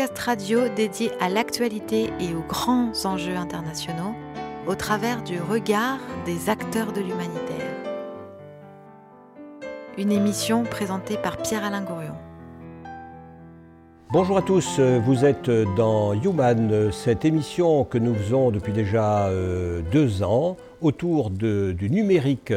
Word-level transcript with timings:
Podcast 0.00 0.18
radio 0.20 0.60
dédié 0.74 1.10
à 1.20 1.28
l'actualité 1.28 2.10
et 2.20 2.34
aux 2.34 2.46
grands 2.48 2.90
enjeux 3.04 3.36
internationaux 3.36 4.14
au 4.66 4.74
travers 4.74 5.22
du 5.22 5.38
regard 5.38 5.98
des 6.24 6.48
acteurs 6.48 6.94
de 6.94 7.02
l'humanitaire. 7.02 7.76
Une 9.98 10.10
émission 10.10 10.62
présentée 10.62 11.18
par 11.18 11.36
Pierre-Alain 11.36 11.82
Gourion. 11.82 12.14
Bonjour 14.10 14.38
à 14.38 14.42
tous, 14.42 14.80
vous 14.80 15.26
êtes 15.26 15.50
dans 15.76 16.14
Human, 16.14 16.90
cette 16.92 17.26
émission 17.26 17.84
que 17.84 17.98
nous 17.98 18.14
faisons 18.14 18.50
depuis 18.50 18.72
déjà 18.72 19.26
euh, 19.26 19.82
deux 19.92 20.22
ans 20.22 20.56
autour 20.80 21.28
du 21.28 21.90
numérique, 21.90 22.54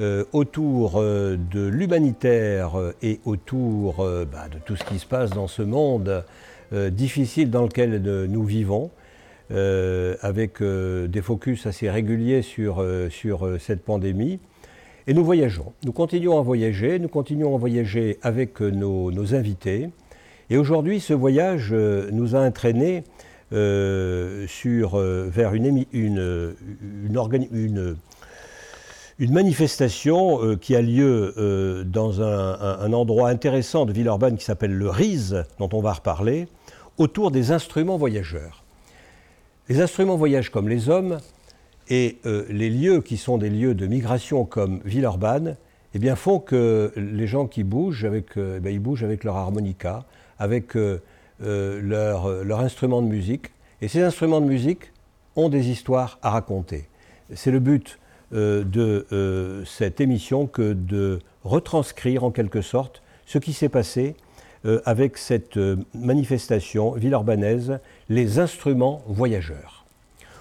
euh, 0.00 0.24
autour 0.32 0.94
euh, 0.96 1.36
de 1.52 1.68
l'humanitaire 1.68 2.72
et 3.00 3.20
autour 3.24 4.04
bah, 4.32 4.48
de 4.50 4.58
tout 4.64 4.74
ce 4.74 4.82
qui 4.82 4.98
se 4.98 5.06
passe 5.06 5.30
dans 5.30 5.46
ce 5.46 5.62
monde 5.62 6.24
difficile 6.72 7.50
dans 7.50 7.62
lequel 7.62 8.02
euh, 8.06 8.26
nous 8.26 8.44
vivons, 8.44 8.90
euh, 9.52 10.14
avec 10.20 10.60
euh, 10.62 11.08
des 11.08 11.22
focus 11.22 11.66
assez 11.66 11.90
réguliers 11.90 12.42
sur, 12.42 12.80
euh, 12.80 13.08
sur 13.10 13.44
euh, 13.46 13.58
cette 13.58 13.82
pandémie. 13.82 14.38
Et 15.06 15.14
nous 15.14 15.24
voyageons, 15.24 15.72
nous 15.84 15.92
continuons 15.92 16.38
à 16.38 16.42
voyager, 16.42 16.98
nous 17.00 17.08
continuons 17.08 17.54
à 17.56 17.58
voyager 17.58 18.18
avec 18.22 18.62
euh, 18.62 18.70
nos, 18.70 19.10
nos 19.10 19.34
invités. 19.34 19.88
Et 20.50 20.56
aujourd'hui, 20.56 21.00
ce 21.00 21.14
voyage 21.14 21.70
euh, 21.72 22.08
nous 22.12 22.36
a 22.36 22.40
entraînés 22.40 23.02
euh, 23.52 24.46
sur, 24.46 24.94
euh, 24.96 25.28
vers 25.28 25.54
une, 25.54 25.84
une, 25.92 26.54
une, 29.18 29.32
manifestation 29.32 30.42
euh, 30.44 30.56
qui 30.56 30.76
a 30.76 30.82
lieu 30.82 31.34
euh, 31.36 31.82
dans 31.84 32.22
un, 32.22 32.52
un- 32.60 32.78
un 32.80 32.92
endroit 32.92 33.28
intéressant 33.28 33.86
de 33.86 33.92
Villeurbanne 33.92 34.36
qui 34.36 34.44
s'appelle 34.44 34.72
le 34.72 34.88
RISE, 34.88 35.44
dont 35.58 35.68
on 35.72 35.80
va 35.80 35.92
reparler, 35.94 36.46
autour 37.00 37.30
des 37.30 37.50
instruments 37.50 37.96
voyageurs. 37.96 38.62
Les 39.70 39.80
instruments 39.80 40.16
voyagent 40.16 40.50
comme 40.50 40.68
les 40.68 40.90
hommes, 40.90 41.18
et 41.88 42.18
euh, 42.26 42.44
les 42.50 42.68
lieux 42.68 43.00
qui 43.00 43.16
sont 43.16 43.38
des 43.38 43.48
lieux 43.48 43.74
de 43.74 43.86
migration 43.86 44.44
comme 44.44 44.80
Villeurbanne, 44.84 45.56
eh 45.94 45.98
bien, 45.98 46.14
font 46.14 46.38
que 46.38 46.92
les 46.96 47.26
gens 47.26 47.46
qui 47.46 47.64
bougent, 47.64 48.04
avec, 48.04 48.36
euh, 48.36 48.60
eh 48.62 48.72
ils 48.72 48.78
bougent 48.78 49.02
avec 49.02 49.24
leur 49.24 49.36
harmonica, 49.38 50.04
avec 50.38 50.76
euh, 50.76 51.00
leur, 51.40 52.60
instrument 52.60 53.00
de 53.00 53.08
musique. 53.08 53.46
Et 53.80 53.88
ces 53.88 54.02
instruments 54.02 54.42
de 54.42 54.46
musique 54.46 54.92
ont 55.36 55.48
des 55.48 55.70
histoires 55.70 56.18
à 56.20 56.28
raconter. 56.28 56.86
C'est 57.34 57.50
le 57.50 57.60
but 57.60 57.98
de 58.32 59.64
cette 59.66 60.00
émission 60.00 60.46
que 60.46 60.72
de 60.74 61.18
retranscrire 61.44 62.24
en 62.24 62.30
quelque 62.30 62.60
sorte 62.60 63.02
ce 63.26 63.38
qui 63.38 63.52
s'est 63.52 63.68
passé 63.68 64.14
euh, 64.66 64.80
avec 64.84 65.16
cette 65.18 65.56
euh, 65.56 65.76
manifestation 65.94 66.92
villeurbanaise, 66.92 67.78
les 68.08 68.38
instruments 68.38 69.02
voyageurs. 69.06 69.84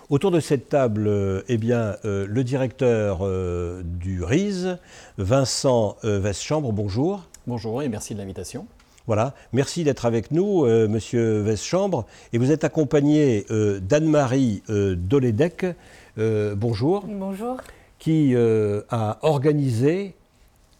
Autour 0.09 0.31
de 0.31 0.39
cette 0.39 0.69
table, 0.69 1.07
euh, 1.07 1.41
eh 1.47 1.57
bien, 1.57 1.95
euh, 2.03 2.25
le 2.27 2.43
directeur 2.43 3.19
euh, 3.21 3.83
du 3.83 4.23
RISE, 4.23 4.77
Vincent 5.19 5.97
euh, 6.03 6.19
Veschambre, 6.19 6.71
bonjour. 6.71 7.25
Bonjour 7.45 7.83
et 7.83 7.89
merci 7.89 8.13
de 8.15 8.19
l'invitation. 8.19 8.65
Voilà, 9.05 9.33
merci 9.53 9.83
d'être 9.83 10.05
avec 10.05 10.31
nous, 10.31 10.65
euh, 10.65 10.87
Monsieur 10.87 11.39
Veschambre. 11.41 12.05
Et 12.33 12.37
vous 12.37 12.51
êtes 12.51 12.63
accompagné 12.63 13.45
euh, 13.49 13.79
d'Anne-Marie 13.79 14.61
euh, 14.69 14.95
Doledec, 14.95 15.65
euh, 16.17 16.55
bonjour, 16.55 17.05
Bonjour. 17.07 17.57
qui 17.97 18.35
euh, 18.35 18.81
a 18.89 19.17
organisé, 19.23 20.15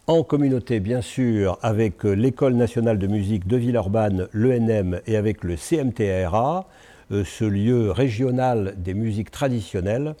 en 0.06 0.22
communauté 0.22 0.80
bien 0.80 1.02
sûr, 1.02 1.58
avec 1.62 2.04
euh, 2.04 2.12
l'École 2.12 2.54
nationale 2.54 2.98
de 2.98 3.06
musique 3.06 3.46
de 3.46 3.56
Villeurbanne, 3.56 4.28
l'ENM, 4.32 5.00
et 5.06 5.16
avec 5.16 5.44
le 5.44 5.56
CMTRA, 5.56 6.66
euh, 7.12 7.24
ce 7.24 7.44
lieu 7.44 7.90
régional 7.90 8.74
des 8.76 8.94
musiques 8.94 9.30
traditionnelles, 9.30 10.14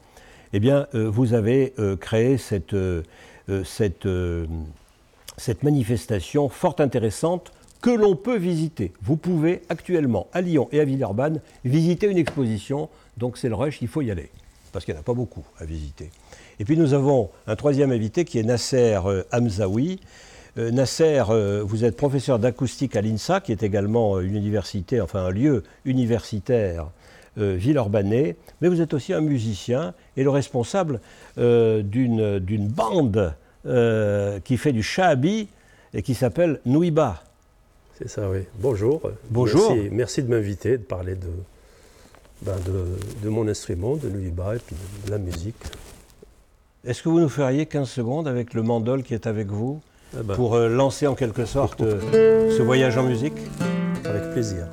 eh 0.52 0.60
bien, 0.60 0.86
euh, 0.94 1.08
vous 1.08 1.34
avez 1.34 1.72
créé 2.00 2.36
cette, 2.38 2.76
cette 3.66 5.62
manifestation 5.62 6.48
fort 6.48 6.76
intéressante 6.78 7.52
que 7.80 7.90
l'on 7.90 8.16
peut 8.16 8.36
visiter. 8.36 8.92
Vous 9.02 9.16
pouvez 9.16 9.62
actuellement, 9.68 10.26
à 10.32 10.40
Lyon 10.40 10.68
et 10.72 10.80
à 10.80 10.84
Villeurbanne, 10.84 11.40
visiter 11.64 12.08
une 12.08 12.18
exposition. 12.18 12.88
Donc 13.16 13.38
c'est 13.38 13.48
le 13.48 13.54
rush, 13.54 13.80
il 13.80 13.88
faut 13.88 14.02
y 14.02 14.10
aller. 14.10 14.30
Parce 14.72 14.84
qu'il 14.84 14.94
n'y 14.94 14.98
en 14.98 15.00
a 15.00 15.04
pas 15.04 15.14
beaucoup 15.14 15.44
à 15.58 15.64
visiter. 15.64 16.10
Et 16.60 16.64
puis 16.64 16.76
nous 16.76 16.92
avons 16.92 17.30
un 17.46 17.56
troisième 17.56 17.90
invité 17.90 18.26
qui 18.26 18.38
est 18.38 18.42
Nasser 18.42 19.00
euh, 19.06 19.22
Hamzaoui. 19.32 19.98
Euh, 20.58 20.70
Nasser, 20.70 21.22
euh, 21.30 21.62
vous 21.64 21.84
êtes 21.84 21.96
professeur 21.96 22.38
d'acoustique 22.38 22.96
à 22.96 23.00
l'INSA, 23.00 23.40
qui 23.40 23.50
est 23.50 23.62
également 23.62 24.20
une 24.20 24.36
université, 24.36 25.00
enfin 25.00 25.20
un 25.20 25.30
lieu 25.30 25.62
universitaire 25.86 26.90
euh, 27.38 27.54
villeurbanais, 27.56 28.36
mais 28.60 28.68
vous 28.68 28.82
êtes 28.82 28.92
aussi 28.92 29.14
un 29.14 29.22
musicien 29.22 29.94
et 30.18 30.22
le 30.22 30.28
responsable 30.28 31.00
d'une 31.38 32.68
bande 32.68 33.34
qui 34.44 34.56
fait 34.58 34.72
du 34.72 34.82
shahabi 34.82 35.48
et 35.94 36.02
qui 36.02 36.14
s'appelle 36.14 36.60
Nouiba. 36.66 37.22
C'est 37.98 38.08
ça, 38.08 38.28
oui. 38.28 38.40
Bonjour. 38.58 39.00
Bonjour. 39.30 39.72
Merci, 39.72 39.88
merci 39.92 40.22
de 40.22 40.28
m'inviter, 40.28 40.76
de 40.76 40.82
parler 40.82 41.14
de, 41.14 41.28
ben, 42.42 42.56
de, 42.66 42.84
de 43.22 43.28
mon 43.30 43.48
instrument, 43.48 43.96
de 43.96 44.08
l'Uiba 44.08 44.56
et 44.56 44.58
puis 44.58 44.76
de 45.06 45.10
la 45.10 45.18
musique. 45.18 45.56
Est-ce 46.82 47.02
que 47.02 47.10
vous 47.10 47.20
nous 47.20 47.28
feriez 47.28 47.66
15 47.66 47.88
secondes 47.88 48.26
avec 48.26 48.54
le 48.54 48.62
mandol 48.62 49.02
qui 49.02 49.12
est 49.12 49.26
avec 49.26 49.48
vous 49.48 49.80
Ah 50.16 50.22
ben, 50.24 50.34
pour 50.34 50.54
euh, 50.54 50.66
lancer 50.68 51.06
en 51.06 51.14
quelque 51.14 51.44
sorte 51.44 51.82
euh, 51.82 52.56
ce 52.56 52.62
voyage 52.62 52.96
en 52.96 53.02
musique? 53.02 53.36
Avec 54.06 54.30
plaisir. 54.32 54.66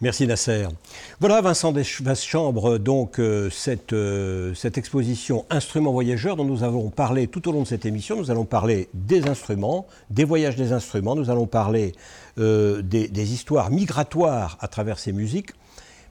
Merci 0.00 0.28
Nasser. 0.28 0.68
Voilà 1.18 1.40
Vincent 1.40 1.72
Deschambre, 1.72 2.78
donc 2.78 3.18
euh, 3.18 3.50
cette, 3.50 3.92
euh, 3.92 4.54
cette 4.54 4.78
exposition 4.78 5.44
Instruments 5.50 5.90
voyageurs 5.90 6.36
dont 6.36 6.44
nous 6.44 6.62
avons 6.62 6.88
parlé 6.88 7.26
tout 7.26 7.48
au 7.48 7.52
long 7.52 7.62
de 7.62 7.66
cette 7.66 7.84
émission. 7.84 8.16
Nous 8.16 8.30
allons 8.30 8.44
parler 8.44 8.88
des 8.94 9.26
instruments, 9.26 9.88
des 10.10 10.22
voyages 10.22 10.54
des 10.54 10.72
instruments, 10.72 11.16
nous 11.16 11.30
allons 11.30 11.48
parler 11.48 11.94
euh, 12.38 12.80
des, 12.80 13.32
histoires 13.32 13.72
migratoires 13.72 14.56
à 14.60 14.68
travers 14.68 15.00
ces 15.00 15.10
musiques. 15.10 15.50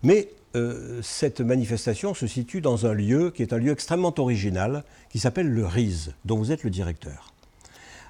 Mais 0.03 0.31
euh, 0.57 0.99
cette 1.01 1.39
manifestation 1.39 2.13
se 2.13 2.27
situe 2.27 2.59
dans 2.59 2.87
un 2.87 2.93
lieu 2.93 3.31
qui 3.31 3.41
est 3.41 3.53
un 3.53 3.57
lieu 3.57 3.71
extrêmement 3.71 4.13
original, 4.17 4.83
qui 5.09 5.19
s'appelle 5.19 5.47
le 5.47 5.65
RISE, 5.65 6.13
dont 6.25 6.35
vous 6.35 6.51
êtes 6.51 6.65
le 6.65 6.69
directeur. 6.69 7.31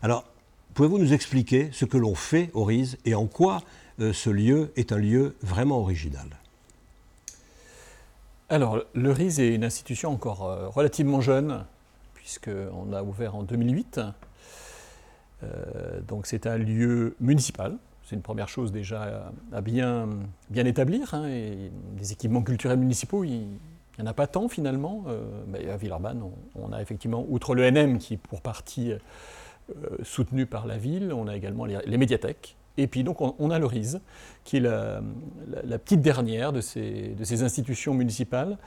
Alors, 0.01 0.25
pouvez-vous 0.77 0.99
nous 0.99 1.13
expliquer 1.13 1.69
ce 1.71 1.85
que 1.85 1.97
l'on 1.97 2.13
fait 2.13 2.51
au 2.53 2.63
RISE 2.63 2.99
et 3.03 3.15
en 3.15 3.25
quoi 3.25 3.63
euh, 3.99 4.13
ce 4.13 4.29
lieu 4.29 4.71
est 4.75 4.91
un 4.91 4.99
lieu 4.99 5.35
vraiment 5.41 5.79
original? 5.79 6.27
Alors, 8.49 8.83
le 8.93 9.11
RIS 9.11 9.39
est 9.39 9.55
une 9.55 9.63
institution 9.63 10.11
encore 10.11 10.45
euh, 10.45 10.69
relativement 10.69 11.19
jeune, 11.19 11.65
puisqu'on 12.13 12.93
a 12.93 13.01
ouvert 13.01 13.35
en 13.35 13.41
2008. 13.41 14.01
Euh, 15.41 15.99
donc, 16.07 16.27
c'est 16.27 16.45
un 16.45 16.59
lieu 16.59 17.15
municipal. 17.19 17.75
C'est 18.03 18.15
une 18.15 18.21
première 18.21 18.47
chose 18.47 18.71
déjà 18.71 19.31
à, 19.51 19.61
bien, 19.61 20.07
établir. 20.53 21.15
hein, 21.15 21.27
et 21.27 21.71
des 21.97 22.11
équipements 22.11 22.43
culturels 22.43 22.77
municipaux, 22.77 23.23
il 23.23 23.39
n'y 23.39 24.03
en 24.03 24.05
a 24.05 24.13
pas 24.13 24.27
tant 24.27 24.47
finalement. 24.47 25.05
À 25.71 25.75
Villeurbanne, 25.75 26.21
on, 26.21 26.33
on 26.67 26.71
a 26.71 26.83
effectivement, 26.83 27.25
outre 27.27 27.55
l'ENM 27.55 27.97
qui 27.97 28.13
est 28.13 28.17
pour 28.17 28.41
partie 28.41 28.93
soutenu 30.03 30.45
par 30.45 30.65
la 30.65 30.77
ville, 30.77 31.11
on 31.13 31.27
a 31.27 31.35
également 31.35 31.65
les, 31.65 31.77
les 31.85 31.97
médiathèques. 31.97 32.57
Et 32.77 32.87
puis 32.87 33.03
donc 33.03 33.21
on, 33.21 33.49
a 33.49 33.59
le 33.59 33.67
qui 34.43 34.57
est 34.57 34.59
la, 34.59 35.01
petite 35.79 36.01
dernière 36.01 36.53
de 36.53 36.61
ces, 36.61 37.43
institutions 37.43 37.93
municipales, 37.93 38.57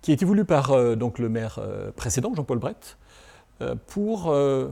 qui 0.00 0.10
a 0.10 0.14
été 0.14 0.24
voulue 0.24 0.46
par 0.46 0.70
euh, 0.70 0.96
donc 0.96 1.18
le 1.18 1.28
maire 1.28 1.58
euh, 1.58 1.92
précédent, 1.92 2.32
Jean-Paul 2.34 2.58
Brett, 2.58 2.96
euh, 3.60 3.74
pour 3.86 4.30
euh, 4.30 4.70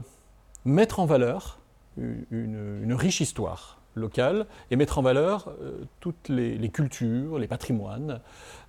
mettre 0.65 0.99
en 0.99 1.05
valeur 1.05 1.59
une, 1.97 2.93
riche 2.93 3.21
histoire 3.21 3.79
locale 3.93 4.47
et 4.71 4.75
mettre 4.75 4.97
en 4.97 5.01
valeur 5.01 5.53
toutes 5.99 6.29
les, 6.29 6.69
cultures, 6.69 7.37
les 7.37 7.47
patrimoines, 7.47 8.21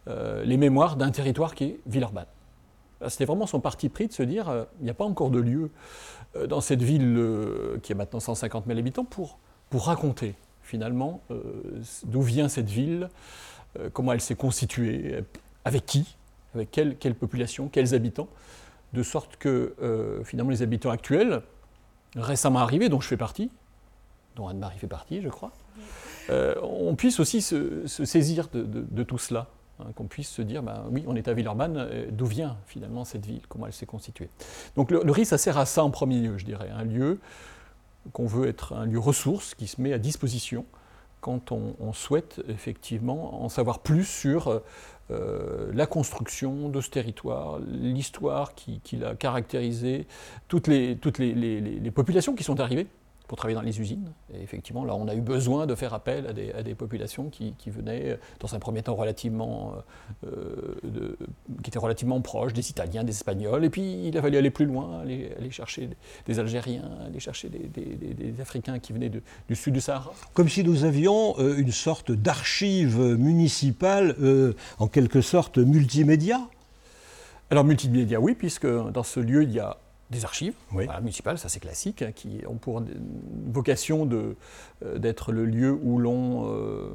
les 0.08 0.56
mémoires 0.56 0.96
d'un 0.96 1.12
territoire 1.12 1.54
qui 1.54 1.64
est 1.64 1.80
Villeurbanne. 1.86 2.26
C'était 3.06 3.26
vraiment 3.26 3.46
son 3.46 3.60
parti 3.60 3.88
pris 3.88 4.08
de 4.08 4.12
se 4.12 4.24
dire 4.24 4.66
il 4.80 4.84
n'y 4.84 4.90
a 4.90 4.94
pas 4.94 5.04
encore 5.04 5.30
de 5.30 5.38
lieu 5.38 5.70
dans 6.48 6.60
cette 6.60 6.82
ville 6.82 7.20
qui 7.82 7.92
a 7.92 7.94
maintenant 7.94 8.20
150 8.20 8.66
000 8.66 8.78
habitants 8.78 9.04
pour, 9.04 9.38
pour 9.68 9.86
raconter 9.86 10.34
finalement 10.62 11.20
d'où 12.04 12.22
vient 12.22 12.48
cette 12.48 12.70
ville, 12.70 13.08
comment 13.92 14.12
elle 14.12 14.20
s'est 14.20 14.36
constituée, 14.36 15.24
avec 15.64 15.86
qui, 15.86 16.16
avec 16.54 16.70
quelle, 16.70 16.96
quelle 16.96 17.16
population, 17.16 17.68
quels 17.68 17.94
habitants, 17.94 18.28
de 18.92 19.02
sorte 19.02 19.36
que 19.36 19.74
finalement 20.24 20.50
les 20.50 20.62
habitants 20.62 20.90
actuels, 20.90 21.42
récemment 22.16 22.60
arrivés, 22.60 22.88
dont 22.88 23.00
je 23.00 23.08
fais 23.08 23.16
partie, 23.16 23.50
dont 24.36 24.48
Anne-Marie 24.48 24.78
fait 24.78 24.86
partie, 24.86 25.22
je 25.22 25.28
crois, 25.28 25.52
euh, 26.30 26.54
on 26.62 26.94
puisse 26.94 27.20
aussi 27.20 27.42
se, 27.42 27.86
saisir 27.86 28.48
de, 28.52 29.02
tout 29.02 29.18
cela. 29.18 29.48
Hein, 29.80 29.92
qu'on 29.94 30.06
puisse 30.06 30.28
se 30.28 30.42
dire, 30.42 30.62
bah, 30.62 30.84
oui, 30.90 31.04
on 31.06 31.16
est 31.16 31.28
à 31.28 31.32
Villeurbanne, 31.32 31.76
euh, 31.76 32.06
d'où 32.10 32.26
vient 32.26 32.56
finalement 32.66 33.04
cette 33.04 33.24
ville, 33.26 33.42
comment 33.48 33.66
elle 33.66 33.72
s'est 33.72 33.86
constituée. 33.86 34.28
Donc 34.76 34.90
le, 34.90 35.02
le 35.04 35.24
ça 35.24 35.38
sert 35.38 35.58
à 35.58 35.66
ça 35.66 35.84
en 35.84 35.90
premier 35.90 36.20
lieu, 36.20 36.38
je 36.38 36.44
dirais, 36.44 36.70
un 36.70 36.84
lieu 36.84 37.20
qu'on 38.12 38.26
veut 38.26 38.48
être 38.48 38.72
un 38.72 38.86
lieu 38.86 38.98
ressource 38.98 39.54
qui 39.54 39.66
se 39.66 39.80
met 39.80 39.92
à 39.92 39.98
disposition 39.98 40.64
quand 41.20 41.52
on, 41.52 41.92
souhaite 41.92 42.40
effectivement 42.48 43.44
en 43.44 43.50
savoir 43.50 43.80
plus 43.80 44.04
sur 44.04 44.62
euh, 45.10 45.70
la 45.74 45.84
construction 45.84 46.70
de 46.70 46.80
ce 46.80 46.88
territoire, 46.88 47.58
l'histoire 47.58 48.54
qui, 48.54 48.80
l'a 48.96 49.14
caractérisé, 49.14 50.06
toutes 50.48 50.66
les 50.66 50.96
populations 51.94 52.34
qui 52.34 52.42
sont 52.42 52.58
arrivées 52.58 52.86
pour 53.30 53.38
travailler 53.38 53.54
dans 53.54 53.62
les 53.62 53.80
usines. 53.80 54.10
Et 54.34 54.42
effectivement, 54.42 54.84
là, 54.84 54.96
on 54.96 55.06
a 55.06 55.14
eu 55.14 55.20
besoin 55.20 55.68
de 55.68 55.76
faire 55.76 55.94
appel 55.94 56.26
à 56.26 56.64
des, 56.64 56.74
populations 56.74 57.30
qui, 57.30 57.54
venaient, 57.68 58.18
dans 58.40 58.56
un 58.56 58.58
premier 58.58 58.82
temps, 58.82 58.96
relativement, 58.96 59.74
euh, 60.26 60.74
de, 60.82 61.16
qui 61.62 61.70
étaient 61.70 61.78
relativement 61.78 62.20
proches 62.22 62.54
des 62.54 62.70
Italiens, 62.70 63.04
des 63.04 63.12
Espagnols. 63.12 63.64
Et 63.64 63.70
puis, 63.70 64.08
il 64.08 64.18
a 64.18 64.20
fallu 64.20 64.36
aller 64.36 64.50
plus 64.50 64.64
loin, 64.64 64.98
aller, 64.98 65.30
chercher 65.52 65.90
des 66.26 66.40
Algériens, 66.40 66.90
aller 67.06 67.20
chercher 67.20 67.48
des, 67.50 68.40
Africains 68.40 68.80
qui 68.80 68.92
venaient 68.92 69.10
du 69.10 69.54
sud 69.54 69.74
du 69.74 69.80
Sahara. 69.80 70.12
Comme 70.34 70.48
si 70.48 70.64
nous 70.64 70.82
avions 70.82 71.38
euh, 71.38 71.56
une 71.56 71.70
sorte 71.70 72.10
d'archive 72.10 72.98
municipale, 72.98 74.16
euh, 74.20 74.54
en 74.80 74.88
quelque 74.88 75.20
sorte 75.20 75.58
multimédia 75.58 76.40
alors 77.52 77.64
multimédia, 77.64 78.20
oui, 78.20 78.34
puisque 78.34 78.66
dans 78.66 79.02
ce 79.02 79.18
lieu, 79.18 79.42
il 79.42 79.50
y 79.50 79.58
a 79.58 79.76
des 80.10 80.24
archives 80.24 80.54
municipales, 81.00 81.38
ça 81.38 81.48
c'est 81.48 81.60
classique, 81.60 82.02
hein, 82.02 82.12
qui 82.12 82.40
ont 82.46 82.56
pour 82.56 82.82
vocation 83.52 84.08
euh, 84.12 84.98
d'être 84.98 85.32
le 85.32 85.44
lieu 85.44 85.72
où 85.72 85.98
l'on 85.98 86.52
euh, 86.52 86.90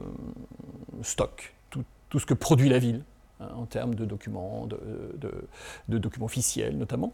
stocke 1.02 1.54
tout, 1.70 2.20
ce 2.20 2.26
que 2.26 2.34
produit 2.34 2.70
la 2.70 2.80
ville. 2.80 3.04
Hein, 3.42 3.50
en 3.56 3.66
termes 3.66 3.96
de 3.96 4.06
documents, 4.06 4.66
de, 4.66 5.98
documents 5.98 6.26
officiels 6.26 6.78
notamment, 6.78 7.12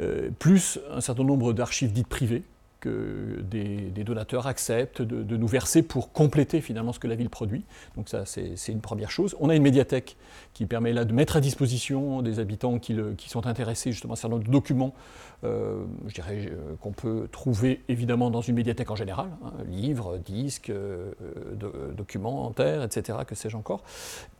euh, 0.00 0.30
plus 0.40 0.80
un 0.90 1.00
certain 1.00 1.22
nombre 1.22 1.52
d'archives 1.52 1.92
dites 1.92 2.08
privées, 2.08 2.42
que 2.82 3.40
des, 3.42 4.04
donateurs 4.04 4.48
acceptent 4.48 5.00
de, 5.02 5.36
nous 5.36 5.46
verser 5.46 5.82
pour 5.82 6.12
compléter 6.12 6.60
finalement 6.60 6.92
ce 6.92 6.98
que 6.98 7.06
la 7.06 7.14
ville 7.14 7.30
produit. 7.30 7.64
Donc 7.96 8.08
ça, 8.08 8.24
c'est 8.26 8.72
une 8.72 8.80
première 8.80 9.10
chose. 9.10 9.36
On 9.40 9.48
a 9.48 9.54
une 9.54 9.62
médiathèque 9.62 10.16
qui 10.52 10.66
permet 10.66 10.92
là 10.92 11.04
de 11.04 11.12
mettre 11.12 11.36
à 11.36 11.40
disposition 11.40 12.20
des 12.20 12.40
habitants 12.40 12.78
qui, 12.78 12.98
sont 13.28 13.46
intéressés 13.46 13.92
justement 13.92 14.12
à 14.12 14.14
un 14.14 14.16
certain 14.16 14.34
nombre 14.34 14.46
de 14.46 14.52
documents, 14.52 14.92
euh, 15.44 15.84
je 16.08 16.14
dirais, 16.14 16.50
euh, 16.50 16.74
qu'on 16.80 16.90
peut 16.90 17.28
trouver 17.30 17.82
évidemment 17.88 18.30
dans 18.30 18.42
une 18.42 18.56
médiathèque 18.56 18.90
en 18.90 18.96
général, 18.96 19.28
hein, 19.44 19.52
livres, 19.68 20.18
disques, 20.18 20.70
euh, 20.70 21.12
documentaires, 21.96 22.82
etc., 22.82 23.20
que 23.26 23.36
sais-je 23.36 23.56
encore, 23.56 23.84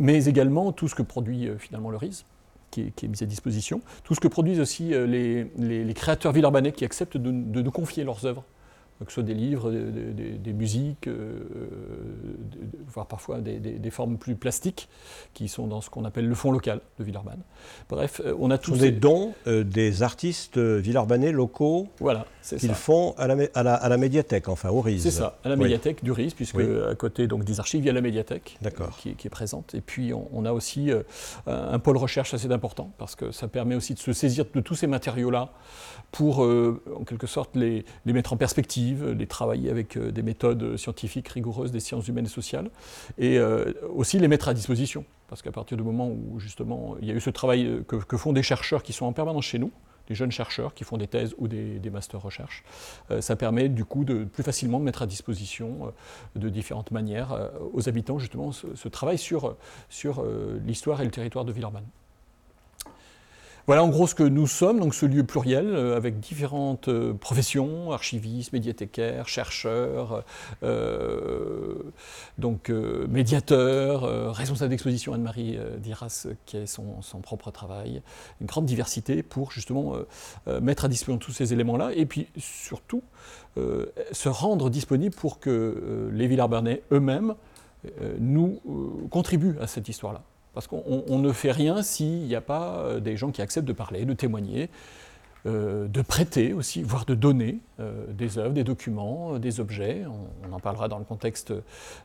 mais 0.00 0.24
également 0.24 0.72
tout 0.72 0.88
ce 0.88 0.96
que 0.96 1.02
produit 1.02 1.48
finalement 1.58 1.90
le 1.90 1.96
RIS 1.96 2.24
qui 2.72 2.80
est, 3.04 3.08
mise 3.08 3.22
à 3.22 3.26
disposition. 3.26 3.80
Tout 4.02 4.14
ce 4.16 4.20
que 4.20 4.28
produisent 4.28 4.60
aussi 4.60 4.94
euh, 4.94 5.06
les, 5.06 5.94
créateurs 5.94 6.32
villeurbanais 6.32 6.72
qui 6.72 6.84
acceptent 6.84 7.16
de 7.16 7.62
nous 7.62 7.70
confier 7.70 8.02
leurs 8.02 8.26
œuvres 8.26 8.44
que 9.04 9.10
ce 9.10 9.14
soit 9.14 9.22
des 9.22 9.34
livres, 9.34 9.70
des, 9.70 10.52
musiques, 10.52 11.08
euh, 11.08 11.40
voire 12.86 13.06
parfois 13.06 13.40
des, 13.40 13.90
formes 13.90 14.16
plus 14.16 14.34
plastiques 14.34 14.88
qui 15.34 15.48
sont 15.48 15.66
dans 15.66 15.80
ce 15.80 15.90
qu'on 15.90 16.04
appelle 16.04 16.28
le 16.28 16.34
fond 16.34 16.50
local 16.50 16.80
de 16.98 17.04
Villeurbanne. 17.04 17.40
Bref, 17.88 18.22
euh, 18.24 18.34
on 18.38 18.50
a 18.50 18.58
tous 18.58 18.78
des 18.78 18.92
dons 18.92 19.34
euh, 19.46 19.64
des 19.64 20.02
artistes 20.02 20.58
villeurbanais 20.58 21.32
locaux 21.32 21.88
voilà, 21.98 22.26
qu'ils 22.42 22.74
font 22.74 23.14
à 23.18 23.26
la, 23.26 23.44
à, 23.54 23.88
la, 23.88 23.96
médiathèque, 23.96 24.48
enfin 24.48 24.70
au 24.70 24.80
RIS. 24.80 25.00
C'est 25.00 25.10
ça, 25.10 25.38
à 25.44 25.48
la 25.48 25.56
médiathèque 25.56 26.02
du 26.02 26.12
RIS, 26.12 26.34
puisque 26.34 26.60
à 26.60 26.94
côté 26.94 27.26
donc, 27.26 27.44
des 27.44 27.60
archives, 27.60 27.82
il 27.82 27.86
y 27.86 27.90
a 27.90 27.94
la 27.94 28.00
médiathèque 28.00 28.58
qui, 28.98 29.14
qui, 29.14 29.26
est 29.26 29.30
présente. 29.30 29.74
Et 29.74 29.80
puis 29.80 30.12
on, 30.14 30.44
a 30.44 30.52
aussi 30.52 30.90
un 31.46 31.78
pôle 31.78 31.96
recherche 31.96 32.34
assez 32.34 32.50
important, 32.50 32.92
parce 32.98 33.16
que 33.16 33.30
ça 33.30 33.48
permet 33.48 33.74
aussi 33.74 33.94
de 33.94 33.98
se 33.98 34.12
saisir 34.12 34.44
de 34.52 34.60
tous 34.60 34.74
ces 34.74 34.86
matériaux-là 34.86 35.52
pour, 36.10 36.40
en 36.40 37.04
quelque 37.04 37.26
sorte, 37.26 37.56
les, 37.56 37.84
les 38.06 38.12
mettre 38.12 38.32
en 38.32 38.36
perspective 38.36 38.91
les 38.92 39.26
travailler 39.26 39.70
avec 39.70 39.96
euh, 39.96 40.10
des 40.10 40.22
méthodes 40.22 40.76
scientifiques 40.76 41.28
rigoureuses 41.28 41.72
des 41.72 41.80
sciences 41.80 42.08
humaines 42.08 42.26
et 42.26 42.28
sociales, 42.28 42.70
et 43.18 43.38
euh, 43.38 43.72
aussi 43.94 44.18
les 44.18 44.28
mettre 44.28 44.48
à 44.48 44.54
disposition. 44.54 45.04
Parce 45.28 45.42
qu'à 45.42 45.52
partir 45.52 45.76
du 45.76 45.82
moment 45.82 46.08
où 46.08 46.38
justement 46.38 46.96
il 47.00 47.08
y 47.08 47.10
a 47.10 47.14
eu 47.14 47.20
ce 47.20 47.30
travail 47.30 47.66
euh, 47.66 47.82
que, 47.82 48.16
font 48.16 48.32
des 48.32 48.42
chercheurs 48.42 48.82
qui 48.82 48.92
sont 48.92 49.06
en 49.06 49.12
permanence 49.12 49.44
chez 49.44 49.58
nous, 49.58 49.70
des 50.08 50.14
jeunes 50.14 50.32
chercheurs 50.32 50.74
qui 50.74 50.84
font 50.84 50.96
des 50.96 51.06
thèses 51.06 51.34
ou 51.38 51.48
des, 51.48 51.78
des 51.78 51.90
masters 51.90 52.20
recherche, 52.20 52.64
ça 53.20 53.36
permet 53.36 53.68
du 53.68 53.84
coup 53.84 54.04
de 54.04 54.24
plus 54.24 54.42
facilement 54.42 54.80
de 54.80 54.84
mettre 54.84 55.02
à 55.02 55.06
disposition 55.06 55.92
de 56.34 56.48
différentes 56.48 56.90
manières 56.90 57.52
aux 57.72 57.88
habitants 57.88 58.18
justement 58.18 58.50
ce, 58.50 58.88
travail 58.88 59.16
sur, 59.16 59.56
sur 59.88 60.24
l'histoire 60.66 61.02
et 61.02 61.04
le 61.04 61.12
territoire 61.12 61.44
de 61.44 61.52
Villeurbanne. 61.52 61.86
Voilà 63.68 63.84
en 63.84 63.88
gros 63.88 64.08
ce 64.08 64.16
que 64.16 64.24
nous 64.24 64.48
sommes, 64.48 64.80
donc 64.80 64.92
ce 64.92 65.06
lieu 65.06 65.22
pluriel 65.22 65.66
euh, 65.68 65.96
avec 65.96 66.18
différentes 66.18 66.88
euh, 66.88 67.14
professions, 67.14 67.92
archivistes, 67.92 68.52
médiathécaires, 68.52 69.28
chercheurs, 69.28 70.24
euh, 70.64 71.74
donc 72.38 72.70
médiateurs, 72.70 74.34
responsable 74.34 74.70
d'exposition 74.70 75.14
Anne-Marie 75.14 75.58
Diras 75.78 76.26
qui 76.44 76.56
a 76.56 76.66
son, 76.66 77.20
propre 77.22 77.50
travail, 77.50 78.02
une 78.40 78.46
grande 78.46 78.66
diversité 78.66 79.22
pour 79.22 79.52
justement 79.52 79.94
mettre 80.60 80.84
à 80.84 80.88
disposition 80.88 81.19
tous 81.19 81.32
ces 81.32 81.52
éléments-là 81.52 81.90
et 81.94 82.06
puis 82.06 82.28
surtout 82.38 83.02
se 83.56 84.28
rendre 84.28 84.70
disponible 84.70 85.14
pour 85.14 85.40
que 85.40 86.10
les 86.12 86.26
Villarbernais 86.26 86.82
eux-mêmes 86.92 87.34
nous 88.19 88.60
contribuent 89.10 89.56
à 89.60 89.66
cette 89.66 89.88
histoire-là. 89.88 90.22
Parce 90.54 90.66
qu'on 90.66 91.18
ne 91.18 91.32
fait 91.32 91.52
rien 91.52 91.82
s'il 91.82 92.26
n'y 92.26 92.34
a 92.34 92.40
pas 92.40 92.78
euh, 92.78 93.00
des 93.00 93.16
gens 93.16 93.30
qui 93.30 93.42
acceptent 93.42 93.68
de 93.68 93.72
parler, 93.72 94.04
de 94.04 94.12
témoigner, 94.12 94.68
euh, 95.46 95.88
de 95.88 96.02
prêter 96.02 96.52
aussi, 96.52 96.82
voire 96.82 97.04
de 97.04 97.14
donner 97.14 97.58
euh, 97.80 98.06
des 98.12 98.38
œuvres, 98.38 98.52
des 98.52 98.62
documents, 98.62 99.38
des 99.38 99.60
objets. 99.60 100.04
On, 100.44 100.52
en 100.52 100.60
parlera 100.60 100.88
dans 100.88 100.98
le 100.98 101.04
contexte 101.04 101.54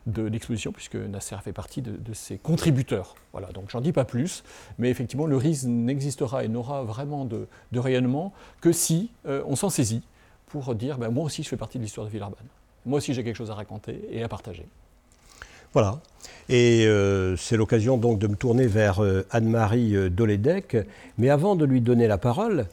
de 0.06 0.22
l'exposition, 0.22 0.72
puisque 0.72 0.96
Nasser 0.96 1.36
fait 1.44 1.52
partie 1.52 1.82
de, 1.82 2.14
ses 2.14 2.38
contributeurs. 2.38 3.14
Voilà, 3.32 3.48
donc 3.48 3.68
j'en 3.68 3.82
dis 3.82 3.92
pas 3.92 4.06
plus, 4.06 4.42
mais 4.78 4.88
effectivement, 4.88 5.26
le 5.26 5.36
RIS 5.36 5.66
n'existera 5.66 6.44
et 6.44 6.48
n'aura 6.48 6.82
vraiment 6.82 7.26
de, 7.26 7.46
rayonnement 7.74 8.32
que 8.62 8.72
si 8.72 9.10
on 9.26 9.54
s'en 9.54 9.68
saisit 9.68 10.02
pour 10.46 10.74
dire 10.74 10.96
ben, 10.96 11.10
moi 11.10 11.24
aussi 11.24 11.42
je 11.42 11.48
fais 11.48 11.58
partie 11.58 11.78
de 11.78 11.82
l'histoire 11.82 12.06
de 12.06 12.10
Villeurbanne. 12.10 12.46
Moi 12.86 12.96
aussi 12.96 13.12
j'ai 13.12 13.22
quelque 13.22 13.36
chose 13.36 13.50
à 13.50 13.54
raconter 13.54 14.08
et 14.10 14.22
à 14.22 14.28
partager. 14.28 14.66
Voilà. 15.72 16.00
Et 16.48 16.86
euh, 16.86 17.36
c'est 17.36 17.56
l'occasion 17.56 17.98
donc 17.98 18.18
de 18.18 18.26
me 18.26 18.34
tourner 18.34 18.66
vers 18.66 19.02
euh, 19.02 19.26
Anne-Marie 19.30 19.94
euh, 19.94 20.08
Doledec. 20.08 20.78
Mais 21.18 21.28
avant 21.28 21.56
de 21.56 21.64
lui 21.64 21.80
donner 21.80 22.06
la 22.06 22.18
parole, 22.18 22.66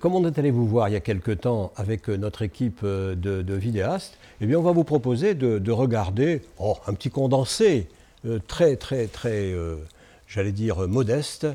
comme 0.00 0.14
on 0.14 0.26
est 0.26 0.38
allé 0.38 0.50
vous 0.50 0.66
voir 0.66 0.88
il 0.88 0.92
y 0.92 0.96
a 0.96 1.00
quelque 1.00 1.32
temps 1.32 1.70
avec 1.76 2.08
notre 2.08 2.40
équipe 2.40 2.82
de, 2.82 3.54
vidéastes, 3.54 4.16
eh 4.40 4.46
bien 4.46 4.58
on 4.58 4.62
va 4.62 4.72
vous 4.72 4.84
proposer 4.84 5.34
de, 5.34 5.70
regarder 5.70 6.40
oh, 6.58 6.76
un 6.86 6.94
petit 6.94 7.10
condensé 7.10 7.86
très, 8.48 8.76
très, 8.76 9.06
très, 9.06 9.54
j'allais 10.26 10.52
dire, 10.52 10.88
modeste 10.88 11.46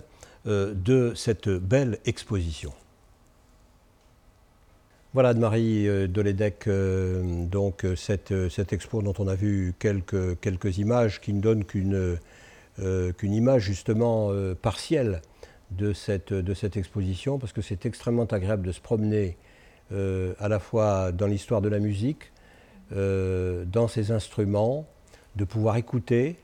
de 0.46 1.14
cette 1.16 1.50
belle 1.50 1.98
exposition. 2.06 2.74
Voilà, 5.14 5.30
Anne-Marie 5.30 5.90
euh, 5.90 6.08
Doledec, 6.08 6.68
euh, 6.68 7.46
donc 7.46 7.84
euh, 7.84 7.98
cette, 7.98 8.32
expo 8.72 9.02
dont 9.02 9.14
on 9.20 9.28
a 9.28 9.36
vu 9.36 9.74
quelques, 9.78 10.78
images 10.78 11.20
qui 11.20 11.34
ne 11.34 11.42
donnent 11.42 11.66
qu'une 11.66 12.18
image 13.22 13.62
justement 13.62 14.32
partielle 14.62 15.22
de 15.72 15.92
cette, 15.92 16.32
de 16.32 16.54
cette 16.54 16.78
exposition, 16.78 17.40
parce 17.40 17.52
que 17.52 17.62
c'est 17.62 17.86
extrêmement 17.86 18.24
agréable 18.24 18.66
de 18.66 18.72
se 18.72 18.80
promener 18.80 19.36
à 19.92 20.48
la 20.48 20.60
fois 20.60 21.12
dans 21.12 21.28
l'histoire 21.28 21.60
de 21.62 21.68
la 21.68 21.80
musique, 21.80 22.32
dans 22.92 23.88
ses 23.90 24.12
instruments, 24.12 24.88
de 25.36 25.44
pouvoir 25.44 25.76
écouter, 25.76 26.38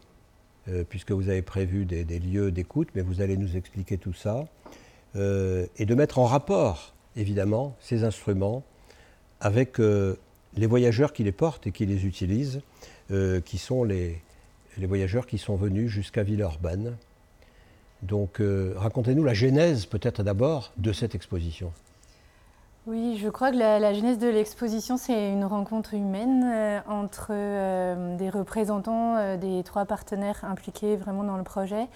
puisque 0.90 1.12
vous 1.12 1.30
avez 1.30 1.42
prévu 1.42 1.86
des, 1.86 2.04
des 2.04 2.20
lieux 2.20 2.52
d'écoute, 2.52 2.90
mais 2.96 3.02
vous 3.02 3.22
allez 3.22 3.38
nous 3.38 3.56
expliquer 3.56 3.98
tout 3.98 4.14
ça, 4.14 4.46
et 5.16 5.86
de 5.86 5.96
mettre 5.96 6.20
en 6.20 6.26
rapport 6.26 6.97
évidemment 7.18 7.76
ces 7.80 8.04
instruments 8.04 8.64
avec 9.42 9.80
euh, 9.80 10.16
les 10.56 10.68
voyageurs 10.68 11.14
qui 11.14 11.24
les 11.24 11.32
portent 11.32 11.68
et 11.68 11.72
qui 11.72 11.86
les 11.86 12.06
utilisent, 12.06 12.62
euh, 13.12 13.42
qui 13.42 13.58
sont 13.58 13.84
les, 13.84 14.22
les 14.78 14.86
voyageurs 14.86 15.28
qui 15.28 15.38
sont 15.38 15.56
venus 15.56 15.90
jusqu'à 15.90 16.24
Villeurbanne. 16.24 16.96
Donc 18.04 18.40
euh, 18.40 18.74
racontez-nous 18.78 19.24
la 19.24 19.34
genèse 19.34 19.86
peut-être 19.86 20.24
d'abord 20.24 20.72
de 20.78 20.94
cette 20.94 21.16
exposition. 21.16 21.72
Oui, 22.86 23.20
je 23.22 23.28
crois 23.28 23.52
que 23.52 23.58
la, 23.58 23.94
genèse 23.94 24.18
de 24.18 24.30
l'exposition, 24.30 24.96
c'est 24.96 25.34
une 25.34 25.44
rencontre 25.44 25.94
humaine 25.94 26.82
entre 26.88 27.34
des 28.16 28.30
représentants 28.30 29.36
des 29.36 29.62
trois 29.66 29.84
partenaires 29.84 30.46
impliqués 30.46 30.96
vraiment 30.96 31.26
dans 31.26 31.36
le 31.36 31.44
projet. 31.44 31.88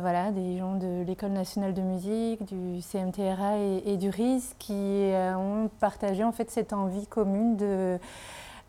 Voilà, 0.00 0.30
des 0.30 0.58
gens 0.58 0.74
de 0.74 1.02
l'École 1.04 1.32
nationale 1.32 1.74
de 1.74 1.82
musique, 1.82 2.44
du 2.44 2.80
CMTRA 2.82 3.58
et, 3.58 3.82
et 3.86 3.96
du 3.96 4.10
RIS 4.10 4.54
qui 4.58 5.12
ont 5.36 5.70
partagé 5.80 6.24
en 6.24 6.32
fait 6.32 6.50
cette 6.50 6.72
envie 6.72 7.06
commune 7.06 7.56
de 7.56 7.98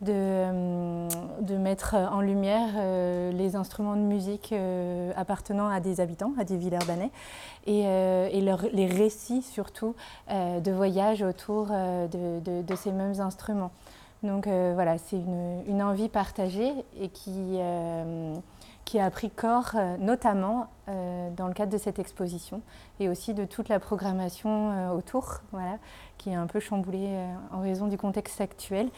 de, 0.02 0.12
euh, 0.12 1.08
mettre 1.58 1.94
en 1.94 2.20
lumière 2.20 2.70
euh, 2.76 3.30
les 3.32 3.54
instruments 3.56 3.94
de 3.94 4.00
musique 4.00 4.52
euh, 4.52 5.12
appartenant 5.16 5.68
à 5.68 5.80
des 5.80 6.00
habitants, 6.00 6.32
à 6.38 6.44
des 6.44 6.56
Villeurbanais, 6.56 7.10
et, 7.66 7.82
et 7.82 8.40
les 8.40 8.86
récits 8.86 9.42
surtout 9.42 9.94
de 10.28 10.72
voyage 10.72 11.22
autour 11.22 11.66
de, 11.68 12.74
ces 12.74 12.90
mêmes 12.90 13.20
instruments. 13.20 13.70
Donc 14.24 14.48
voilà, 14.48 14.98
c'est 14.98 15.20
une, 15.68 15.80
envie 15.80 16.08
partagée 16.08 16.72
et 17.00 17.08
qui, 17.08 17.60
qui 18.84 18.98
a 18.98 19.10
pris 19.10 19.30
corps 19.30 19.74
notamment 19.98 20.68
dans 20.86 21.46
le 21.46 21.54
cadre 21.54 21.72
de 21.72 21.78
cette 21.78 21.98
exposition 21.98 22.60
et 23.00 23.08
aussi 23.08 23.32
de 23.32 23.44
toute 23.44 23.68
la 23.68 23.78
programmation 23.80 24.92
autour, 24.92 25.40
voilà, 25.52 25.78
qui 26.18 26.30
est 26.30 26.34
un 26.34 26.46
peu 26.46 26.60
chamboulée 26.60 27.16
en 27.52 27.60
raison 27.60 27.86
du 27.86 27.96
contexte 27.96 28.40
actuel. 28.40 28.90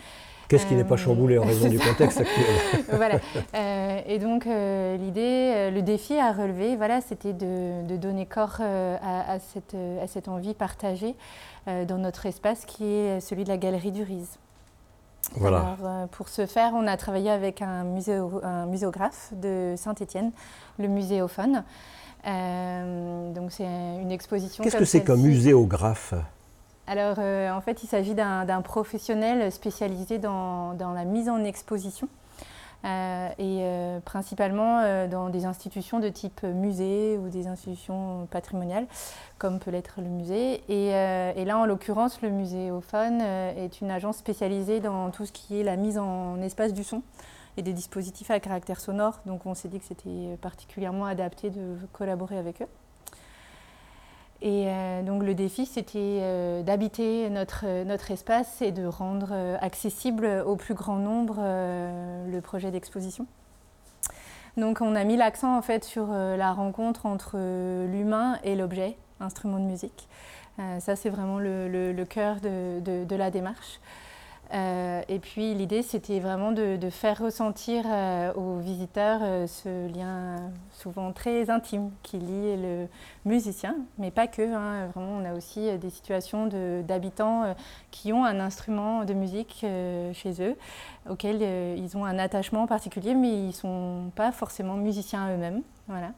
Qu'est-ce 0.48 0.66
qui 0.66 0.74
n'est 0.74 0.84
pas 0.84 0.96
chamboulé 0.96 1.38
en 1.38 1.44
raison 1.46 1.68
du 1.68 1.78
contexte 1.78 2.20
actuel? 2.20 2.44
Voilà. 2.88 3.18
Euh, 3.54 4.00
et 4.06 4.18
donc 4.18 4.46
euh, 4.46 4.96
l'idée, 4.96 5.52
euh, 5.54 5.70
le 5.70 5.82
défi 5.82 6.14
à 6.14 6.32
relever, 6.32 6.76
voilà, 6.76 7.00
c'était 7.00 7.32
de, 7.32 7.96
donner 7.96 8.26
corps 8.26 8.60
à, 8.60 9.38
cette, 9.38 9.74
à, 9.74 10.06
cette, 10.06 10.28
envie 10.28 10.54
partagée 10.54 11.14
dans 11.66 11.98
notre 11.98 12.26
espace 12.26 12.64
qui 12.66 12.84
est 12.84 13.20
celui 13.20 13.44
de 13.44 13.48
la 13.48 13.56
galerie 13.56 13.92
du 13.92 14.02
Riz. 14.02 14.38
Voilà. 15.37 15.76
Alors, 15.81 16.09
pour 16.09 16.28
ce 16.28 16.47
faire, 16.47 16.73
on 16.75 16.87
a 16.87 16.97
travaillé 16.97 17.31
avec 17.31 17.62
un, 17.62 17.87
un 18.43 18.66
muséographe 18.66 19.33
de 19.33 19.75
Saint-Étienne, 19.76 20.33
le 20.78 20.88
Muséophone. 20.88 21.64
donc 22.25 23.50
c'est 23.52 23.64
une 23.64 24.12
exposition. 24.12 24.62
Qu'est-ce 24.64 24.76
que 24.76 24.85
c'est 24.85 25.04
qu'un 25.04 25.16
muséographe? 25.16 26.14
Alors, 26.87 27.16
euh, 27.19 27.50
en 27.50 27.61
fait, 27.61 27.83
il 27.83 27.87
s'agit 27.87 28.14
d'un 28.14 28.62
professionnel 28.62 29.50
spécialisé 29.50 30.19
dans, 30.19 30.76
la 30.78 31.04
mise 31.04 31.28
en 31.28 31.43
exposition. 31.45 32.09
Euh, 32.84 33.28
et 33.38 33.60
euh, 33.62 34.00
principalement 34.00 35.06
dans 35.08 35.30
des 35.30 35.46
institutions 35.46 36.00
de 36.00 36.08
type 36.08 36.42
musée 36.42 37.18
ou 37.18 37.28
des 37.28 37.46
institutions 37.46 38.26
patrimoniales, 38.30 38.86
comme 39.38 39.58
peut 39.58 39.70
l'être 39.70 40.00
le 40.00 40.08
musée. 40.08 40.62
Et, 40.68 40.88
et, 40.88 41.44
là, 41.44 41.58
en 41.58 41.64
l'occurrence, 41.64 42.20
le 42.22 42.30
Muséophone 42.30 43.20
est 43.22 43.80
une 43.80 43.90
agence 43.90 44.18
spécialisée 44.18 44.80
dans 44.80 45.10
tout 45.10 45.26
ce 45.26 45.32
qui 45.32 45.60
est 45.60 45.64
la 45.64 45.76
mise 45.76 45.98
en 45.98 46.40
espace 46.42 46.72
du 46.72 46.84
son 46.84 47.02
et 47.56 47.62
des 47.62 47.72
dispositifs 47.72 48.30
à 48.30 48.40
caractère 48.40 48.80
sonore. 48.80 49.20
Donc, 49.26 49.46
on 49.46 49.54
s'est 49.54 49.68
dit 49.68 49.78
que 49.78 49.86
c'était 49.86 50.36
particulièrement 50.40 51.06
adapté 51.06 51.50
de 51.50 51.76
collaborer 51.92 52.38
avec 52.38 52.62
eux. 52.62 52.68
Et 54.44 54.66
euh, 54.66 55.02
donc 55.02 55.22
le 55.22 55.34
défi, 55.34 55.64
c'était 55.64 56.18
euh, 56.20 56.62
d'habiter 56.62 57.30
notre, 57.30 57.84
notre 57.84 58.10
espace 58.10 58.60
et 58.60 58.72
de 58.72 58.84
rendre 58.84 59.30
euh, 59.32 59.56
accessible 59.62 60.26
au 60.44 60.54
plus 60.54 60.74
grand 60.74 60.96
nombre 60.96 61.36
le 61.40 62.40
projet 62.40 62.70
d'exposition. 62.70 63.26
Donc 64.58 64.82
on 64.82 64.94
a 64.94 65.04
mis 65.04 65.16
l'accent 65.16 65.56
en 65.56 65.62
fait 65.62 65.82
sur 65.82 66.08
la 66.08 66.52
rencontre 66.52 67.06
entre 67.06 67.38
l'humain 67.86 68.38
et 68.44 68.54
l'objet, 68.54 68.96
instrument 69.18 69.58
de 69.58 69.64
musique. 69.64 70.08
ça 70.78 70.94
c'est 70.94 71.08
vraiment 71.08 71.40
le, 71.40 72.04
cœur 72.04 72.36
de, 72.40 73.16
la 73.16 73.30
démarche. 73.30 73.80
Euh, 74.54 75.02
et 75.08 75.18
puis 75.18 75.52
l'idée, 75.54 75.82
c'était 75.82 76.20
vraiment 76.20 76.52
de, 76.52 76.78
faire 76.90 77.18
ressentir 77.18 77.84
euh, 77.87 78.32
aux 78.34 78.58
visiteurs 78.58 79.20
euh, 79.23 79.46
ce 79.49 79.88
lien 79.92 80.37
souvent 80.70 81.12
très 81.12 81.50
intime 81.50 81.90
qui 82.02 82.18
lie 82.18 82.56
le 82.56 82.87
musicien, 83.25 83.75
mais 83.99 84.11
pas 84.11 84.28
que. 84.28 84.42
Hein. 84.42 84.87
vraiment, 84.94 85.18
on 85.20 85.25
a 85.25 85.34
aussi 85.34 85.76
des 85.78 85.90
situations 85.90 86.46
d'habitants 86.87 87.54
qui 87.90 88.12
ont 88.12 88.25
un 88.25 88.38
instrument 88.38 89.04
de 89.04 89.14
musique 89.14 89.64
chez 90.12 90.34
eux, 90.40 90.56
auquel 91.08 91.42
ils 91.78 91.96
ont 91.96 92.04
un 92.04 92.18
attachement 92.18 92.66
particulier, 92.66 93.14
mais 93.14 93.30
ils 93.30 93.46
ne 93.49 93.52
sont 93.52 94.11
pas 94.14 94.30
forcément 94.30 94.75
musiciens 94.75 95.34
eux-mêmes. 95.34 95.62
Voilà. 95.87 96.12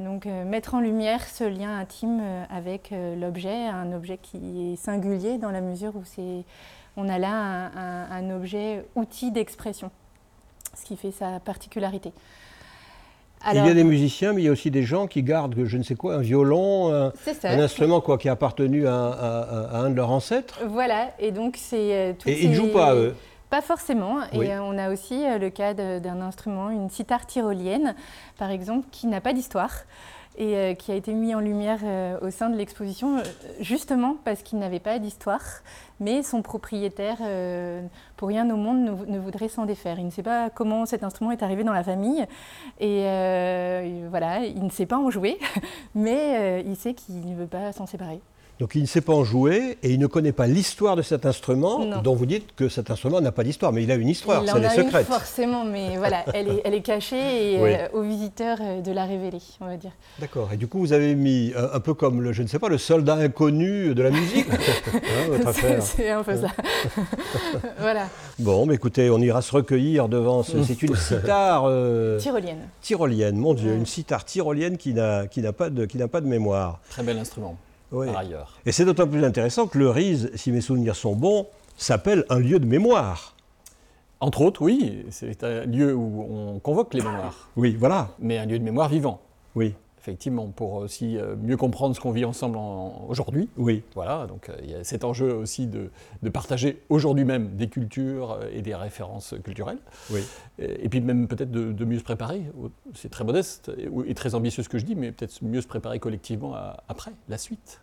donc 0.00 0.26
mettre 0.26 0.74
en 0.74 0.80
lumière 0.80 1.26
ce 1.26 1.44
lien 1.44 1.78
intime 1.78 2.20
avec 2.50 2.92
l'objet, 2.92 3.66
un 3.66 3.92
objet 3.92 4.18
qui 4.18 4.72
est 4.72 4.76
singulier 4.76 5.38
dans 5.38 5.50
la 5.50 5.60
mesure 5.60 5.96
où 5.96 6.02
c'est 6.04 6.44
on 6.98 7.08
a 7.08 7.18
là 7.18 7.70
un, 8.10 8.30
objet 8.30 8.84
outil 8.94 9.30
d'expression, 9.30 9.90
ce 10.74 10.84
qui 10.84 10.96
fait 10.96 11.12
sa 11.12 11.40
particularité. 11.40 12.12
il 13.50 13.56
y 13.56 13.58
a 13.58 13.74
des 13.74 13.84
musiciens, 13.84 14.32
mais 14.32 14.42
il 14.42 14.44
y 14.46 14.48
a 14.48 14.52
aussi 14.52 14.70
des 14.70 14.82
gens 14.82 15.06
qui 15.06 15.22
gardent, 15.22 15.64
je 15.64 15.78
ne 15.78 15.82
sais 15.82 15.94
quoi, 15.94 16.16
un 16.16 16.20
violon, 16.20 16.92
un, 16.92 17.12
instrument 17.44 18.00
quoi, 18.00 18.18
qui 18.18 18.28
a 18.28 18.32
appartenu 18.32 18.86
à, 18.86 19.70
un 19.72 19.90
de 19.90 19.94
leurs 19.94 20.10
ancêtres. 20.10 20.60
Voilà, 20.66 21.12
et 21.18 21.30
donc 21.30 21.56
c'est... 21.56 21.94
Euh, 21.94 22.12
et 22.26 22.44
ils 22.44 22.50
ne 22.50 22.54
jouent 22.54 22.72
pas, 22.72 22.94
eux 22.94 23.14
pas 23.50 23.62
forcément. 23.62 24.18
Et 24.32 24.52
euh, 24.52 24.62
on 24.62 24.76
a 24.78 24.92
aussi 24.92 25.24
euh, 25.24 25.38
le 25.38 25.50
cas 25.50 25.74
d'un 25.74 26.20
instrument, 26.20 26.70
une 26.70 26.90
sitar 26.90 27.26
tyrolienne, 27.26 27.94
par 28.36 28.50
exemple, 28.50 28.86
qui 28.90 29.06
n'a 29.06 29.20
pas 29.20 29.32
d'histoire 29.32 29.72
et 30.38 30.56
euh, 30.56 30.74
qui 30.74 30.92
a 30.92 30.94
été 30.94 31.12
mis 31.12 31.34
en 31.34 31.40
lumière 31.40 31.80
euh, 31.82 32.16
au 32.22 32.30
sein 32.30 32.48
de 32.48 32.56
l'exposition, 32.56 33.18
euh, 33.18 33.22
justement 33.60 34.16
parce 34.24 34.42
qu'il 34.42 34.60
n'avait 34.60 34.78
pas 34.78 35.00
d'histoire, 35.00 35.42
mais 35.98 36.22
son 36.22 36.42
propriétaire, 36.42 37.18
pour 38.16 38.28
rien 38.28 38.48
au 38.50 38.56
monde, 38.56 39.04
ne, 39.08 39.18
voudrait 39.18 39.48
s'en 39.48 39.66
défaire. 39.66 39.98
Il 39.98 40.06
ne 40.06 40.10
sait 40.10 40.22
pas 40.22 40.48
comment 40.48 40.86
cet 40.86 41.02
instrument 41.02 41.32
est 41.32 41.42
arrivé 41.42 41.64
dans 41.64 41.72
la 41.72 41.82
famille, 41.82 42.24
et 42.78 43.02
voilà, 44.08 44.44
il 44.44 44.62
ne 44.62 44.70
sait 44.70 44.86
pas 44.86 44.96
en 44.96 45.10
jouer, 45.10 45.38
mais 45.96 46.62
il 46.64 46.76
sait 46.76 46.94
qu'il 46.94 47.28
ne 47.28 47.34
veut 47.34 47.48
pas 47.48 47.72
s'en 47.72 47.86
séparer. 47.86 48.20
Donc 48.58 48.74
il 48.74 48.82
ne 48.82 48.86
sait 48.86 49.00
pas 49.00 49.12
en 49.12 49.22
jouer 49.22 49.78
et 49.84 49.90
il 49.90 50.00
ne 50.00 50.08
connaît 50.08 50.32
pas 50.32 50.48
l'histoire 50.48 50.96
de 50.96 51.02
cet 51.02 51.26
instrument 51.26 52.00
dont 52.02 52.14
vous 52.16 52.26
dites 52.26 52.56
que 52.56 52.68
cet 52.68 52.90
instrument 52.90 53.20
n'a 53.20 53.30
pas 53.30 53.44
d'histoire, 53.44 53.72
mais 53.72 53.84
il 53.84 53.90
a 53.92 53.94
une 53.94 54.08
histoire, 54.08 54.42
c'est 54.44 54.58
les 54.58 54.68
secrètes. 54.70 55.06
Forcément, 55.06 55.64
mais 55.64 55.96
voilà, 55.98 56.24
elle 56.34 56.48
est, 56.48 56.62
elle 56.64 56.74
est 56.74 56.80
cachée 56.80 57.54
et 57.54 57.58
euh, 57.60 57.88
aux 57.92 58.02
visiteurs 58.02 58.58
euh, 58.60 58.80
de 58.80 58.90
la 58.90 59.04
révéler, 59.04 59.38
on 59.60 59.66
va 59.66 59.76
dire. 59.76 59.92
D'accord. 60.18 60.50
Et 60.52 60.56
du 60.56 60.66
coup, 60.66 60.80
vous 60.80 60.92
avez 60.92 61.14
mis 61.14 61.52
euh, 61.56 61.68
un 61.72 61.78
peu 61.78 61.94
comme 61.94 62.20
le, 62.20 62.32
je 62.32 62.42
ne 62.42 62.48
sais 62.48 62.58
pas, 62.58 62.68
le 62.68 62.78
soldat 62.78 63.14
inconnu 63.14 63.94
de 63.94 64.02
la 64.02 64.10
musique. 64.10 64.48
hein, 64.52 65.52
c'est 65.80 66.10
un 66.10 66.24
peu 66.24 66.36
ça. 66.36 66.48
voilà. 67.78 68.08
Bon, 68.40 68.66
mais 68.66 68.74
écoutez, 68.74 69.08
on 69.08 69.18
ira 69.18 69.40
se 69.40 69.52
recueillir 69.52 70.08
devant. 70.08 70.42
Ce, 70.42 70.60
c'est 70.64 70.82
une 70.82 70.96
cithare 70.96 71.70
tyrolienne. 72.18 72.68
Tyrolienne, 72.80 73.36
mon 73.36 73.54
Dieu, 73.54 73.72
une 73.74 73.86
cithare 73.86 74.24
tyrolienne 74.24 74.76
qui 74.76 74.94
n'a 74.94 75.28
qui 75.28 75.42
n'a 75.42 75.52
pas 75.52 75.70
de 75.70 75.84
qui 75.84 75.96
n'a 75.96 76.08
pas 76.08 76.20
de 76.20 76.26
mémoire. 76.26 76.80
Très 76.90 77.04
bel 77.04 77.18
instrument 77.18 77.56
ailleurs. 77.92 78.58
Et 78.66 78.72
c'est 78.72 78.84
d'autant 78.84 79.06
plus 79.06 79.24
intéressant 79.24 79.66
que 79.66 79.78
le 79.78 79.90
RISE, 79.90 80.30
si 80.34 80.52
mes 80.52 80.60
souvenirs 80.60 80.96
sont 80.96 81.14
bons, 81.14 81.46
s'appelle 81.76 82.24
un 82.28 82.38
lieu 82.38 82.58
de 82.58 82.66
mémoire. 82.66 83.34
Entre 84.20 84.40
autres, 84.42 84.62
oui, 84.62 85.06
c'est 85.10 85.44
un 85.44 85.64
lieu 85.64 85.94
où 85.94 86.26
on 86.28 86.58
convoque 86.58 86.94
les 86.94 87.02
mémoires. 87.02 87.48
Oui, 87.56 87.76
voilà. 87.78 88.10
Mais 88.18 88.38
un 88.38 88.46
lieu 88.46 88.58
de 88.58 88.64
mémoire 88.64 88.88
vivant. 88.88 89.20
Oui 89.54 89.74
effectivement, 90.08 90.46
pour 90.48 90.74
aussi 90.74 91.18
euh, 91.18 91.36
mieux 91.36 91.58
comprendre 91.58 91.94
ce 91.94 92.00
qu'on 92.00 92.12
vit 92.12 92.24
ensemble 92.24 92.58
aujourd'hui. 93.08 93.48
Oui. 93.58 93.82
Voilà, 93.94 94.26
donc 94.26 94.48
euh, 94.48 94.56
il 94.62 94.70
y 94.70 94.74
a 94.74 94.82
cet 94.82 95.04
enjeu 95.04 95.34
aussi 95.34 95.66
de, 95.66 95.90
partager 96.30 96.82
aujourd'hui 96.88 97.24
même 97.24 97.56
des 97.56 97.68
cultures 97.68 98.32
euh, 98.32 98.48
et 98.50 98.62
des 98.62 98.74
références 98.74 99.34
culturelles. 99.44 99.78
Oui. 100.10 100.20
Et, 100.58 100.88
puis 100.88 101.02
même 101.02 101.28
peut-être 101.28 101.50
de, 101.50 101.84
mieux 101.84 101.98
se 101.98 102.04
préparer. 102.04 102.42
C'est 102.94 103.10
très 103.10 103.24
modeste 103.24 103.70
et, 104.06 104.14
très 104.14 104.34
ambitieux 104.34 104.62
ce 104.62 104.68
que 104.68 104.78
je 104.78 104.84
dis, 104.84 104.94
mais 104.94 105.12
peut-être 105.12 105.42
mieux 105.42 105.60
se 105.60 105.66
préparer 105.66 105.98
collectivement 105.98 106.54
après, 106.88 107.12
la 107.28 107.38
suite. 107.38 107.80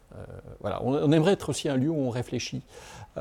voilà, 0.60 0.84
on, 0.84 1.12
aimerait 1.12 1.34
être 1.34 1.50
aussi 1.50 1.70
un 1.70 1.78
lieu 1.78 1.90
où 1.90 1.98
on 1.98 2.10
réfléchit 2.10 2.62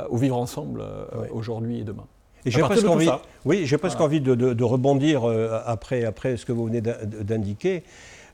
au 0.09 0.17
vivre 0.17 0.37
ensemble 0.37 0.83
aujourd'hui 1.31 1.81
et 1.81 1.85
demain. 1.85 2.07
J'ai 2.45 2.61
presque 2.61 2.87
envie, 2.87 3.09
oui, 3.45 3.65
j'ai 3.65 3.79
presque 3.79 4.01
envie 4.01 4.21
de, 4.21 4.35
de, 4.35 4.65
rebondir 4.65 5.25
après, 5.67 6.05
après 6.05 6.37
ce 6.37 6.45
que 6.45 6.53
vous 6.53 6.67
venez 6.67 6.81
d'indiquer. 6.81 7.85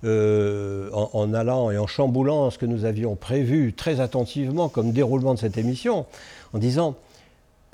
Euh, 0.02 0.88
en, 0.92 1.34
allant 1.34 1.70
et 1.70 1.76
en 1.76 1.86
chamboulant 1.86 2.50
ce 2.50 2.56
que 2.56 2.64
nous 2.64 2.86
avions 2.86 3.16
prévu 3.16 3.74
très 3.74 4.00
attentivement 4.00 4.70
comme 4.70 4.92
déroulement 4.92 5.34
de 5.34 5.38
cette 5.38 5.58
émission, 5.58 6.06
en 6.54 6.58
disant 6.58 6.96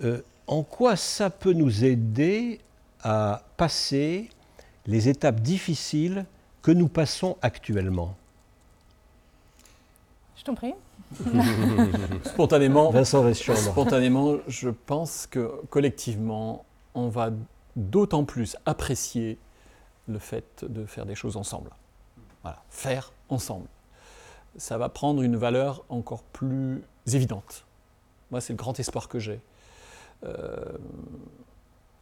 euh, 0.03 0.21
en 0.49 0.65
quoi 0.65 0.97
ça 0.97 1.31
peut 1.31 1.53
nous 1.53 1.85
aider 1.85 2.59
à 3.05 3.45
passer 3.57 4.29
les 4.87 5.09
étapes 5.09 5.41
difficiles 5.41 6.25
que 6.63 6.73
nous 6.73 6.89
passons 6.89 7.37
actuellement? 7.43 8.17
Je 10.37 10.43
t'en 10.43 10.57
prie. 10.57 10.75
spontanément, 12.25 12.91
Vincent 12.91 13.33
spontanément, 13.35 14.39
je 14.49 14.71
pense 14.71 15.29
que 15.29 15.61
collectivement, 15.71 16.65
on 16.97 17.09
va 17.09 17.31
d'autant 17.77 18.25
plus 18.25 18.57
apprécier 18.67 19.39
le 20.09 20.19
fait 20.19 20.65
de 20.69 20.85
faire 20.87 21.07
des 21.07 21.15
choses 21.15 21.37
ensemble. 21.37 21.71
Voilà, 22.47 22.63
faire 22.71 23.13
ensemble. 23.29 23.67
Ça 24.57 24.79
va 24.79 24.89
prendre 24.89 25.21
une 25.23 25.35
valeur 25.35 25.83
encore 25.89 26.23
plus 26.23 26.81
évidente. 27.13 27.65
Moi, 28.31 28.41
c'est 28.41 28.53
le 28.53 28.57
grand 28.57 28.79
espoir 28.79 29.09
que 29.09 29.19
j'ai. 29.19 29.41
Euh, 30.25 30.55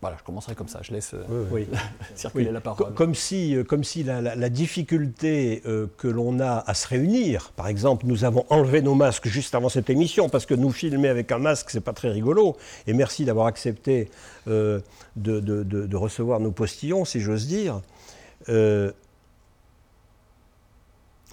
voilà, 0.03 0.19
je 0.19 0.23
commencerai 0.23 0.55
comme 0.55 0.69
ça, 0.69 0.81
je 0.83 0.93
laisse 0.93 1.15
euh, 1.15 1.47
Oui. 1.51 1.67
circuler 2.15 2.49
Oui. 2.49 2.53
la 2.53 2.61
parole. 2.61 2.89
Co- 2.89 2.93
Comme 2.93 3.15
si, 3.15 3.57
euh, 3.57 3.65
comme 3.65 3.85
si 3.85 4.03
la, 4.03 4.21
la- 4.21 4.35
la 4.37 4.49
difficulté 4.51 5.63
euh, 5.65 5.87
que 5.97 6.09
l'on 6.09 6.39
a 6.41 6.59
à 6.67 6.75
se 6.75 6.87
réunir, 6.89 7.53
par 7.57 7.69
exemple, 7.69 8.05
nous 8.07 8.25
avons 8.25 8.45
enlevé 8.51 8.83
nos 8.83 8.95
masques 8.95 9.29
juste 9.29 9.55
avant 9.55 9.71
cette 9.71 9.89
émission 9.89 10.29
parce 10.29 10.45
que 10.45 10.53
nous 10.53 10.73
filmer 10.73 11.09
avec 11.09 11.33
un 11.33 11.39
masque, 11.39 11.71
c'est 11.71 11.81
pas 11.81 11.95
très 11.95 12.11
rigolo. 12.11 12.55
Et 12.87 12.93
merci 12.93 13.25
d'avoir 13.25 13.47
accepté 13.47 14.11
euh, 14.47 14.79
de, 15.17 15.41
de- 15.41 15.63
de- 15.63 15.87
de 15.87 15.97
recevoir 15.97 16.39
nos 16.39 16.53
postillons, 16.53 17.07
si 17.07 17.21
j'ose 17.21 17.47
dire. 17.47 17.81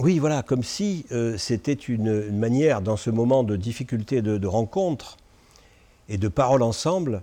Oui, 0.01 0.17
voilà, 0.17 0.41
comme 0.41 0.63
si 0.63 1.05
euh, 1.11 1.37
c'était 1.37 1.73
une, 1.73 2.25
une 2.29 2.39
manière, 2.39 2.81
dans 2.81 2.97
ce 2.97 3.11
moment 3.11 3.43
de 3.43 3.55
difficulté 3.55 4.23
de, 4.23 4.37
de 4.39 4.47
rencontre 4.47 5.17
et 6.09 6.17
de 6.17 6.27
parole 6.27 6.63
ensemble, 6.63 7.21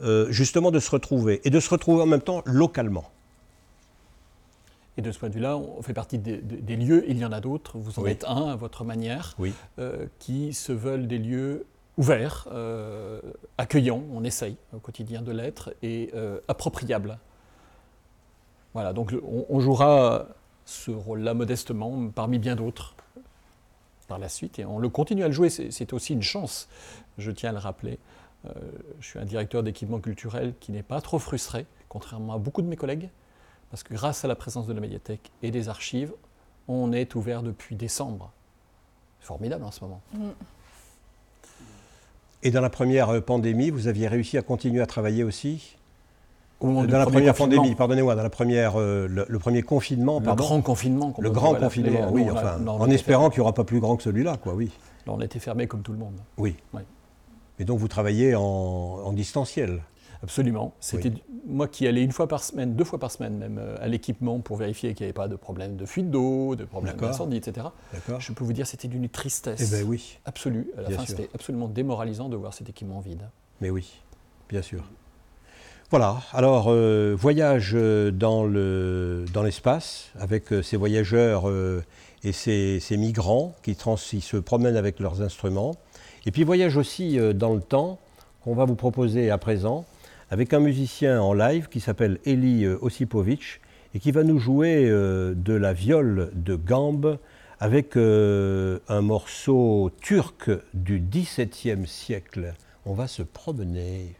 euh, 0.00 0.30
justement 0.30 0.70
de 0.70 0.78
se 0.78 0.90
retrouver 0.92 1.40
et 1.44 1.50
de 1.50 1.58
se 1.58 1.68
retrouver 1.70 2.02
en 2.02 2.06
même 2.06 2.20
temps 2.20 2.42
localement. 2.46 3.10
Et 4.96 5.02
de 5.02 5.10
ce 5.10 5.18
point 5.18 5.28
de 5.28 5.34
vue-là, 5.34 5.56
on 5.56 5.82
fait 5.82 5.92
partie 5.92 6.18
des, 6.18 6.36
des- 6.36 6.58
des 6.58 6.76
lieux, 6.76 7.04
il 7.08 7.18
y 7.18 7.24
en 7.24 7.32
a 7.32 7.40
d'autres, 7.40 7.78
vous 7.78 7.98
en 7.98 8.02
Oui. 8.04 8.12
êtes 8.12 8.24
un 8.28 8.46
à 8.46 8.54
votre 8.54 8.84
manière, 8.84 9.34
Oui. 9.40 9.52
euh, 9.80 10.06
qui 10.20 10.54
se 10.54 10.70
veulent 10.70 11.08
des 11.08 11.18
lieux 11.18 11.66
ouverts, 11.96 12.46
euh, 12.52 13.20
accueillants, 13.58 14.04
on 14.14 14.22
essaye 14.22 14.56
au 14.72 14.78
quotidien 14.78 15.20
de 15.20 15.32
l'être, 15.32 15.74
et 15.82 16.10
euh, 16.14 16.38
appropriables. 16.46 17.18
Voilà, 18.72 18.92
donc 18.92 19.12
on 19.48 19.58
jouera 19.60 20.26
ce 20.64 20.90
rôle-là 20.90 21.34
modestement 21.34 22.08
parmi 22.08 22.38
bien 22.38 22.56
d'autres 22.56 22.94
par 24.08 24.18
la 24.18 24.28
suite, 24.28 24.58
et 24.58 24.64
on 24.64 24.78
le 24.78 24.88
continue 24.88 25.24
à 25.24 25.28
le 25.28 25.32
jouer, 25.32 25.48
c'est 25.48 25.92
aussi 25.92 26.12
une 26.12 26.22
chance, 26.22 26.68
je 27.16 27.30
tiens 27.30 27.50
à 27.50 27.52
le 27.52 27.58
rappeler. 27.58 27.98
Euh, 28.46 28.50
je 29.00 29.06
suis 29.06 29.18
un 29.18 29.24
directeur 29.24 29.62
d'équipement 29.62 29.98
culturel 29.98 30.52
qui 30.60 30.72
n'est 30.72 30.82
pas 30.82 31.00
trop 31.00 31.18
frustré, 31.18 31.64
contrairement 31.88 32.34
à 32.34 32.38
beaucoup 32.38 32.60
de 32.60 32.66
mes 32.66 32.76
collègues, 32.76 33.08
parce 33.70 33.82
que 33.82 33.94
grâce 33.94 34.24
à 34.24 34.28
la 34.28 34.34
présence 34.34 34.66
de 34.66 34.74
la 34.74 34.80
médiathèque 34.80 35.30
et 35.42 35.50
des 35.50 35.70
archives, 35.70 36.12
on 36.68 36.92
est 36.92 37.14
ouvert 37.14 37.42
depuis 37.42 37.76
décembre. 37.76 38.30
C'est 39.20 39.26
formidable 39.26 39.64
en 39.64 39.70
ce 39.70 39.80
moment. 39.80 40.02
Et 42.42 42.50
dans 42.50 42.60
la 42.60 42.70
première 42.70 43.22
pandémie, 43.24 43.70
vous 43.70 43.88
aviez 43.88 44.06
réussi 44.06 44.36
à 44.36 44.42
continuer 44.42 44.82
à 44.82 44.86
travailler 44.86 45.24
aussi? 45.24 45.76
Au 46.64 46.68
moment 46.68 46.80
Dans 46.80 46.86
du 46.86 46.92
la 46.92 47.06
première 47.06 47.34
pandémie, 47.34 47.74
pardonnez-moi, 47.74 48.14
dans 48.14 48.22
la 48.22 48.30
première, 48.30 48.80
euh, 48.80 49.06
le, 49.06 49.26
le 49.28 49.38
premier 49.38 49.62
confinement, 49.62 50.18
le 50.18 50.24
pardon. 50.24 50.42
grand 50.44 50.62
confinement. 50.62 51.14
le 51.18 51.30
grand 51.30 51.54
confinement, 51.54 52.10
oui, 52.10 52.26
a- 52.28 52.32
enfin, 52.32 52.58
non, 52.58 52.72
en 52.80 52.88
espérant 52.90 53.28
qu'il 53.28 53.40
n'y 53.40 53.42
aura 53.42 53.52
pas 53.52 53.64
plus 53.64 53.80
grand 53.80 53.96
que 53.96 54.02
celui-là, 54.02 54.38
quoi, 54.38 54.54
oui. 54.54 54.70
Là, 55.06 55.12
on 55.14 55.20
était 55.20 55.38
fermé 55.38 55.66
comme 55.66 55.82
tout 55.82 55.92
le 55.92 55.98
monde. 55.98 56.16
Oui. 56.38 56.56
Oui. 56.72 56.80
Et 57.58 57.64
donc 57.64 57.78
vous 57.78 57.88
travaillez 57.88 58.34
en, 58.34 58.42
en 58.42 59.12
distanciel. 59.12 59.82
Absolument. 60.22 60.72
C'était 60.80 61.12
moi 61.46 61.68
qui 61.68 61.86
allais 61.86 62.02
une 62.02 62.12
fois 62.12 62.26
par 62.28 62.42
semaine, 62.42 62.74
deux 62.74 62.84
fois 62.84 62.98
par 62.98 63.10
semaine 63.10 63.36
même, 63.36 63.58
euh, 63.58 63.76
à 63.78 63.86
l'équipement 63.88 64.40
pour 64.40 64.56
vérifier 64.56 64.94
qu'il 64.94 65.04
n'y 65.04 65.08
avait 65.08 65.12
pas 65.12 65.28
de 65.28 65.36
problème 65.36 65.76
de 65.76 65.84
fuite 65.84 66.10
d'eau, 66.10 66.56
de 66.56 66.64
problème 66.64 66.96
d'incendie, 66.96 67.36
etc. 67.36 67.66
Je 68.18 68.32
peux 68.32 68.42
vous 68.42 68.54
dire, 68.54 68.66
c'était 68.66 68.88
d'une 68.88 69.06
tristesse 69.10 69.60
Eh 69.70 69.76
bien 69.76 69.86
oui, 69.86 70.18
absolue. 70.24 70.70
À 70.78 70.80
la 70.80 70.88
Bien 70.88 70.96
fin, 70.96 71.04
c'était 71.04 71.28
absolument 71.34 71.68
démoralisant 71.68 72.30
de 72.30 72.36
voir 72.36 72.54
cet 72.54 72.70
équipement 72.70 73.00
vide. 73.00 73.28
mais 73.60 73.68
oui, 73.68 74.00
bien 74.48 74.62
sûr. 74.62 74.82
Voilà, 75.90 76.22
alors 76.32 76.68
euh, 76.68 77.14
voyage 77.16 77.72
euh, 77.74 78.10
dans 78.10 78.44
le- 78.44 79.26
dans 79.32 79.42
l'espace 79.42 80.10
avec 80.18 80.50
euh, 80.52 80.62
ces 80.62 80.76
voyageurs 80.76 81.44
et 82.24 82.32
ces, 82.32 82.80
migrants 82.96 83.54
qui, 83.62 83.74
se 83.74 84.36
promènent 84.38 84.76
avec 84.76 84.98
leurs 84.98 85.20
instruments. 85.20 85.74
Et 86.26 86.30
puis 86.30 86.42
voyage 86.42 86.76
aussi 86.78 87.18
dans 87.34 87.52
le 87.54 87.60
temps 87.60 87.98
qu'on 88.42 88.54
va 88.54 88.64
vous 88.64 88.76
proposer 88.76 89.30
à 89.30 89.36
présent 89.36 89.84
avec 90.30 90.54
un 90.54 90.60
musicien 90.60 91.20
en 91.20 91.34
live 91.34 91.68
qui 91.68 91.80
s'appelle 91.80 92.18
Eli 92.24 92.66
Osipovic 92.66 93.60
et 93.94 94.00
qui 94.00 94.10
va 94.10 94.24
nous 94.24 94.38
jouer 94.38 94.88
de 94.88 95.52
la 95.52 95.74
viole 95.74 96.30
de 96.34 96.56
gambe 96.56 97.18
avec 97.60 97.94
un 97.96 99.00
morceau 99.02 99.90
turc 100.00 100.50
du 100.72 100.98
XVIIe 100.98 101.86
siècle. 101.86 102.54
On 102.86 102.94
va 102.94 103.06
se 103.06 103.22
promener. 103.22 104.14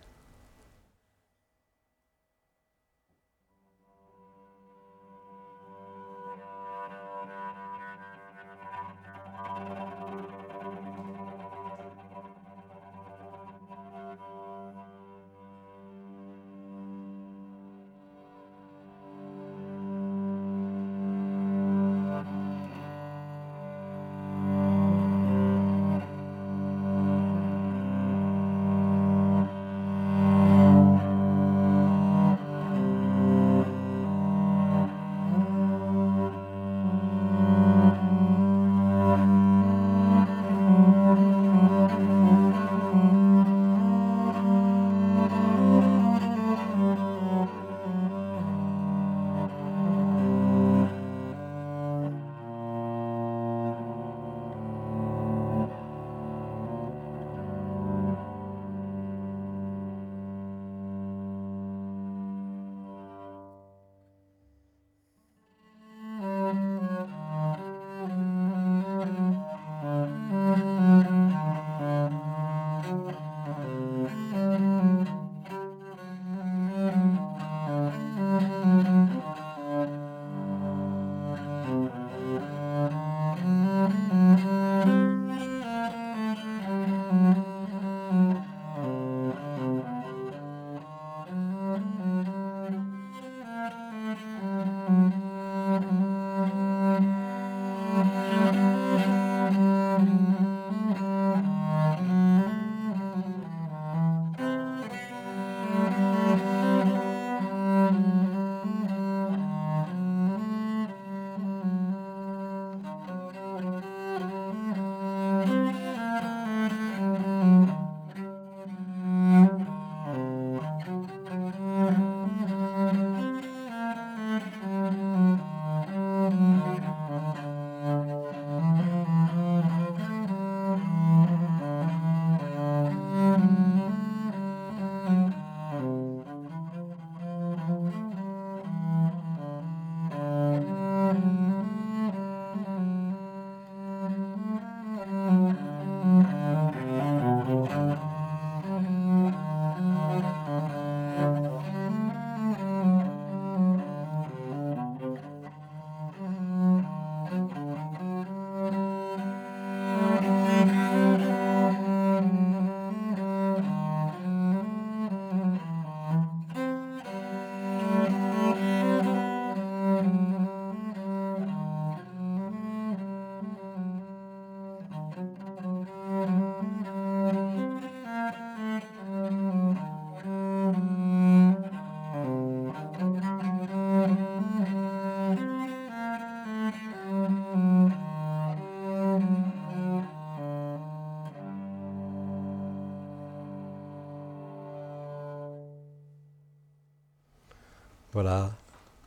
Voilà, 198.14 198.52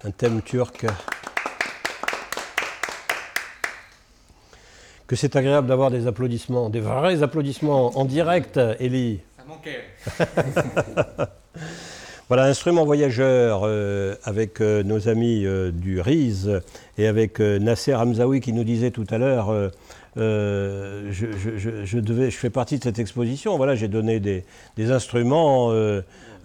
un 0.03 0.11
thème 0.11 0.41
turc. 0.41 0.85
Que 5.07 5.15
c'est 5.15 5.37
agréable 5.37 5.67
d'avoir 5.67 5.91
des 5.91 6.07
applaudissements, 6.07 6.69
des 6.69 6.81
vrais 6.81 7.23
applaudissements 7.23 7.97
en 7.97 8.03
direct, 8.03 8.59
Elie. 8.81 9.21
Ça 9.37 9.45
manquait. 9.47 9.85
Voilà, 12.29 12.43
instrument 12.43 12.83
voyageur 12.83 13.61
euh, 13.63 14.15
avec 14.25 14.59
euh, 14.59 14.83
nos 14.83 15.07
amis 15.07 15.45
euh, 15.45 15.71
du 15.71 16.01
RISE 16.01 16.59
et 16.97 17.07
avec 17.07 17.39
Nasser 17.39 17.93
Hamzaoui 17.93 18.41
qui 18.41 18.51
nous 18.51 18.65
disait 18.65 18.91
tout 18.91 19.07
à 19.09 19.17
l'heure 19.17 19.71
je, 20.17 21.85
je, 21.85 21.99
devais, 21.99 22.31
je 22.31 22.37
fais 22.37 22.49
partie 22.49 22.77
de 22.79 22.83
cette 22.83 22.99
exposition. 22.99 23.57
Voilà, 23.57 23.75
j'ai 23.75 23.87
donné 23.87 24.19
des, 24.19 24.43
instruments 24.91 25.71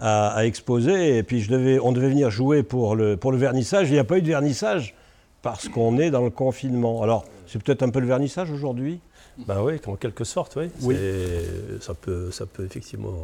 à, 0.00 0.44
exposer 0.44 1.16
et 1.16 1.22
puis 1.22 1.40
je 1.40 1.50
devais, 1.50 1.78
on 1.78 1.92
devait 1.92 2.08
venir 2.08 2.30
jouer 2.30 2.62
pour 2.62 2.96
le, 2.96 3.16
pour 3.16 3.32
le 3.32 3.38
vernissage. 3.38 3.88
Il 3.88 3.94
n'y 3.94 3.98
a 3.98 4.04
pas 4.04 4.18
eu 4.18 4.22
de 4.22 4.28
vernissage 4.28 4.94
parce 5.42 5.68
qu'on 5.68 5.98
est 5.98 6.10
dans 6.10 6.24
le 6.24 6.30
confinement. 6.30 7.02
Alors, 7.02 7.24
c'est 7.46 7.62
peut-être 7.62 7.82
un 7.82 7.90
peu 7.90 8.00
le 8.00 8.06
vernissage 8.06 8.50
aujourd'hui? 8.50 9.00
Ben 9.46 9.62
oui, 9.62 9.80
en 9.86 9.96
quelque 9.96 10.24
sorte, 10.24 10.56
oui. 10.56 10.68
oui. 10.82 10.96
Ça, 11.80 11.94
peut, 11.94 12.30
ça 12.30 12.46
peut 12.46 12.64
effectivement 12.64 13.14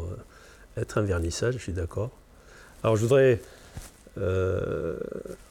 être 0.77 0.99
un 0.99 1.03
vernissage, 1.03 1.55
je 1.55 1.59
suis 1.59 1.73
d'accord. 1.73 2.11
Alors 2.83 2.97
je 2.97 3.03
voudrais 3.03 3.41
euh, 4.21 4.97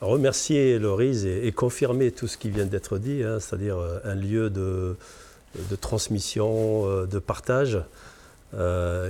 remercier 0.00 0.78
Loris 0.78 1.24
et, 1.24 1.52
confirmer 1.52 2.10
tout 2.10 2.26
ce 2.26 2.36
qui 2.36 2.50
vient 2.50 2.66
d'être 2.66 2.98
dit, 2.98 3.22
hein, 3.22 3.40
c'est-à-dire 3.40 3.78
euh, 3.78 3.98
un 4.04 4.14
lieu 4.14 4.50
de, 4.50 4.96
transmission, 5.80 6.86
euh, 6.86 7.06
de 7.06 7.18
partage, 7.18 7.78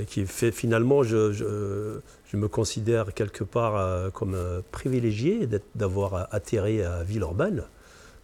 qui 0.09 0.27
fait 0.27 0.51
finalement, 0.51 1.05
je, 1.05 2.01
me 2.33 2.49
considère 2.49 3.15
quelque 3.15 3.45
part 3.45 4.11
comme 4.13 4.37
privilégié 4.73 5.49
d'avoir 5.77 6.29
atterri 6.33 6.83
à 6.83 7.05
Villeurbanne, 7.05 7.63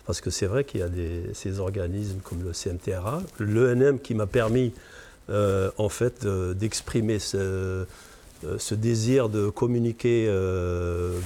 parce 0.07 0.20
que 0.20 0.31
c'est 0.31 0.47
vrai 0.47 0.64
qu'il 0.64 0.81
y 0.81 0.83
a 0.83 0.88
ces 1.33 1.61
organismes 1.61 2.18
comme 2.18 2.42
le 2.42 2.53
CMTRA, 2.53 3.23
l'ENM 3.38 4.01
qui 4.01 4.14
m'a 4.14 4.27
permis 4.27 4.73
en 5.31 5.88
fait 5.88 6.27
d'exprimer 6.27 7.20
ce 7.20 7.87
ce 8.59 8.74
désir 8.74 9.28
de 9.28 9.48
communiquer 9.48 10.26
euh, 10.28 11.18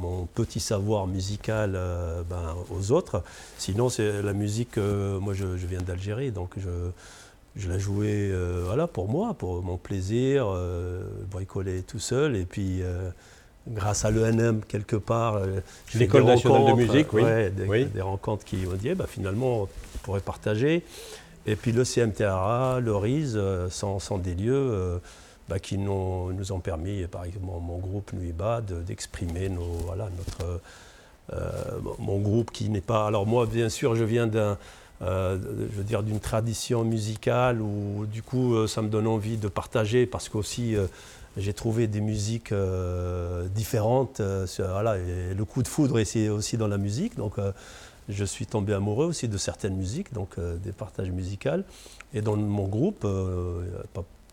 mon 0.00 0.26
petit 0.26 0.60
savoir 0.60 1.06
musical 1.06 1.72
euh, 1.74 2.22
ben, 2.28 2.54
aux 2.70 2.92
autres. 2.92 3.22
Sinon, 3.58 3.88
c'est 3.88 4.22
la 4.22 4.32
musique, 4.32 4.76
moi 4.76 5.34
je, 5.34 5.44
viens 5.44 5.80
d'Algérie, 5.80 6.30
donc 6.30 6.50
je, 6.56 6.70
je 7.56 7.68
la 7.68 7.78
jouais 7.78 8.32
voilà, 8.64 8.86
pour 8.86 9.08
moi, 9.08 9.34
pour 9.34 9.62
mon 9.62 9.76
plaisir, 9.76 10.46
bricoler 11.30 11.82
tout 11.82 11.98
seul. 11.98 12.36
Et 12.36 12.44
puis, 12.44 12.82
grâce 13.68 14.04
à 14.04 14.10
l'ENM, 14.10 14.62
quelque 14.66 14.96
part, 14.96 15.40
l'école 15.94 16.24
nationale 16.24 16.66
de 16.66 16.72
musique, 16.72 17.12
oui. 17.12 17.86
des, 17.86 18.00
rencontres 18.00 18.44
qui 18.44 18.56
m'ont 18.56 18.74
dit, 18.74 18.88
eh 18.88 18.94
ben, 18.94 19.06
finalement, 19.06 19.62
on 19.62 19.68
pourrait 20.02 20.20
partager. 20.20 20.82
Et 21.44 21.56
puis 21.56 21.72
le 21.72 21.84
CMTRA, 21.84 22.78
le 22.80 22.94
RIS, 22.94 23.36
sans, 23.70 23.98
sans 23.98 24.18
des 24.18 24.34
lieux. 24.34 25.00
Bah, 25.48 25.58
qui 25.58 25.76
nous, 25.76 26.52
ont 26.52 26.60
permis, 26.60 27.04
par 27.08 27.24
exemple 27.24 27.46
mon 27.46 27.78
groupe 27.78 28.12
Nuiba, 28.12 28.60
d'exprimer 28.60 29.50
voilà, 29.84 30.08
notre, 30.16 30.60
euh, 31.32 31.50
mon 31.98 32.18
groupe 32.18 32.50
qui 32.50 32.68
n'est 32.68 32.80
pas... 32.80 33.06
Alors 33.06 33.26
moi, 33.26 33.46
bien 33.46 33.68
sûr, 33.68 33.94
je 33.94 34.04
viens 34.04 34.26
d'un... 34.26 34.58
Euh, 35.02 35.36
je 35.72 35.78
veux 35.78 35.82
dire 35.82 36.04
d'une 36.04 36.20
tradition 36.20 36.84
musicale 36.84 37.60
où 37.60 38.06
du 38.06 38.22
coup 38.22 38.54
euh, 38.54 38.68
ça 38.68 38.82
me 38.82 38.88
donne 38.88 39.08
envie 39.08 39.36
de 39.36 39.48
partager 39.48 40.06
parce 40.06 40.28
qu'aussi 40.28 40.76
j'ai 41.36 41.52
trouvé 41.52 41.88
des 41.88 42.00
musiques 42.00 42.54
différentes. 43.52 44.20
voilà, 44.58 44.96
le 44.96 45.44
coup 45.44 45.64
de 45.64 45.68
foudre 45.68 45.98
est 45.98 46.28
aussi 46.28 46.56
dans 46.56 46.68
la 46.68 46.78
musique, 46.78 47.16
donc 47.16 47.34
je 48.08 48.24
suis 48.24 48.46
tombé 48.46 48.74
amoureux 48.74 49.06
aussi 49.06 49.26
de 49.26 49.38
certaines 49.38 49.74
musiques, 49.74 50.12
donc 50.12 50.38
des 50.62 50.72
partages 50.72 51.10
musicaux. 51.10 51.64
Et 52.14 52.20
dans 52.20 52.36
mon 52.36 52.68
groupe, 52.68 53.04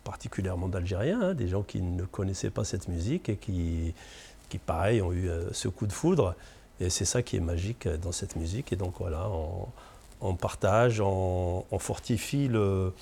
particulièrement 0.04 0.68
d'Algériens, 0.68 1.20
hein, 1.20 1.34
des 1.34 1.48
gens 1.48 1.62
qui 1.62 1.80
ne 1.80 2.04
connaissaient 2.04 2.50
pas 2.50 2.64
cette 2.64 2.88
musique 2.88 3.28
et 3.28 3.36
qui, 3.36 3.94
pareil, 4.66 5.02
ont 5.02 5.12
eu 5.12 5.28
euh, 5.28 5.52
ce 5.52 5.68
coup 5.68 5.86
de 5.86 5.92
foudre. 5.92 6.34
Et 6.80 6.90
c'est 6.90 7.04
ça 7.04 7.22
qui 7.22 7.36
est 7.36 7.40
magique 7.40 7.86
euh, 7.86 7.96
dans 7.96 8.12
cette 8.12 8.36
musique. 8.36 8.72
Et 8.72 8.76
donc 8.76 8.94
voilà, 8.98 9.28
on, 10.20 10.34
partage, 10.34 11.00
on, 11.00 11.64
fortifie 11.78 12.48
le, 12.48 12.92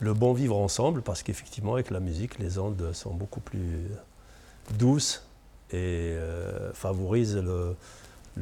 bon 0.00 0.32
vivre 0.32 0.56
ensemble, 0.56 1.02
parce 1.02 1.22
qu'effectivement, 1.22 1.74
avec 1.74 1.90
la 1.90 2.00
musique, 2.00 2.38
les 2.38 2.58
ondes 2.58 2.92
sont 2.92 3.12
beaucoup 3.12 3.40
plus 3.40 3.88
douces 4.78 5.24
et 5.70 6.12
euh, 6.14 6.72
favorisent 6.72 7.36
le, 7.36 7.76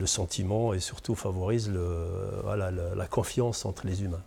sentiment 0.05 0.75
et 0.75 0.81
surtout 0.81 1.15
favorisent 1.15 1.73
la 1.73 3.07
confiance 3.07 3.65
entre 3.65 3.87
les 3.87 4.03
humains. 4.03 4.23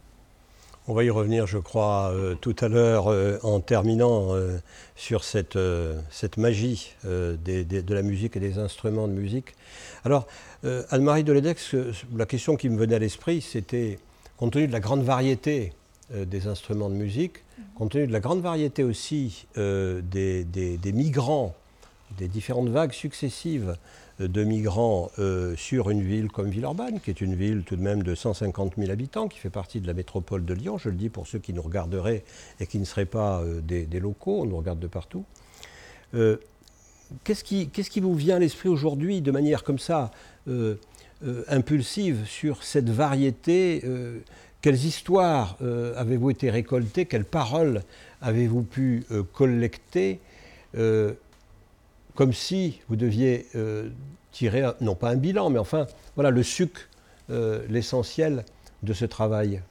On 0.90 0.96
va 0.96 1.04
y 1.04 1.12
revenir, 1.12 1.46
je 1.46 1.60
crois, 1.60 2.10
euh, 2.16 2.34
tout 2.34 2.56
à 2.62 2.68
l'heure 2.68 3.12
euh, 3.12 3.38
en 3.44 3.60
terminant 3.60 4.34
euh, 4.34 4.58
sur 4.96 5.24
cette, 5.24 5.56
cette 6.10 6.38
magie 6.38 6.96
de 7.04 7.94
la 7.94 8.02
musique 8.02 8.36
et 8.36 8.40
des 8.40 8.58
instruments 8.58 9.08
de 9.08 9.14
musique. 9.14 9.54
Alors, 10.04 10.26
Anne-Marie 10.90 11.24
Deledex, 11.24 11.76
la 12.16 12.26
question 12.26 12.56
qui 12.56 12.70
me 12.70 12.78
venait 12.78 12.96
à 12.96 13.00
l'esprit, 13.00 13.42
c'était, 13.42 14.00
compte 14.38 14.54
tenu 14.54 14.66
de 14.66 14.72
la 14.72 14.80
grande 14.80 15.04
variété 15.04 15.74
des 16.12 16.48
instruments 16.48 16.90
de 16.90 16.96
musique, 16.96 17.44
compte 17.76 17.92
tenu 17.92 18.08
de 18.08 18.12
la 18.12 18.20
grande 18.20 18.42
variété 18.42 18.84
aussi 18.84 19.46
des, 19.56 20.44
des, 20.44 20.92
migrants, 20.92 21.56
des 22.18 22.28
différentes 22.28 22.70
vagues 22.70 22.94
successives 22.94 23.78
de 24.20 24.44
migrants 24.44 25.12
euh, 25.18 25.56
sur 25.56 25.90
une 25.90 26.02
ville 26.02 26.30
comme 26.30 26.50
Villeurbanne, 26.50 27.00
qui 27.00 27.10
est 27.10 27.22
une 27.22 27.36
ville 27.36 27.64
tout 27.64 27.76
de 27.76 27.82
même 27.82 28.04
de 28.04 28.16
150 28.16 28.74
000 28.78 28.92
habitants, 28.92 29.28
qui 29.28 29.40
fait 29.40 29.50
partie 29.50 29.80
de 29.80 29.88
la 29.88 29.94
métropole 29.94 30.44
de 30.44 30.54
Lyon. 30.54 30.78
Je 30.78 30.90
le 30.90 30.96
dis 30.96 31.10
pour 31.10 31.28
ceux 31.28 31.40
qui 31.40 31.54
nous 31.54 31.62
regarderaient 31.62 32.24
et 32.60 32.68
qui 32.68 32.80
ne 32.80 32.86
seraient 32.86 33.06
pas 33.06 33.42
euh, 33.42 33.62
des, 33.62 34.00
locaux, 34.00 34.42
on 34.42 34.46
nous 34.46 34.58
regarde 34.58 34.80
de 34.80 34.88
partout. 34.88 35.24
Euh, 36.16 36.38
qu'est-ce, 37.24 37.44
qui, 37.44 37.70
qu'est-ce 37.70 37.90
qui 37.90 38.02
vous 38.02 38.14
vient 38.14 38.36
à 38.36 38.40
l'esprit 38.40 38.70
aujourd'hui 38.70 39.22
de 39.22 39.32
manière 39.32 39.64
comme 39.64 39.80
ça 39.80 40.12
impulsive 41.48 42.26
sur 42.26 42.64
cette 42.64 42.90
variété 42.90 43.84
Quelles 44.62 44.84
histoires 44.84 45.58
avez-vous 45.96 46.32
été 46.32 46.50
récoltées 46.50 47.06
Quelles 47.06 47.26
paroles 47.26 47.84
avez-vous 48.22 48.64
pu 48.64 49.06
collecter 49.34 50.22
comme 52.20 52.34
si 52.34 52.82
vous 52.90 52.98
deviez 52.98 53.48
euh, 53.56 53.88
tirer, 54.34 54.70
non 54.82 54.94
pas 54.94 55.12
un 55.12 55.16
bilan, 55.16 55.50
mais 55.50 55.58
enfin, 55.58 55.88
voilà, 56.16 56.32
le 56.32 56.44
suc, 56.44 56.90
euh, 57.30 57.66
l'essentiel 57.70 58.44
de 58.84 58.92
ce 58.92 59.06
travail. 59.06 59.62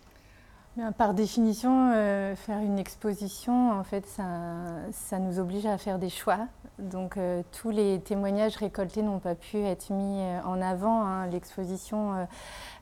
Par 0.96 1.12
définition, 1.14 1.90
euh, 1.92 2.36
faire 2.36 2.58
une 2.58 2.78
exposition, 2.78 3.72
en 3.72 3.82
fait, 3.82 4.06
ça, 4.06 5.18
nous 5.18 5.38
oblige 5.40 5.66
à 5.66 5.76
faire 5.76 5.98
des 5.98 6.10
choix. 6.10 6.46
Donc, 6.78 7.18
tous 7.50 7.70
les 7.70 8.00
témoignages 8.00 8.56
récoltés 8.56 9.02
n'ont 9.02 9.18
pas 9.18 9.34
pu 9.34 9.58
être 9.58 9.92
mis 9.92 10.22
en 10.44 10.62
avant. 10.62 11.04
Hein. 11.04 11.26
L'exposition 11.26 12.14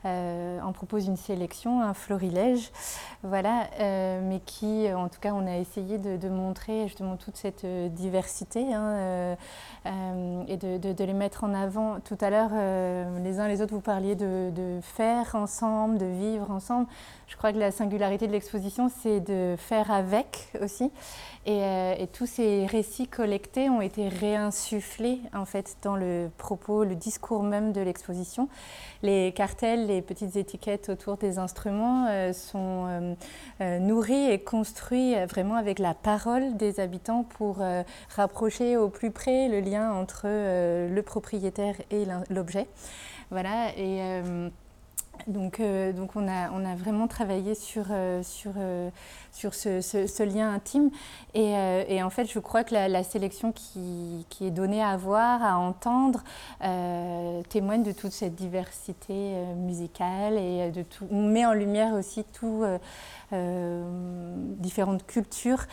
euh, 0.06 0.60
on 0.64 0.72
propose 0.72 1.06
une 1.06 1.16
sélection, 1.16 1.82
un 1.82 1.94
florilège, 1.94 2.70
voilà, 3.22 3.68
euh, 3.80 4.20
mais 4.22 4.40
qui, 4.40 4.86
en 4.92 5.08
tout 5.08 5.18
cas, 5.20 5.32
on 5.32 5.46
a 5.46 5.56
essayé 5.56 5.98
de, 5.98 6.28
montrer 6.28 6.86
justement 6.86 7.16
toute 7.16 7.36
cette 7.36 7.64
euh, 7.64 7.88
diversité 7.88 8.74
hein, 8.74 9.36
et 10.48 10.56
de, 10.56 11.04
les 11.04 11.12
mettre 11.12 11.44
en 11.44 11.54
avant. 11.54 11.98
Tout 12.00 12.18
à 12.20 12.30
l'heure, 12.30 12.50
les 13.22 13.38
uns 13.40 13.48
les 13.48 13.62
autres, 13.62 13.74
vous 13.74 13.80
parliez 13.80 14.14
de, 14.14 14.78
faire 14.82 15.34
ensemble, 15.34 15.98
de 15.98 16.06
vivre 16.06 16.50
ensemble. 16.50 16.86
Je 17.26 17.36
crois 17.36 17.52
que 17.52 17.58
la 17.58 17.72
singularité 17.72 18.28
de 18.28 18.32
l'exposition, 18.32 18.88
c'est 18.88 19.20
de 19.20 19.56
faire 19.58 19.90
avec 19.90 20.52
aussi. 20.62 20.90
Et, 21.44 22.06
tous 22.12 22.26
ces 22.26 22.66
récits 22.66 23.06
collectés 23.06 23.68
ont 23.68 23.80
été 23.80 24.08
réinsufflés 24.08 25.20
en 25.34 25.44
fait 25.44 25.76
dans 25.82 25.96
le 25.96 26.28
propos, 26.38 26.84
le 26.84 26.94
discours 26.94 27.42
même 27.42 27.72
de 27.72 27.80
l'exposition. 27.80 28.48
Les 29.02 29.32
cartels, 29.32 29.86
les 29.86 30.02
petites 30.02 30.36
étiquettes 30.36 30.88
autour 30.88 31.16
des 31.16 31.38
instruments 31.38 32.06
euh, 32.08 32.32
sont 32.32 32.86
euh, 32.88 33.14
euh, 33.60 33.78
nourris 33.78 34.30
et 34.30 34.40
construits 34.40 35.14
vraiment 35.26 35.54
avec 35.56 35.78
la 35.78 35.94
parole 35.94 36.56
des 36.56 36.80
habitants 36.80 37.24
pour 37.24 37.58
rapprocher 38.10 38.76
au 38.76 38.88
plus 38.88 39.10
près 39.10 39.48
le 39.48 39.60
lien 39.60 39.92
entre 39.92 40.26
le 40.26 41.00
propriétaire 41.02 41.76
et 41.90 42.04
l'objet. 42.30 42.66
Voilà. 43.30 43.76
Et, 43.76 44.22
donc, 45.26 45.60
donc 45.94 46.16
on, 46.16 46.28
a, 46.28 46.50
on, 46.52 46.64
a, 46.64 46.74
vraiment 46.74 47.06
travaillé 47.08 47.54
sur, 47.54 47.86
sur, 48.22 48.52
sur 49.32 49.54
ce, 49.54 49.80
ce, 49.80 50.22
lien 50.22 50.52
intime. 50.52 50.90
Et, 51.34 51.54
et, 51.88 52.02
en 52.02 52.10
fait, 52.10 52.26
je 52.26 52.38
crois 52.38 52.64
que 52.64 52.74
la, 52.74 53.02
sélection 53.04 53.52
qui, 53.52 54.26
qui, 54.28 54.46
est 54.46 54.50
donnée 54.50 54.82
à 54.82 54.96
voir, 54.96 55.42
à 55.42 55.58
entendre, 55.58 56.22
témoigne 57.48 57.82
de 57.82 57.92
toute 57.92 58.12
cette 58.12 58.34
diversité 58.34 59.34
musicale 59.56 60.38
et 60.38 60.70
de 60.70 60.82
tout, 60.82 61.06
on 61.10 61.22
met 61.22 61.46
en 61.46 61.52
lumière 61.52 61.94
aussi 61.94 62.24
tout. 62.24 62.64
différentes 64.58 65.06
cultures 65.06 65.66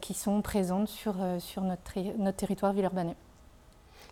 qui 0.00 0.14
sont 0.14 0.42
présentes 0.42 0.88
sur, 0.88 1.14
sur 1.38 1.62
notre, 1.62 1.98
notre 2.18 2.36
territoire 2.36 2.72
villeurbanais. 2.72 3.16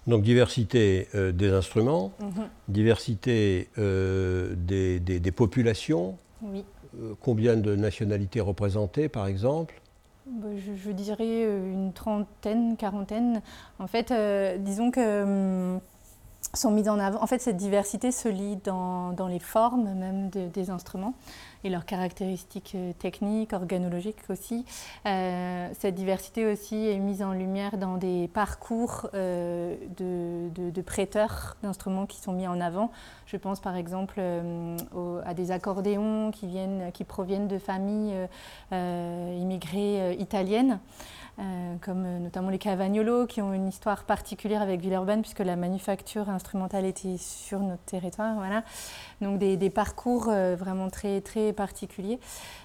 Donc 0.07 0.23
diversité 0.23 1.09
euh, 1.15 1.33
des 1.33 1.51
instruments, 1.51 2.13
mhm. 2.21 2.49
diversité 2.69 3.69
euh, 3.79 4.55
des, 4.57 5.01
des, 5.01 5.33
populations. 5.33 6.17
Oui. 6.43 6.65
Euh, 7.01 7.15
combien 7.21 7.57
de 7.57 7.75
nationalités 7.75 8.41
représentées, 8.41 9.09
par 9.09 9.27
exemple? 9.27 9.81
Bah, 10.27 10.49
je, 10.57 10.91
dirais 10.93 11.43
une 11.45 11.93
trentaine, 11.93 12.77
quarantaine. 12.77 13.43
En 13.79 13.87
fait, 13.87 14.13
disons 14.61 14.91
que 14.91 15.23
hum, 15.75 15.81
sont 16.55 16.71
mises 16.71 16.89
en 16.89 16.99
avant. 16.99 17.23
En 17.23 17.27
fait, 17.27 17.41
cette 17.41 17.57
diversité 17.57 18.13
se 18.13 18.29
lit 18.29 18.57
dans, 18.65 19.13
dans 19.13 19.29
les 19.29 19.39
formes 19.39 19.93
même 19.95 20.31
des 20.31 20.71
instruments 20.71 21.15
et 21.67 21.69
leurs 21.69 21.85
caractéristiques 21.85 22.73
euh, 22.77 22.93
techniques, 22.93 23.53
organologiques 23.53 24.31
aussi. 24.31 24.65
Euh, 25.05 25.69
cette 25.79 25.97
diversité 25.97 26.47
aussi 26.47 26.77
est 26.87 26.99
mise 26.99 27.23
en 27.23 27.33
lumière 27.33 27.77
dans 27.77 27.97
des 27.97 28.29
parcours 28.29 29.11
euh, 29.15 29.77
de, 29.99 30.83
prêteurs 30.83 31.57
d'instruments 31.65 32.07
qui 32.07 32.21
sont 32.21 32.33
mis 32.33 32.47
en 32.47 32.61
avant. 32.61 32.93
Je 33.27 33.37
pense 33.37 33.59
par 33.59 33.77
exemple 33.77 34.21
à 34.21 35.35
des 35.35 35.51
accordéons 35.51 36.31
qui, 36.31 36.47
viennent, 36.47 36.93
qui 36.93 37.03
proviennent 37.03 37.49
de 37.49 37.59
familles 37.59 38.15
immigrées 38.71 40.15
italiennes. 40.21 40.79
Euh, 41.39 41.77
comme 41.83 42.05
euh, 42.07 42.19
notamment 42.19 42.49
les 42.49 42.57
Cavagnolo, 42.57 43.27
qui 43.27 43.43
ont 43.43 43.53
une 43.53 43.69
histoire 43.69 44.05
particulière 44.05 44.63
avec 44.63 44.81
Villeurbanne, 44.81 45.21
puisque 45.21 45.41
la 45.41 45.55
manufacture 45.55 46.31
instrumentale 46.31 46.87
était 46.87 47.19
sur 47.19 47.61
notre 47.61 47.83
territoire. 47.83 48.37
Voilà. 48.37 48.63
Donc 49.21 49.39
des, 49.39 49.69
parcours 49.69 50.29
euh, 50.31 50.57
vraiment 50.59 50.89
très, 50.89 51.21
très 51.21 51.53
particuliers. 51.53 52.19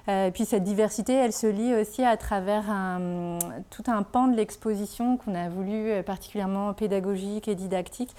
et 0.07 0.31
puis 0.33 0.45
cette 0.45 0.63
diversité, 0.63 1.13
elle 1.13 1.33
se 1.33 1.47
lit 1.47 1.75
aussi 1.75 2.05
à 2.05 2.15
travers 2.15 2.63
tout 3.69 3.83
un 3.87 4.03
pan 4.03 4.27
de 4.27 4.37
l'exposition 4.37 5.17
qu'on 5.17 5.35
a 5.35 5.49
voulu 5.49 6.01
particulièrement 6.03 6.73
pédagogique 6.73 7.47
et 7.47 7.55
didactique, 7.55 8.15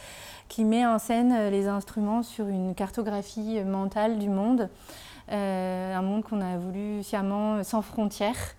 qui 0.49 0.65
met 0.65 0.85
en 0.85 0.99
scène 0.99 1.51
les 1.51 1.69
instruments 1.69 2.23
sur 2.23 2.49
une 2.49 2.75
cartographie 2.75 3.63
mentale 3.65 4.19
du 4.19 4.29
monde. 4.29 4.69
un 5.29 6.03
monde 6.03 6.23
qu'on 6.25 6.41
a 6.41 6.59
voulu 6.59 7.03
sciemment 7.03 7.63
sans 7.65 7.83
frontières. 7.83 8.55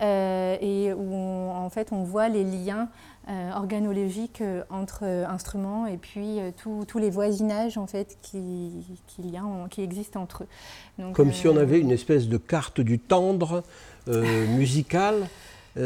Euh, 0.00 0.56
et 0.60 0.92
où 0.92 1.12
on, 1.12 1.50
en 1.50 1.70
fait 1.70 1.88
on 1.90 2.04
voit 2.04 2.28
les 2.28 2.44
liens 2.44 2.88
euh, 3.28 3.50
organologiques 3.52 4.40
euh, 4.42 4.62
entre 4.70 5.02
instruments 5.02 5.86
et 5.86 5.96
puis 5.96 6.38
tous 6.56 6.98
les 6.98 7.10
voisinages 7.10 7.76
en 7.76 7.88
fait 7.88 8.16
qui, 8.22 8.70
qui, 9.08 9.34
qui 9.70 9.82
existent 9.82 10.22
entre 10.22 10.44
eux. 10.44 11.12
Comme 11.14 11.32
si 11.32 11.48
on 11.48 11.56
avait 11.56 11.80
une 11.80 11.90
espèce 11.90 12.28
de 12.28 12.36
carte 12.36 12.80
du 12.80 13.00
tendre 13.00 13.64
musicale. 14.06 15.26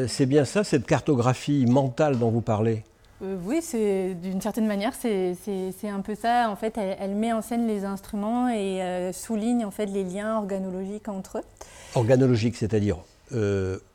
c'est 0.07 0.27
bien 0.27 0.45
ça, 0.45 0.63
cette 0.63 0.87
cartographie 0.87 1.65
mentale 1.67 2.19
dont 2.19 2.31
vous 2.31 2.41
parlez? 2.43 2.85
Oui, 3.21 3.61
c'est 3.63 4.15
d'une 4.15 4.41
certaine 4.41 4.67
manière, 4.67 4.93
c'est 4.95 5.37
un 5.85 6.01
peu 6.01 6.15
ça. 6.15 6.51
En 6.51 6.57
fait, 6.57 6.77
elle, 6.77 6.97
elle, 7.01 7.15
met 7.15 7.33
en 7.33 7.41
scène 7.41 7.67
les 7.67 7.85
instruments 7.85 8.49
et 8.49 9.11
souligne 9.13 9.65
en 9.65 9.71
fait 9.71 9.87
les 9.87 10.05
liens 10.05 10.37
organologiques 10.37 11.09
entre 11.09 11.39
eux. 11.39 11.45
Organologiques, 11.95 12.57
c'est-à-dire 12.57 12.99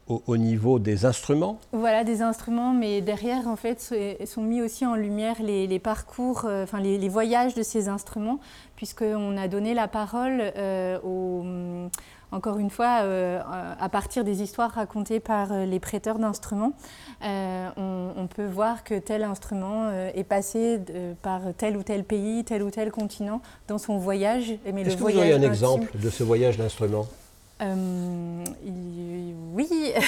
au, 0.10 0.38
niveau 0.38 0.80
des 0.80 1.06
instruments 1.06 1.60
Voilà, 1.74 2.04
des 2.04 2.22
instruments, 2.22 2.74
mais 2.74 3.02
derrière, 3.02 3.48
en 3.48 3.56
fait, 3.56 3.94
sont 4.26 4.42
mis 4.42 4.62
aussi 4.62 4.86
en 4.86 4.96
lumière 4.96 5.36
les, 5.42 5.80
parcours, 5.80 6.46
euh, 6.46 6.64
enfin 6.64 6.80
les, 6.80 7.10
voyages 7.10 7.54
de 7.56 7.64
ces 7.64 7.90
instruments, 7.90 8.40
puisqu'on 8.76 9.38
a 9.38 9.48
donné 9.48 9.74
la 9.74 9.88
parole 9.88 10.42
euh, 10.58 11.88
encore 12.32 12.58
une 12.58 12.70
fois, 12.70 13.00
euh, 13.04 13.40
à 13.80 13.90
partir 13.90 14.26
des 14.26 14.42
histoires 14.42 14.72
racontées 14.72 15.22
par 15.22 15.54
les 15.54 15.80
prêteurs 15.80 16.20
d'instruments, 16.20 16.74
on, 17.22 18.28
peut 18.36 18.46
voir 18.46 18.84
que 18.84 19.00
tel 19.00 19.24
instrument 19.24 19.90
est 20.14 20.26
passé 20.26 20.80
par 21.22 21.42
tel 21.58 21.78
ou 21.78 21.84
tel 21.84 22.04
pays, 22.04 22.44
tel 22.44 22.64
ou 22.64 22.70
tel 22.70 22.92
continent 22.92 23.42
dans 23.68 23.78
son 23.78 23.98
voyage. 23.98 24.52
Est-ce 24.66 24.98
que 24.98 25.04
vous 25.04 25.18
auriez 25.18 25.34
un 25.34 25.42
exemple 25.42 25.90
de 25.98 26.10
ce 26.10 26.24
voyage 26.24 26.58
d'instruments 26.58 27.08
euh, 27.62 28.44
oui. 29.54 29.68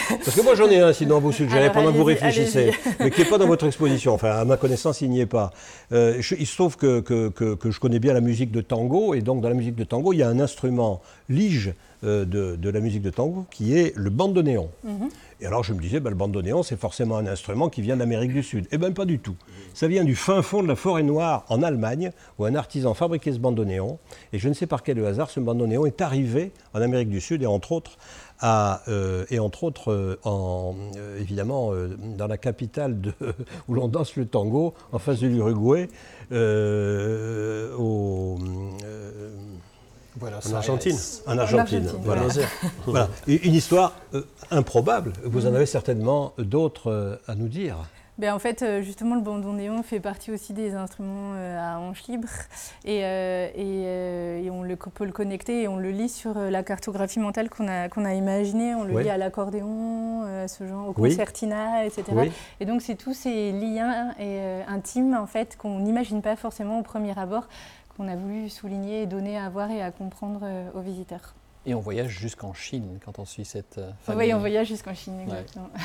Parce 0.09 0.35
que 0.35 0.41
moi 0.41 0.55
j'en 0.55 0.69
ai 0.69 0.79
un, 0.79 0.93
sinon 0.93 1.19
vous 1.19 1.31
suggérez 1.31 1.71
pendant 1.71 1.91
que 1.91 1.97
vous 1.97 2.03
réfléchissez, 2.03 2.71
mais 2.99 3.09
qui 3.09 3.21
n'est 3.21 3.29
pas 3.29 3.37
dans 3.37 3.47
votre 3.47 3.65
exposition. 3.65 4.13
Enfin, 4.13 4.31
à 4.31 4.45
ma 4.45 4.57
connaissance, 4.57 5.01
il 5.01 5.09
n'y 5.09 5.21
est 5.21 5.25
pas. 5.25 5.51
Euh, 5.91 6.21
il 6.37 6.45
se 6.45 6.55
trouve 6.55 6.77
que, 6.77 6.99
que, 6.99 7.29
que, 7.29 7.71
je 7.71 7.79
connais 7.79 7.99
bien 7.99 8.13
la 8.13 8.21
musique 8.21 8.51
de 8.51 8.61
tango, 8.61 9.15
et 9.15 9.21
donc 9.21 9.41
dans 9.41 9.49
la 9.49 9.55
musique 9.55 9.75
de 9.75 9.83
tango, 9.83 10.13
il 10.13 10.17
y 10.17 10.23
a 10.23 10.29
un 10.29 10.39
instrument 10.39 11.01
lige 11.27 11.73
euh, 12.03 12.25
de, 12.25 12.55
de, 12.55 12.69
la 12.69 12.79
musique 12.79 13.01
de 13.01 13.09
tango 13.09 13.45
qui 13.49 13.77
est 13.77 13.93
le 13.95 14.09
bandoneon. 14.09 14.69
Mm 14.83 15.07
et 15.41 15.45
alors 15.45 15.63
je 15.63 15.73
me 15.73 15.79
disais, 15.79 15.99
ben, 15.99 16.09
le 16.09 16.15
bandoneon, 16.15 16.63
c'est 16.63 16.79
forcément 16.79 17.17
un 17.17 17.27
instrument 17.27 17.69
qui 17.69 17.81
vient 17.81 17.97
d'Amérique 17.97 18.33
du 18.33 18.43
Sud. 18.43 18.67
Eh 18.71 18.77
bien 18.77 18.91
pas 18.91 19.05
du 19.05 19.19
tout. 19.19 19.35
Ça 19.73 19.87
vient 19.87 20.03
du 20.03 20.15
fin 20.15 20.41
fond 20.41 20.61
de 20.61 20.67
la 20.67 20.75
forêt 20.75 21.03
noire 21.03 21.45
en 21.49 21.63
Allemagne, 21.63 22.11
où 22.37 22.45
un 22.45 22.55
artisan 22.55 22.93
fabriquait 22.93 23.31
ce 23.31 23.39
bandoneon. 23.39 23.99
Et 24.33 24.39
je 24.39 24.49
ne 24.49 24.53
sais 24.53 24.67
par 24.67 24.83
quel 24.83 25.03
hasard, 25.05 25.29
ce 25.29 25.39
bandoneon 25.39 25.85
est 25.85 26.01
arrivé 26.01 26.51
en 26.73 26.81
Amérique 26.81 27.09
du 27.09 27.21
Sud, 27.21 27.41
et 27.41 27.45
entre 27.45 27.71
autres, 27.71 27.97
euh, 28.43 29.25
et 29.29 29.39
entre 29.39 29.65
autres 29.65 29.91
euh, 29.91 30.17
euh, 30.25 31.19
évidemment 31.19 31.73
dans 32.17 32.27
la 32.27 32.37
capitale 32.37 32.97
où 33.67 33.73
l'on 33.73 33.87
danse 33.87 34.15
le 34.15 34.25
tango, 34.25 34.73
en 34.91 34.99
face 34.99 35.19
de 35.19 35.27
l'Uruguay, 35.27 35.89
au 37.77 38.37
en 40.21 40.53
Argentine. 40.53 40.97
En 41.27 41.37
Argentine. 41.37 41.87
Voilà. 42.85 43.07
Une 43.27 43.53
histoire 43.53 43.93
euh, 44.13 44.23
improbable. 44.51 45.13
Vous 45.23 45.45
en 45.45 45.53
avez 45.53 45.65
certainement 45.65 46.33
d'autres 46.37 46.91
euh, 46.91 47.15
à 47.27 47.35
nous 47.35 47.47
dire. 47.47 47.77
Ben, 48.17 48.33
en 48.33 48.39
fait, 48.39 48.63
euh, 48.63 48.81
justement, 48.81 49.15
le 49.15 49.21
bandoneon 49.21 49.81
fait 49.81 50.01
partie 50.01 50.29
aussi 50.29 50.51
des 50.51 50.73
instruments 50.73 51.35
à 51.35 51.79
hanche 51.79 52.03
libre 52.09 52.27
et, 52.83 52.97
et, 52.97 54.49
on 54.51 54.61
le, 54.61 54.75
peut 54.75 55.05
le 55.05 55.13
connecter 55.13 55.61
et 55.61 55.67
on 55.69 55.77
le 55.77 55.91
lit 55.91 56.09
sur 56.09 56.37
la 56.37 56.61
cartographie 56.63 57.19
mentale 57.19 57.49
qu'on 57.49 57.69
a, 57.69 57.87
qu'on 57.87 58.03
a 58.03 58.13
imaginée. 58.13 58.75
On 58.75 58.83
le 58.83 58.99
lit 58.99 59.09
à 59.09 59.17
l'accordéon, 59.17 60.25
ce 60.47 60.67
genre, 60.67 60.89
au 60.89 60.93
concertina, 60.93 61.85
etc. 61.85 62.03
Et 62.59 62.65
donc, 62.65 62.81
c'est 62.81 62.95
tous 62.95 63.13
ces 63.13 63.53
liens 63.53 64.13
intimes 64.67 65.13
en 65.17 65.27
fait, 65.27 65.55
qu'on 65.55 65.79
n'imagine 65.79 66.21
pas 66.21 66.35
forcément 66.35 66.79
au 66.79 66.83
premier 66.83 67.17
abord 67.17 67.47
qu'on 67.99 68.07
a 68.07 68.15
voulu 68.15 68.49
souligner 68.49 69.01
et 69.01 69.07
donner 69.07 69.37
à 69.37 69.49
voir 69.49 69.69
et 69.71 69.81
à 69.81 69.91
comprendre 69.91 70.39
euh, 70.43 70.71
aux 70.73 70.79
visiteurs. 70.79 71.35
Et 71.65 71.73
on 71.73 71.81
voyage 71.81 72.11
jusqu'en 72.11 72.53
Chine 72.53 72.97
quand 73.03 73.19
on 73.19 73.25
suit 73.25 73.43
cette 73.43 73.77
euh, 73.77 73.91
famille. 74.03 74.27
Oui, 74.27 74.33
on 74.33 74.39
voyage 74.39 74.67
jusqu'en 74.67 74.93
Chine, 74.93 75.19
exactement. 75.19 75.69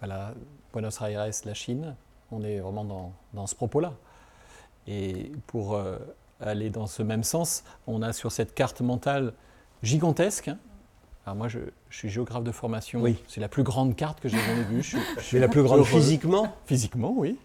Voilà, 0.00 0.34
Buenos 0.74 1.00
Aires, 1.00 1.30
la 1.46 1.54
Chine, 1.54 1.96
on 2.30 2.42
est 2.42 2.58
vraiment 2.58 2.84
dans, 2.84 3.12
dans 3.32 3.46
ce 3.46 3.54
propos-là. 3.54 3.94
Et 4.86 5.32
pour 5.46 5.76
euh, 5.76 5.96
aller 6.42 6.68
dans 6.68 6.86
ce 6.86 7.02
même 7.02 7.24
sens, 7.24 7.64
on 7.86 8.02
a 8.02 8.12
sur 8.12 8.30
cette 8.30 8.54
carte 8.54 8.82
mentale 8.82 9.32
gigantesque, 9.82 10.48
hein. 10.48 10.58
alors 11.24 11.36
moi, 11.36 11.48
je, 11.48 11.60
suis 11.88 12.10
géographe 12.10 12.44
de 12.44 12.52
formation. 12.52 13.00
Oui. 13.00 13.16
C'est 13.28 13.40
la 13.40 13.48
plus 13.48 13.62
grande 13.62 13.96
carte 13.96 14.20
que 14.20 14.28
j'ai 14.28 14.38
jamais 14.38 14.64
vue. 14.64 14.82
Je, 14.82 14.98
suis 15.22 15.38
la 15.38 15.48
plus 15.48 15.62
grande 15.62 15.84
physiquement 15.84 16.54
Physiquement, 16.66 17.14
oui. 17.16 17.38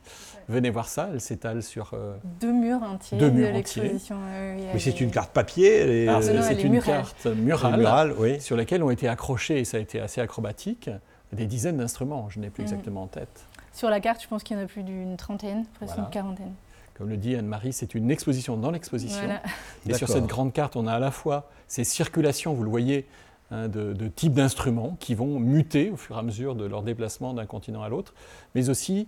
Venez 0.50 0.72
voir 0.72 0.88
ça, 0.88 1.10
elle 1.14 1.22
s'étale 1.22 1.62
sur... 1.62 1.92
Euh, 1.94 2.18
deux 2.42 2.52
murs 2.52 2.82
entiers 2.82 3.20
de 3.20 3.28
l'exposition. 3.28 4.18
oui, 4.74 4.80
c'est 4.82 5.00
une 5.00 5.12
carte 5.12 5.32
papier. 5.32 6.08
c'est 6.22 6.64
une 6.64 6.82
carte 6.82 7.28
murale, 7.28 8.16
sur 8.42 8.58
laquelle 8.58 8.82
ont 8.82 8.90
été 8.90 9.08
accrochés, 9.08 9.60
et 9.60 9.64
ça 9.64 9.78
a 9.78 9.80
été 9.80 10.00
assez 10.00 10.20
acrobatique, 10.22 10.90
des 11.32 11.46
dizaines 11.46 11.78
d'instruments. 11.78 12.30
Je 12.32 12.40
n'ai 12.40 12.50
plus 12.50 12.64
mm. 12.64 12.66
exactement 12.66 13.04
en 13.04 13.08
tête. 13.08 13.46
Sur 13.74 13.92
la 13.92 14.00
carte, 14.00 14.24
je 14.24 14.28
pense 14.28 14.42
qu'il 14.42 14.58
y 14.58 14.60
en 14.60 14.64
a 14.64 14.66
plus 14.66 14.82
d'une 14.82 15.18
trentaine, 15.18 15.66
presque 15.76 15.98
une 16.00 16.10
quarantaine. 16.10 16.54
Comme 16.98 17.10
le 17.10 17.18
dit 17.18 17.36
Anne-Marie, 17.36 17.72
c'est 17.72 17.94
une 17.94 18.10
exposition 18.10 18.58
dans 18.58 18.72
l'exposition. 18.72 19.30
Et 19.88 19.94
sur 19.94 20.10
cette 20.10 20.26
grande 20.26 20.52
carte, 20.52 20.76
on 20.76 20.88
a 20.88 20.94
à 20.94 21.00
la 21.00 21.12
fois 21.12 21.48
ces 21.68 21.84
circulations, 21.84 22.56
vous 22.56 22.64
le 22.64 22.72
voyez, 22.72 23.06
hein, 23.52 23.68
de, 23.68 23.94
de 23.94 24.08
types 24.08 24.34
d'instruments 24.34 24.98
qui 25.00 25.14
vont 25.14 25.40
muter 25.40 25.92
au 25.92 25.96
fur 25.96 26.16
et 26.16 26.20
à 26.20 26.24
mesure 26.24 26.56
de 26.56 26.66
leur 26.66 26.82
déplacement 26.82 27.36
d'un 27.36 27.46
continent 27.46 27.84
à 27.84 27.90
l'autre, 27.90 28.16
mais 28.56 28.70
aussi 28.70 29.08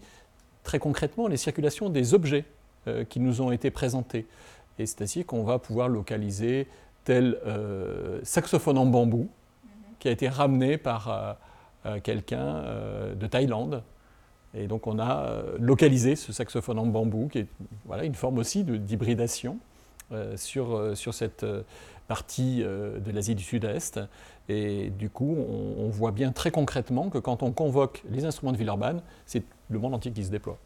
très 0.64 0.80
concrètement 0.80 1.28
les 1.28 1.38
circulations 1.38 1.90
des 1.90 2.14
objets 2.14 2.46
euh, 2.88 3.04
qui 3.04 3.20
nous 3.20 3.42
ont 3.42 3.52
été 3.52 3.70
présentés. 3.70 4.26
Et 4.80 4.86
c'est 4.86 5.02
ainsi 5.02 5.24
qu'on 5.24 5.44
va 5.44 5.60
pouvoir 5.60 5.88
localiser 5.88 6.68
tel 7.04 7.38
euh, 7.46 8.20
saxophone 8.24 8.78
en 8.78 8.86
bambou 8.86 9.30
qui 10.00 10.08
a 10.08 10.12
été 10.12 10.28
ramené 10.28 10.80
par 10.80 11.38
euh, 11.86 12.00
quelqu'un 12.00 12.64
de 13.16 13.28
Thaïlande. 13.28 13.84
Et 14.56 14.66
donc 14.66 14.88
on 14.88 14.98
a 14.98 15.44
localisé 15.60 16.16
ce 16.16 16.34
saxophone 16.34 16.80
en 16.80 16.88
bambou 16.88 17.28
qui 17.28 17.40
est 17.40 17.48
voilà, 17.86 18.04
une 18.04 18.16
forme 18.16 18.40
aussi 18.40 18.64
d'hybridation 18.64 19.60
sur, 20.36 20.98
sur 20.98 21.14
cette 21.14 21.46
partie 22.08 22.64
de 22.64 23.12
l'Asie 23.12 23.36
du 23.36 23.44
Sud-Est. 23.44 24.00
Et 24.50 24.90
du 24.90 25.10
coup, 25.10 25.38
on, 25.38 25.86
on, 25.86 25.90
voit 25.90 26.12
bien 26.12 26.32
très 26.32 26.52
concrètement 26.52 27.10
que 27.10 27.18
quand 27.18 27.44
on 27.44 27.52
convoque 27.52 28.04
les 28.10 28.26
instruments 28.26 28.52
de 28.52 28.58
Villeurbanne, 28.58 29.02
c'est 29.26 29.44
le 29.72 29.80
monde 29.80 29.96
entier 29.96 30.12
qui 30.12 30.24
se 30.24 30.32
déploie. 30.32 30.58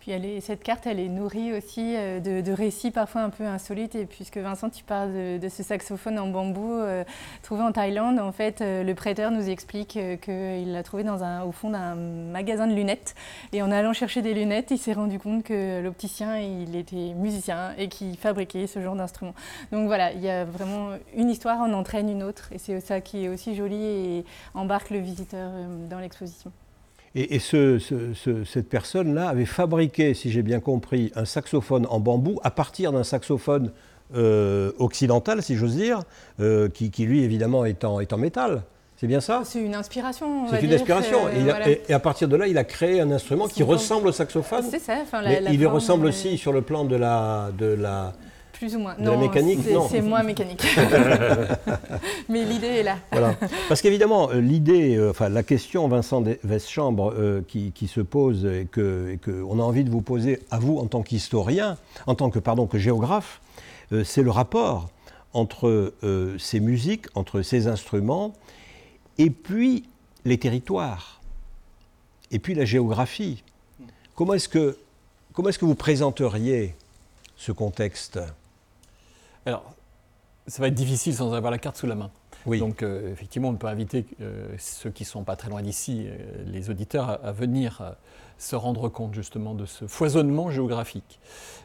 Puis 0.00 0.12
cette 0.40 0.62
carte, 0.62 0.86
elle 0.86 0.98
est 0.98 1.10
nourrie 1.10 1.52
aussi 1.52 1.94
euh, 1.94 2.20
de, 2.20 2.52
récits 2.52 2.90
parfois 2.90 3.20
un 3.20 3.28
peu 3.28 3.44
insolites. 3.44 4.08
Puisque 4.08 4.38
Vincent, 4.38 4.70
tu 4.70 4.82
parles 4.82 5.38
de, 5.38 5.48
ce 5.50 5.62
saxophone 5.62 6.18
en 6.18 6.28
bambou 6.28 6.72
euh, 6.72 7.04
trouvé 7.42 7.60
en 7.60 7.70
Thaïlande, 7.70 8.18
en 8.18 8.32
fait, 8.32 8.62
euh, 8.62 8.82
le 8.82 8.94
prêteur 8.94 9.30
nous 9.30 9.50
explique 9.50 9.98
qu'il 10.22 10.72
l'a 10.72 10.82
trouvé 10.82 11.04
au 11.44 11.52
fond 11.52 11.70
d'un 11.70 11.96
magasin 11.96 12.66
de 12.66 12.72
lunettes. 12.72 13.14
Et 13.52 13.60
en 13.60 13.70
allant 13.70 13.92
chercher 13.92 14.22
des 14.22 14.32
lunettes, 14.32 14.70
il 14.70 14.78
s'est 14.78 14.94
rendu 14.94 15.18
compte 15.18 15.44
que 15.44 15.82
l'opticien, 15.82 16.38
il 16.38 16.76
était 16.76 17.12
musicien 17.14 17.74
et 17.76 17.88
qu'il 17.88 18.16
fabriquait 18.16 18.66
ce 18.66 18.80
genre 18.80 18.96
d'instrument. 18.96 19.34
Donc 19.70 19.86
voilà, 19.86 20.12
il 20.12 20.20
y 20.20 20.30
a 20.30 20.46
vraiment 20.46 20.92
une 21.14 21.28
histoire 21.28 21.60
en 21.60 21.72
entraîne 21.74 22.08
une 22.08 22.22
autre. 22.22 22.50
Et 22.52 22.58
c'est 22.58 22.80
ça 22.80 23.02
qui 23.02 23.26
est 23.26 23.28
aussi 23.28 23.54
joli 23.54 23.84
et 23.84 24.24
embarque 24.54 24.88
le 24.88 24.98
visiteur 24.98 25.50
dans 25.90 25.98
l'exposition. 25.98 26.52
Et, 27.16 27.34
et 27.34 27.38
ce- 27.40 27.78
ce- 27.78 28.14
ce- 28.14 28.44
cette 28.44 28.68
personne-là 28.68 29.28
avait 29.28 29.44
fabriqué, 29.46 30.14
si 30.14 30.30
j'ai 30.30 30.42
bien 30.42 30.60
compris, 30.60 31.10
un 31.16 31.24
saxophone 31.24 31.86
en 31.90 31.98
bambou 31.98 32.38
à 32.44 32.50
partir 32.50 32.92
d'un 32.92 33.02
saxophone 33.04 33.72
euh, 34.14 34.72
occidental, 34.78 35.40
si 35.42 35.54
j'ose 35.56 35.76
dire, 35.76 36.00
euh, 36.40 36.68
qui, 36.68 36.90
qui, 36.90 37.04
lui 37.04 37.22
évidemment 37.22 37.64
est 37.64 37.84
en, 37.84 38.00
est 38.00 38.12
en 38.12 38.18
métal. 38.18 38.62
C'est 38.96 39.06
bien 39.06 39.20
ça? 39.20 39.42
C'est 39.44 39.60
une 39.62 39.74
inspiration. 39.74 40.46
C'est 40.48 40.62
une 40.62 40.72
inspiration. 40.74 41.26
euh, 41.26 41.30
et, 41.30 41.40
il 41.40 41.50
a- 41.50 41.52
voilà. 41.54 41.70
et- 41.70 41.82
et 41.88 41.92
à 41.92 41.98
partir 42.00 42.28
de 42.28 42.36
là, 42.36 42.46
il 42.48 42.58
a 42.58 42.64
créé 42.64 43.00
un 43.00 43.10
instrument 43.12 43.46
qui 43.48 43.62
ressemble 43.62 44.08
au 44.08 44.12
saxophone. 44.12 44.64
C'est 44.68 44.78
ça. 44.80 44.98
Enfin, 45.02 45.22
la, 45.22 45.30
Mais 45.30 45.40
la 45.40 45.50
il 45.52 45.58
lui 45.58 45.66
ressemble 45.66 46.06
aussi 46.06 46.36
sur 46.38 46.52
le 46.52 46.60
plan 46.62 46.84
de 46.84 46.96
la, 46.96 47.50
de 47.56 47.66
la, 47.66 48.12
Plus 48.60 48.76
ou 48.76 48.78
moins. 48.80 48.94
de 48.94 49.02
la 49.04 49.12
non, 49.12 49.18
mécanique, 49.18 49.60
c'est- 49.64 49.72
non. 49.72 49.88
C'est 49.88 50.02
moins 50.02 50.22
mécanique. 50.22 50.62
Mais 52.28 52.44
l'idée 52.44 52.66
est 52.66 52.82
là. 52.82 52.98
Voilà. 53.10 53.34
Parce 53.68 53.80
qu'évidemment, 53.80 54.28
euh, 54.30 54.40
l'idée, 54.40 54.96
euh, 54.96 55.08
enfin 55.10 55.30
la 55.30 55.42
question, 55.42 55.88
Vincent 55.88 56.22
Weschambre, 56.44 57.14
euh, 57.16 57.40
qui, 57.48 57.72
qui 57.72 57.88
se 57.88 58.02
pose 58.02 58.44
et 58.44 58.68
que, 58.70 59.12
et 59.12 59.16
que 59.16 59.42
on 59.48 59.58
a 59.58 59.62
envie 59.62 59.82
de 59.82 59.88
vous 59.90 60.02
poser 60.02 60.40
à 60.50 60.58
vous 60.58 60.76
en 60.76 60.84
tant 60.86 61.00
qu'historien, 61.02 61.78
en 62.06 62.14
tant 62.14 62.28
que 62.28 62.38
pardon 62.38 62.66
que 62.66 62.76
géographe, 62.78 63.40
euh, 63.92 64.04
c'est 64.04 64.22
le 64.22 64.30
rapport 64.30 64.90
entre 65.32 65.94
ces 66.38 66.58
musiques, 66.58 67.06
entre 67.14 67.40
ces 67.42 67.68
instruments, 67.68 68.34
et 69.16 69.30
puis 69.30 69.84
les 70.24 70.38
territoires, 70.38 71.20
et 72.32 72.40
puis 72.40 72.54
la 72.56 72.64
géographie. 72.64 73.44
Comment 74.16 74.34
est-ce 74.34 74.48
que 74.48 74.76
comment 75.32 75.48
est-ce 75.48 75.58
que 75.60 75.64
vous 75.66 75.76
présenteriez 75.76 76.74
ce 77.36 77.52
contexte? 77.52 78.18
Alors, 79.46 79.74
ça 80.46 80.62
va 80.62 80.68
être 80.68 80.74
difficile 80.74 81.14
sans 81.14 81.32
avoir 81.32 81.50
la 81.50 81.58
carte 81.58 81.76
sous 81.76 81.86
la 81.86 81.94
main. 81.94 82.10
Oui. 82.46 82.58
Donc, 82.58 82.82
euh, 82.82 83.12
effectivement, 83.12 83.48
on 83.48 83.56
peut 83.56 83.66
inviter 83.66 84.06
euh, 84.20 84.48
ceux 84.58 84.90
qui 84.90 85.02
ne 85.02 85.08
sont 85.08 85.24
pas 85.24 85.36
très 85.36 85.50
loin 85.50 85.62
d'ici, 85.62 86.06
euh, 86.06 86.16
les 86.46 86.70
auditeurs, 86.70 87.08
à, 87.10 87.12
à 87.14 87.32
venir 87.32 87.94
se 88.38 88.56
rendre 88.56 88.88
compte 88.88 89.12
justement 89.14 89.54
de 89.54 89.66
ce 89.66 89.86
foisonnement 89.86 90.50
géographique. 90.50 91.20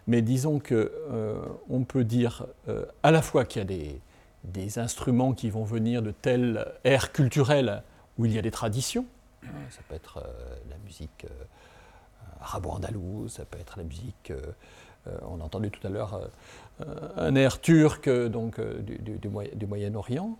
Mais 0.08 0.22
disons 0.22 0.60
que 0.60 0.92
euh, 1.10 1.42
on 1.70 1.84
peut 1.86 2.04
dire 2.04 2.46
à 3.02 3.12
la 3.12 3.22
fois 3.22 3.46
qu'il 3.46 3.62
y 3.62 3.64
a 3.64 3.66
des, 3.66 4.02
des 4.44 4.78
instruments 4.78 5.32
qui 5.34 5.50
vont 5.50 5.64
venir 5.64 6.02
de 6.02 6.12
telle 6.12 6.68
ère 6.84 7.14
culturelle 7.14 7.82
où 8.18 8.26
il 8.26 8.34
y 8.34 8.38
a 8.38 8.42
des 8.42 8.52
traditions. 8.52 9.06
hein, 9.44 9.48
ça 9.70 9.80
peut 9.88 9.96
être 9.96 10.22
la 10.70 10.78
musique 10.84 11.26
arabo-andalouse, 12.42 13.32
ça 13.32 13.46
peut 13.46 13.58
être 13.60 13.78
la 13.78 13.84
musique. 13.86 14.34
on 15.22 15.40
a 15.40 15.44
entendu 15.44 15.72
tout 15.72 15.86
à 15.88 15.90
l'heure 15.90 16.30
un 17.18 17.36
air 17.36 17.62
turc 17.62 18.08
euh, 18.08 18.28
donc, 18.30 18.60
euh, 18.60 18.82
du, 18.82 18.98
du- 18.98 19.18
du 19.18 19.30
Moyen- 19.30 19.56
du 19.56 19.66
Moyen-Orient, 19.66 20.38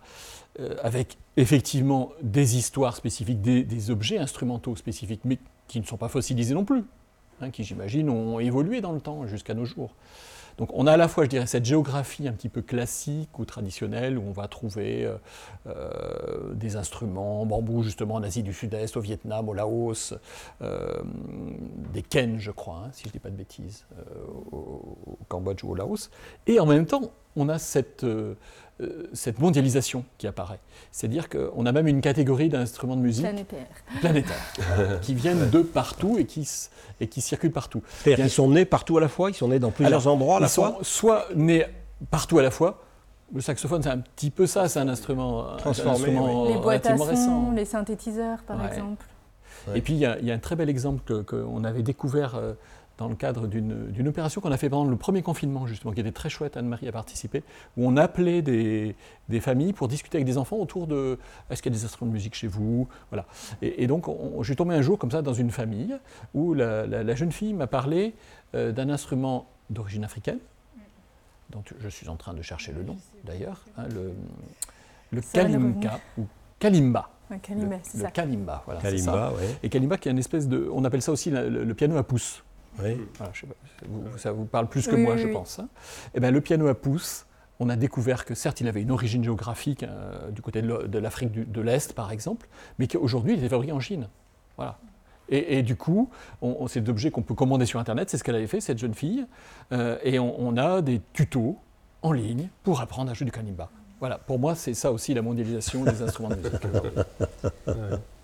euh, 0.60 0.74
avec 0.82 1.16
effectivement 1.36 2.10
des 2.22 2.56
histoires 2.56 2.96
spécifiques, 2.96 3.40
des, 3.40 3.62
des 3.62 3.90
objets 3.90 4.18
instrumentaux 4.18 4.76
spécifiques, 4.76 5.22
mais 5.24 5.38
qui 5.68 5.80
ne 5.80 5.84
sont 5.86 5.96
pas 5.96 6.08
fossilisés 6.08 6.54
non 6.54 6.64
plus, 6.64 6.84
hein, 7.40 7.50
qui 7.50 7.64
j'imagine 7.64 8.10
ont 8.10 8.38
évolué 8.38 8.80
dans 8.80 8.92
le 8.92 9.00
temps 9.00 9.26
jusqu'à 9.26 9.54
nos 9.54 9.64
jours. 9.64 9.90
Donc 10.58 10.70
on 10.72 10.86
a 10.86 10.92
à 10.92 10.96
la 10.96 11.08
fois, 11.08 11.24
je 11.24 11.30
dirais, 11.30 11.46
cette 11.46 11.64
géographie 11.64 12.28
un 12.28 12.32
petit 12.32 12.48
peu 12.48 12.62
classique 12.62 13.38
ou 13.38 13.44
traditionnelle 13.44 14.18
où 14.18 14.22
on 14.26 14.32
va 14.32 14.48
trouver 14.48 15.04
euh, 15.04 15.16
euh, 15.66 16.54
des 16.54 16.76
instruments 16.76 17.42
en 17.42 17.46
bambou 17.46 17.82
justement 17.82 18.14
en 18.14 18.22
Asie 18.22 18.42
du 18.42 18.54
Sud-Est, 18.54 18.96
au 18.96 19.00
Vietnam, 19.00 19.48
au 19.48 19.54
Laos, 19.54 20.14
euh, 20.62 21.02
des 21.92 22.02
ken, 22.02 22.38
je 22.38 22.50
crois, 22.50 22.84
hein, 22.86 22.90
si 22.92 23.02
je 23.04 23.08
ne 23.08 23.12
dis 23.12 23.18
pas 23.18 23.30
de 23.30 23.36
bêtises, 23.36 23.84
au, 24.50 25.18
Cambodge 25.28 25.62
ou 25.64 25.72
au 25.72 25.74
Laos. 25.74 26.10
Et 26.46 26.58
en 26.58 26.66
même 26.66 26.86
temps, 26.86 27.10
on 27.36 27.48
a 27.48 27.58
cette, 27.58 28.06
cette 29.14 29.38
mondialisation 29.38 30.04
qui 30.18 30.26
apparaît. 30.26 30.58
C'est-à-dire 30.92 31.28
qu'on 31.30 31.64
a 31.64 31.72
même 31.72 31.86
une 31.86 32.00
catégorie 32.02 32.48
d'instruments 32.50 32.96
de 32.96 33.00
musique 33.00 33.24
Planétaire. 33.24 33.66
planétaires 34.00 35.00
qui 35.00 35.14
viennent 35.14 35.48
de 35.50 35.62
partout 35.62 36.18
et 36.18 36.26
qui, 36.26 36.46
et 37.00 37.06
qui 37.06 37.20
circulent 37.20 37.52
partout. 37.52 37.82
C'est-à-dire 37.88 38.16
Bien 38.16 38.24
qu'ils 38.26 38.32
sont 38.34 38.50
nés 38.50 38.64
partout 38.66 38.98
à 38.98 39.00
la 39.00 39.08
fois, 39.08 39.30
ils 39.30 39.34
sont 39.34 39.48
nés 39.48 39.58
dans 39.58 39.70
plusieurs 39.70 40.02
Alors, 40.02 40.14
endroits 40.14 40.36
à 40.36 40.40
la 40.40 40.46
Ils 40.46 40.50
sont 40.50 40.62
fois 40.72 40.78
soit 40.82 41.26
nés 41.34 41.64
partout 42.10 42.38
à 42.38 42.42
la 42.42 42.50
fois. 42.50 42.82
Le 43.34 43.40
saxophone, 43.40 43.82
c'est 43.82 43.88
un 43.88 43.98
petit 43.98 44.30
peu 44.30 44.46
ça, 44.46 44.68
c'est 44.68 44.78
un 44.78 44.88
instrument, 44.88 45.54
un 45.54 45.56
Transformé, 45.56 45.92
instrument 45.92 46.44
Les 46.44 46.52
boîtes 46.58 46.86
à 46.86 46.90
relativement 46.94 47.04
récent. 47.04 47.46
sons, 47.46 47.52
les 47.56 47.64
synthétiseurs, 47.64 48.38
par 48.46 48.60
Ouais. 48.60 48.68
exemple. 48.68 49.04
Ouais. 49.68 49.78
Et 49.78 49.80
puis 49.80 49.94
il 49.94 49.98
y, 49.98 50.06
a, 50.06 50.18
il 50.20 50.26
y 50.26 50.30
a 50.30 50.34
un 50.34 50.38
très 50.38 50.54
bel 50.54 50.68
exemple 50.68 51.02
que- 51.02 51.22
qu'on 51.22 51.64
avait 51.64 51.82
découvert 51.82 52.36
euh, 52.36 52.52
dans 52.98 53.08
le 53.08 53.14
cadre 53.14 53.46
d'une 53.46 53.90
d'une 53.92 54.08
opération 54.08 54.40
qu'on 54.40 54.50
a 54.52 54.56
fait 54.56 54.70
pendant 54.70 54.88
le 54.90 54.96
premier 54.96 55.22
confinement, 55.22 55.66
justement, 55.66 55.92
qui 55.92 56.00
était 56.00 56.12
très 56.12 56.28
chouette. 56.30 56.56
Anne-Marie 56.56 56.88
a 56.88 56.92
participé, 56.92 57.42
où 57.76 57.86
on 57.86 57.96
appelait 57.96 58.40
des, 58.42 58.96
des 59.28 59.40
familles 59.40 59.72
pour 59.74 59.88
discuter 59.88 60.16
avec 60.18 60.26
des 60.26 60.38
enfants 60.38 60.56
autour 60.56 60.86
de 60.86 61.18
est-ce 61.50 61.62
qu'il 61.62 61.72
y 61.72 61.76
a 61.76 61.78
des 61.78 61.84
instruments 61.84 62.08
de 62.10 62.14
musique 62.14 62.34
chez 62.34 62.46
vous? 62.46 62.88
Voilà. 63.10 63.26
Et, 63.60 63.82
et 63.84 63.86
donc, 63.86 64.08
on- 64.08 64.42
je 64.42 64.46
suis 64.48 64.56
tombé 64.56 64.74
un 64.74 64.82
jour 64.82 64.98
comme 64.98 65.10
ça 65.10 65.20
dans 65.22 65.34
une 65.34 65.50
famille 65.50 65.94
où 66.34 66.54
la, 66.54 66.86
la- 66.86 67.02
la 67.04 67.14
jeune 67.14 67.32
fille 67.32 67.52
m'a 67.52 67.66
parlé 67.66 68.14
euh, 68.54 68.72
d'un 68.72 68.88
instrument 68.88 69.46
d'origine 69.68 70.04
africaine, 70.04 70.38
dont 71.50 71.62
je 71.78 71.88
suis 71.88 72.08
en 72.08 72.16
train 72.16 72.34
de 72.34 72.42
chercher 72.42 72.72
le 72.72 72.82
nom 72.82 72.96
d'ailleurs, 73.24 73.64
hein, 73.76 73.84
le, 73.94 74.12
le 75.12 75.20
Ça 75.22 75.42
kalimka 75.42 76.00
ou 76.18 76.22
kalimba. 76.58 77.10
Un 77.30 77.38
kalimba, 77.38 77.76
Le- 77.76 77.80
c'est 77.82 77.98
le 77.98 78.04
ça. 78.04 78.10
kalimba, 78.10 78.62
voilà. 78.64 78.80
c'est 78.80 78.98
ça. 78.98 79.12
Kalimba, 79.12 79.32
oui. 79.38 79.46
Et 79.62 79.68
kalimba 79.68 79.98
qui 79.98 80.08
est 80.08 80.12
une 80.12 80.18
espèce 80.18 80.48
de, 80.48 80.68
on 80.72 80.84
appelle 80.84 81.02
ça 81.02 81.12
aussi 81.12 81.30
la- 81.30 81.46
le, 81.48 81.64
le 81.64 81.74
piano 81.74 81.96
à 81.96 82.02
pouce. 82.04 82.42
Oui. 82.82 82.96
Voilà, 83.18 83.32
je 83.34 83.40
sais 83.40 83.46
pas, 83.46 83.54
vous- 83.88 84.18
ça 84.18 84.32
vous 84.32 84.44
parle 84.44 84.68
plus 84.68 84.86
que 84.86 84.94
Oui, 84.94 85.02
moi, 85.02 85.14
oui, 85.14 85.20
je 85.22 85.26
oui. 85.26 85.32
pense. 85.32 85.58
hein. 85.58 85.68
Eh 86.14 86.20
ben, 86.20 86.32
le 86.32 86.40
piano 86.40 86.66
à 86.68 86.74
pouce, 86.74 87.26
on 87.60 87.68
a 87.68 87.76
découvert 87.76 88.24
que 88.24 88.34
certes, 88.34 88.60
il 88.60 88.68
avait 88.68 88.82
une 88.82 88.90
origine 88.90 89.24
géographique 89.24 89.82
euh, 89.82 90.30
du 90.30 90.42
côté 90.42 90.60
de 90.62 90.98
l'Afrique 90.98 91.32
de 91.50 91.60
l'Est, 91.60 91.92
par 91.94 92.12
exemple, 92.12 92.48
mais 92.78 92.86
qu'aujourd'hui, 92.86 93.32
il 93.34 93.38
était 93.38 93.48
fabriqué 93.48 93.72
en 93.72 93.80
Chine. 93.80 94.08
Voilà. 94.56 94.78
Et, 95.28 95.58
et 95.58 95.62
du 95.62 95.74
coup, 95.76 96.10
on, 96.42 96.56
on- 96.60 96.66
c'est 96.68 96.80
des 96.80 96.90
objets 96.90 97.10
qu'on 97.10 97.22
peut 97.22 97.34
commander 97.34 97.66
sur 97.66 97.80
Internet, 97.80 98.10
c'est 98.10 98.18
ce 98.18 98.24
qu'elle 98.24 98.36
avait 98.36 98.46
fait, 98.46 98.60
cette 98.60 98.78
jeune 98.78 98.94
fille. 98.94 99.26
Euh, 99.72 99.98
et 100.04 100.18
on, 100.18 100.38
on 100.40 100.56
a 100.56 100.82
des 100.82 101.00
tutos 101.12 101.56
en 102.02 102.12
ligne 102.12 102.48
pour 102.62 102.80
apprendre 102.80 103.10
à 103.10 103.14
jouer 103.14 103.24
du 103.24 103.32
kalimba. 103.32 103.70
Voilà, 103.98 104.18
pour 104.18 104.38
moi, 104.38 104.54
c'est 104.54 104.74
ça 104.74 104.92
aussi 104.92 105.14
la 105.14 105.22
mondialisation 105.22 105.82
des 105.82 106.02
instruments 106.02 106.28
de 106.28 106.36
musique. 106.36 106.52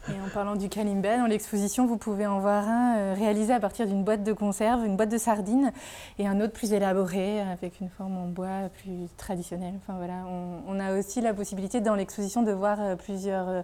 Et 0.09 0.21
en 0.21 0.29
parlant 0.35 0.57
du 0.57 0.69
kalimba, 0.69 1.17
dans 1.17 1.27
l'exposition, 1.27 1.87
vous 1.87 1.97
pouvez 1.97 2.27
en 2.27 2.41
voir 2.41 2.69
un 2.69 2.97
euh, 2.97 3.15
réalisé 3.15 3.53
à 3.53 3.61
partir 3.61 3.87
d'une 3.87 4.03
boîte 4.03 4.25
de 4.25 4.33
conserve, 4.33 4.85
une 4.85 4.97
boîte 4.97 5.11
de 5.11 5.19
sardines, 5.19 5.73
et 6.19 6.27
un 6.27 6.41
autre 6.41 6.53
plus 6.53 6.73
élaboré, 6.73 7.41
avec 7.41 7.81
une 7.81 7.89
forme 7.89 8.17
en 8.17 8.27
bois 8.27 8.69
plus 8.83 9.07
traditionnelle. 9.17 9.75
Enfin 9.77 9.97
voilà, 9.97 10.25
on, 10.67 10.81
a 10.81 10.99
aussi 10.99 11.21
la 11.21 11.33
possibilité 11.33 11.81
dans 11.81 11.95
l'exposition 11.95 12.43
de 12.43 12.51
voir 12.51 12.79
euh, 12.81 12.97
plusieurs, 12.97 13.63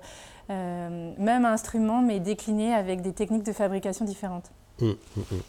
euh, 0.50 1.14
mêmes 1.18 1.44
instruments, 1.44 2.02
mais 2.02 2.20
déclinés 2.20 2.72
avec 2.72 3.02
des 3.02 3.12
techniques 3.12 3.44
de 3.44 3.52
fabrication 3.52 4.04
différentes. 4.04 4.52
Hum, 4.80 4.96
hum, 5.16 5.24
hum. 5.32 5.42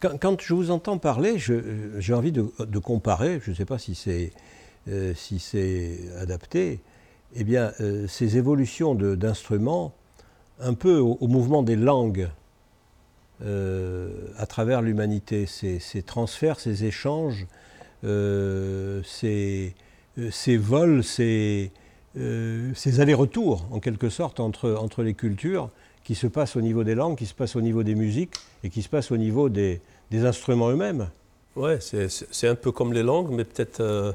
Quand, 0.00 0.40
je 0.40 0.54
vous 0.54 0.70
entends 0.70 0.98
parler, 0.98 1.38
j'ai 1.38 2.14
envie 2.14 2.30
de, 2.30 2.78
comparer, 2.78 3.40
je 3.42 3.50
ne 3.50 3.56
sais 3.56 3.64
pas 3.64 3.78
si 3.78 3.96
c'est 3.96 4.32
euh, 4.88 5.12
si 5.14 5.42
adapté, 6.20 6.80
eh 7.34 7.44
bien, 7.44 7.72
euh, 7.80 8.06
ces 8.08 8.36
évolutions 8.36 8.94
d'instruments 8.94 9.92
un 10.60 10.74
peu 10.74 10.98
au, 10.98 11.26
mouvement 11.28 11.62
des 11.62 11.76
langues 11.76 12.28
euh, 13.44 14.10
à 14.36 14.46
travers 14.46 14.82
l'humanité, 14.82 15.46
ces, 15.46 16.02
transferts, 16.02 16.58
ces 16.58 16.84
échanges, 16.84 17.46
euh, 18.04 19.00
ces, 19.04 19.74
vols, 20.56 21.04
ces, 21.04 21.70
allers-retours, 22.98 23.66
en 23.70 23.78
quelque 23.78 24.08
sorte, 24.08 24.40
entre, 24.40 24.72
entre 24.72 25.02
les 25.02 25.14
cultures 25.14 25.70
qui 26.02 26.14
se 26.14 26.26
passent 26.26 26.56
au 26.56 26.60
niveau 26.60 26.82
des 26.82 26.94
langues, 26.94 27.16
qui 27.16 27.26
se 27.26 27.34
passent 27.34 27.54
au 27.54 27.60
niveau 27.60 27.82
des 27.82 27.94
musiques 27.94 28.34
et 28.64 28.70
qui 28.70 28.82
se 28.82 28.88
passent 28.88 29.12
au 29.12 29.16
niveau 29.16 29.48
des, 29.48 29.80
instruments 30.12 30.70
eux-mêmes. 30.70 31.08
Ouais, 31.54 31.78
c'est- 31.80 32.48
un 32.48 32.54
peu 32.54 32.72
comme 32.72 32.92
les 32.92 33.02
langues, 33.02 33.30
mais 33.30 33.44
peut-être 33.44 34.14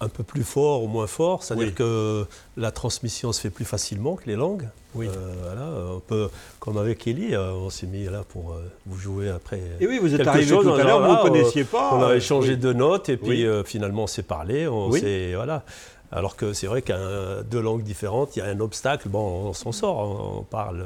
un 0.00 0.08
peu 0.08 0.22
plus 0.22 0.44
fort 0.44 0.82
ou 0.82 0.88
moins 0.88 1.06
fort. 1.06 1.42
C'est-à-dire 1.42 1.68
Oui. 1.68 1.74
que 1.74 2.26
la 2.56 2.70
transmission 2.70 3.32
se 3.32 3.40
fait 3.40 3.50
plus 3.50 3.64
facilement 3.64 4.14
que 4.16 4.26
les 4.26 4.36
langues. 4.36 4.68
Oui. 4.94 5.08
Euh, 5.08 5.34
voilà, 5.42 5.68
on 5.94 6.00
peut, 6.00 6.28
comme 6.60 6.76
avec 6.78 7.06
Ellie, 7.06 7.34
euh, 7.34 7.52
on 7.52 7.70
s'est 7.70 7.86
mis 7.86 8.04
là 8.04 8.22
pour 8.28 8.52
euh, 8.52 8.62
vous 8.86 8.98
jouer 8.98 9.28
après. 9.30 9.60
Et 9.80 9.86
oui, 9.86 9.98
vous 9.98 10.14
êtes 10.14 10.26
arrivé 10.26 10.50
tout 10.50 10.68
à 10.70 10.82
l'heure, 10.84 11.02
vous 11.06 11.12
ne 11.12 11.22
connaissiez 11.30 11.64
pas. 11.64 11.94
on 11.94 12.02
euh, 12.02 12.06
avait 12.08 12.20
changé 12.20 12.52
oui. 12.52 12.58
de 12.58 12.72
notes 12.72 13.08
et 13.08 13.16
puis 13.16 13.48
Oui. 13.48 13.62
finalement 13.64 14.04
on 14.04 14.06
s'est 14.06 14.22
parlé. 14.22 14.66
On 14.68 14.88
Oui. 14.90 15.00
s'est- 15.00 15.34
voilà. 15.34 15.64
Alors 16.12 16.36
que 16.36 16.52
c'est 16.52 16.66
vrai 16.66 16.82
qu'un 16.82 17.42
deux 17.42 17.60
langues 17.60 17.82
différentes, 17.82 18.36
il 18.36 18.38
y 18.38 18.42
a 18.42 18.46
un 18.46 18.60
obstacle. 18.60 19.08
Bon, 19.08 19.48
on 19.48 19.52
s'en 19.52 19.72
sort, 19.72 19.98
on, 19.98 20.38
on 20.38 20.42
parle. 20.42 20.84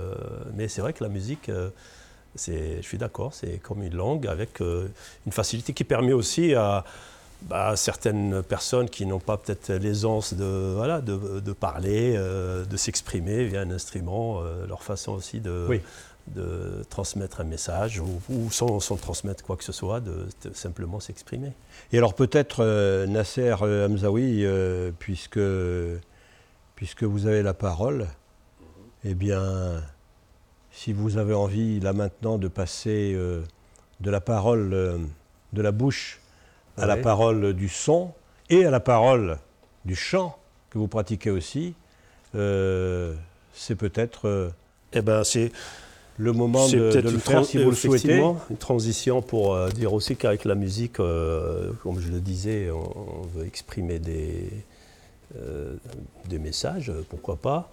mais 0.54 0.66
c'est 0.68 0.80
vrai 0.80 0.92
que 0.92 1.04
la 1.04 1.10
musique, 1.10 1.50
je 2.36 2.80
suis 2.82 2.98
d'accord, 2.98 3.34
c'est 3.34 3.58
comme 3.58 3.82
une 3.82 3.94
langue 3.94 4.26
avec 4.26 4.60
une 4.60 5.32
facilité 5.32 5.72
qui 5.74 5.84
permet 5.84 6.12
aussi 6.14 6.54
à, 6.54 6.84
bah, 7.42 7.74
certaines 7.76 8.42
personnes 8.42 8.88
qui 8.88 9.06
n'ont 9.06 9.20
pas 9.20 9.36
peut-être 9.36 9.72
l'aisance 9.72 10.34
de, 10.34 10.74
voilà, 10.74 11.00
de, 11.00 11.52
parler, 11.52 12.16
de 12.16 12.76
s'exprimer 12.76 13.44
via 13.44 13.62
un 13.62 13.70
instrument, 13.70 14.42
leur 14.68 14.82
façon 14.82 15.12
aussi 15.12 15.40
de, 15.40 15.80
de 16.34 16.84
transmettre 16.88 17.40
un 17.40 17.44
message 17.44 18.00
ou, 18.00 18.50
sans, 18.50 18.78
transmettre 18.96 19.44
quoi 19.44 19.56
que 19.56 19.64
ce 19.64 19.72
soit, 19.72 20.00
de, 20.00 20.26
simplement 20.52 21.00
s'exprimer. 21.00 21.52
Et 21.92 21.98
alors 21.98 22.14
peut-être 22.14 22.60
euh, 22.60 23.06
Nasser 23.06 23.54
euh, 23.62 23.88
Hamzaoui, 23.88 24.44
euh, 24.44 24.92
puisque, 24.98 25.40
puisque 26.76 27.02
vous 27.02 27.26
avez 27.26 27.42
la 27.42 27.54
parole, 27.54 28.06
eh 29.04 29.14
bien, 29.14 29.82
si 30.70 30.92
vous 30.92 31.16
avez 31.16 31.34
envie 31.34 31.80
là 31.80 31.92
maintenant 31.92 32.38
de 32.38 32.48
passer 32.48 33.14
de 34.00 34.10
la 34.10 34.20
parole, 34.20 34.70
de 34.70 35.62
la 35.62 35.72
bouche 35.72 36.19
à 36.76 36.86
la 36.86 36.96
parole 36.96 37.52
du 37.52 37.68
son 37.68 38.12
et 38.48 38.64
à 38.64 38.70
la 38.70 38.80
parole 38.80 39.38
du 39.84 39.94
chant 39.94 40.36
que 40.70 40.78
vous 40.78 40.88
pratiquez 40.88 41.30
aussi, 41.30 41.74
c'est 42.32 43.74
peut-être... 43.76 44.52
eh 44.92 45.02
ben, 45.02 45.24
c'est 45.24 45.52
le 46.20 46.32
moment 46.32 46.68
de, 46.68 47.00
le 47.00 47.18
faire 47.18 47.44
si 47.44 47.56
vous 47.56 47.70
le 47.70 47.76
souhaitez. 47.76 48.18
Une 48.50 48.56
transition 48.58 49.22
pour 49.22 49.54
euh, 49.54 49.70
dire 49.70 49.92
aussi 49.94 50.16
qu'avec 50.16 50.44
la 50.44 50.54
musique, 50.54 51.00
euh, 51.00 51.70
comme 51.82 51.98
je 51.98 52.10
le 52.10 52.20
disais, 52.20 52.70
on, 52.70 53.22
veut 53.34 53.46
exprimer 53.46 53.98
des, 53.98 54.50
euh, 55.38 55.74
des 56.28 56.38
messages, 56.38 56.92
pourquoi 57.08 57.36
pas. 57.36 57.70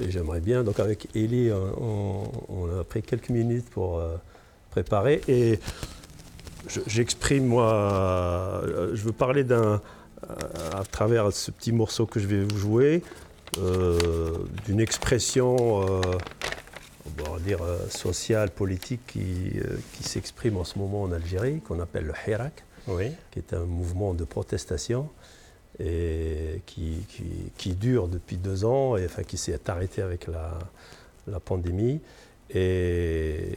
et 0.00 0.10
j'aimerais 0.10 0.40
bien, 0.40 0.64
donc 0.64 0.80
avec 0.80 1.08
Elie, 1.14 1.50
on, 1.52 2.80
a 2.80 2.84
pris 2.84 3.02
quelques 3.02 3.28
minutes 3.28 3.68
pour 3.68 4.02
préparer. 4.70 5.20
Et 5.28 5.60
j'exprime, 6.86 7.46
moi, 7.46 8.62
je 8.92 9.02
veux 9.02 9.12
parler 9.12 9.44
d'un, 9.44 9.80
à 10.72 10.84
travers 10.90 11.32
ce 11.32 11.50
petit 11.50 11.72
morceau 11.72 12.06
que 12.06 12.20
je 12.20 12.26
vais 12.26 12.42
vous 12.42 12.58
jouer, 12.58 13.02
d'une 14.66 14.80
expression 14.80 15.90
on 17.06 17.32
va 17.32 17.38
dire, 17.40 17.62
euh, 17.62 17.88
social, 17.88 18.50
politique 18.50 19.00
qui, 19.06 19.52
euh, 19.56 19.76
qui 19.94 20.04
s'exprime 20.04 20.56
en 20.56 20.64
ce 20.64 20.78
moment 20.78 21.02
en 21.02 21.12
Algérie, 21.12 21.60
qu'on 21.60 21.80
appelle 21.80 22.04
le 22.04 22.14
Hirak, 22.26 22.64
qui 23.30 23.38
est 23.38 23.52
un 23.52 23.64
mouvement 23.64 24.14
de 24.14 24.24
protestation 24.24 25.08
et 25.78 26.60
qui, 26.66 27.06
qui, 27.56 27.74
dure 27.74 28.08
depuis 28.08 28.36
deux 28.36 28.64
ans, 28.64 28.96
et 28.96 29.06
enfin 29.06 29.22
qui 29.22 29.38
s'est 29.38 29.58
arrêté 29.70 30.02
avec 30.02 30.26
la, 30.26 30.58
la 31.26 31.40
pandémie 31.40 32.00
et, 32.50 33.52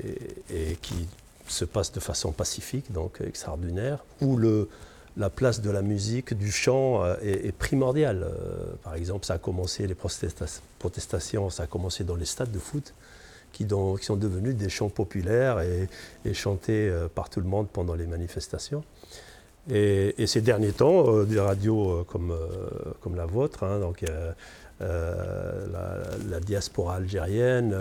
et, 0.50 0.78
qui 0.82 1.08
se 1.48 1.66
passe 1.66 1.92
de 1.92 2.00
façon 2.00 2.32
pacifique, 2.32 2.92
donc 2.92 3.22
extraordinaire, 3.22 4.04
où 4.22 4.38
le, 4.38 4.70
la 5.18 5.30
place 5.30 5.62
de 5.62 5.70
la 5.70 5.82
musique, 5.82 6.34
du 6.34 6.52
chant 6.52 7.04
euh, 7.04 7.16
est, 7.22 7.52
primordiale. 7.52 8.28
par 8.84 8.96
exemple, 8.96 9.26
ça 9.26 9.36
a 9.36 9.38
commencé, 9.38 9.88
les 9.88 9.96
protestations, 9.96 11.50
ça 11.50 11.64
a 11.64 11.68
commencé 11.68 12.04
dans 12.04 12.16
les 12.16 12.26
stades 12.26 12.52
de 12.52 12.60
foot 12.60 12.94
qui, 13.56 13.66
sont 14.06 14.18
devenus 14.18 14.56
des 14.56 14.70
chants 14.70 14.90
populaires 14.90 15.62
et, 15.62 16.34
chantés 16.34 16.90
euh, 16.90 17.08
par 17.08 17.30
tout 17.30 17.40
le 17.40 17.48
monde 17.48 17.68
pendant 17.72 17.96
les 17.96 18.06
manifestations. 18.06 18.84
Et, 19.72 20.28
ces 20.28 20.42
derniers 20.42 20.74
temps, 20.74 21.06
euh, 21.08 21.24
des 21.24 21.40
radios 21.40 21.90
euh, 21.90 22.04
comme, 22.04 22.36
comme 23.02 23.16
la 23.16 23.26
vôtre, 23.26 23.64
hein, 23.64 23.80
donc, 23.80 24.04
la, 24.82 26.40
diaspora 26.42 26.96
algérienne, 26.96 27.74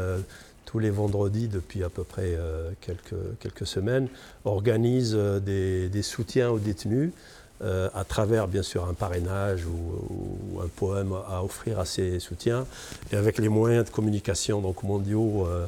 tous 0.64 0.78
les 0.78 0.90
vendredis 0.90 1.48
depuis 1.48 1.84
à 1.84 1.88
peu 1.88 2.04
près 2.04 2.38
quelques, 2.80 3.38
quelques 3.40 3.66
semaines, 3.66 4.08
organisent 4.44 5.14
des, 5.14 5.88
des 5.88 6.02
soutiens 6.02 6.50
aux 6.50 6.58
détenus 6.58 7.10
euh, 7.62 7.88
à 7.94 8.02
travers 8.02 8.48
bien 8.48 8.64
sûr 8.64 8.84
un 8.84 8.94
parrainage 8.94 9.64
ou, 9.64 10.60
un 10.60 10.66
poème 10.66 11.14
à 11.28 11.44
offrir 11.44 11.78
à 11.78 11.84
ses 11.84 12.18
soutiens. 12.18 12.66
Et 13.12 13.16
avec 13.16 13.38
les 13.38 13.48
moyens 13.48 13.84
de 13.84 13.90
communication 13.90 14.60
donc 14.60 14.82
mondiaux, 14.82 15.46
euh, 15.46 15.66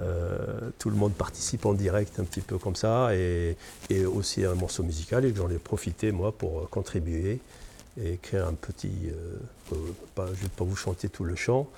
euh, 0.00 0.38
tout 0.78 0.88
le 0.88 0.96
monde 0.96 1.12
participe 1.12 1.66
en 1.66 1.74
direct 1.74 2.18
un 2.18 2.24
petit 2.24 2.40
peu 2.40 2.58
comme 2.58 2.74
ça, 2.74 3.14
et, 3.14 3.56
aussi 4.06 4.44
un 4.44 4.54
morceau 4.54 4.82
musical. 4.82 5.26
Et 5.26 5.34
j'en 5.34 5.50
ai 5.50 5.58
profité 5.58 6.10
moi 6.10 6.32
pour 6.32 6.70
contribuer 6.70 7.38
et 8.00 8.14
écrire 8.14 8.46
un 8.48 8.54
petit, 8.54 9.10
je 9.70 9.74
ne 9.76 10.26
vais 10.26 10.48
pas 10.56 10.64
vous 10.64 10.76
chanter 10.76 11.08
tout 11.10 11.24
le 11.24 11.36
chant, 11.36 11.68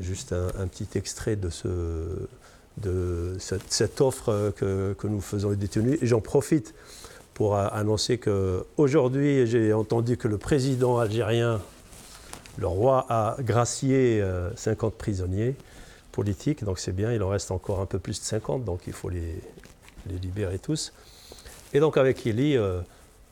juste 0.00 0.32
un, 0.32 0.66
petit 0.66 0.88
extrait 0.96 1.36
de 1.36 1.50
ce 1.50 1.68
de 2.76 3.36
cette, 3.38 4.00
offre 4.02 4.52
que, 4.56 4.94
nous 5.04 5.20
faisons 5.20 5.50
aux 5.50 5.54
détenus. 5.54 5.98
J'en 6.02 6.20
profite 6.20 6.74
pour 7.32 7.56
annoncer 7.56 8.18
qu'aujourd'hui, 8.18 9.46
j'ai 9.46 9.72
entendu 9.72 10.16
que 10.16 10.28
le 10.28 10.36
président 10.38 10.98
algérien, 10.98 11.60
le 12.58 12.66
roi, 12.66 13.06
a 13.08 13.36
gracié 13.40 14.22
50 14.56 14.92
euh, 14.92 14.96
prisonniers 14.96 15.54
politiques, 16.12 16.64
donc 16.64 16.78
c'est 16.78 16.94
bien, 16.94 17.12
il 17.12 17.22
en 17.22 17.28
reste 17.28 17.50
encore 17.50 17.80
un 17.80 17.86
peu 17.86 17.98
plus 17.98 18.20
de 18.20 18.24
50, 18.24 18.64
donc 18.64 18.80
il 18.86 18.92
faut 18.92 19.10
les, 19.10 19.40
libérer 20.22 20.58
tous. 20.58 20.92
Et 21.72 21.80
donc 21.80 21.96
avec 21.96 22.26
Eli, 22.26 22.56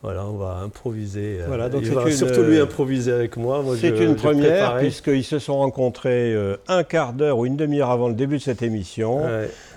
voilà, 0.04 0.24
on 0.26 0.36
va 0.36 0.60
improviser. 0.62 1.38
Euh, 1.40 1.46
voilà, 1.48 1.68
donc 1.68 1.82
il 1.84 1.90
va 1.90 2.08
surtout 2.12 2.42
lui 2.42 2.60
improviser 2.60 3.10
avec 3.10 3.36
moi. 3.36 3.64
c'est 3.76 3.98
une 3.98 4.14
première, 4.14 4.76
puisqu'ils 4.76 5.24
se 5.24 5.40
sont 5.40 5.56
rencontrés 5.56 6.36
un 6.68 6.84
quart 6.84 7.12
d'heure 7.12 7.38
ou 7.38 7.46
une 7.46 7.56
demi-heure 7.56 7.90
avant 7.90 8.08
le 8.08 8.14
début 8.14 8.36
de 8.36 8.42
cette 8.42 8.62
émission. 8.62 9.22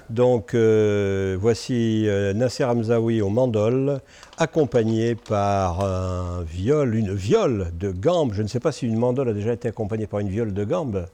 Donc 0.10 0.54
euh, 0.54 1.38
voici 1.40 2.06
euh, 2.08 2.34
Nasser 2.34 2.64
Hamzaoui 2.64 3.22
au 3.22 3.30
mandol, 3.30 4.00
accompagné 4.38 5.16
par 5.16 5.84
un 5.84 6.44
viol, 6.44 6.96
une 6.96 7.14
viole 7.14 7.72
de 7.78 7.92
gambe. 7.92 8.32
Je 8.34 8.42
ne 8.42 8.48
sais 8.48 8.62
pas 8.62 8.72
si 8.72 8.88
une 8.88 8.96
mandole 8.96 9.30
a 9.30 9.34
déjà 9.34 9.54
été 9.54 9.68
accompagnée 9.68 10.08
par 10.08 10.20
une 10.22 10.30
viole 10.30 10.54
de 10.54 10.64
gambe. 10.64 11.08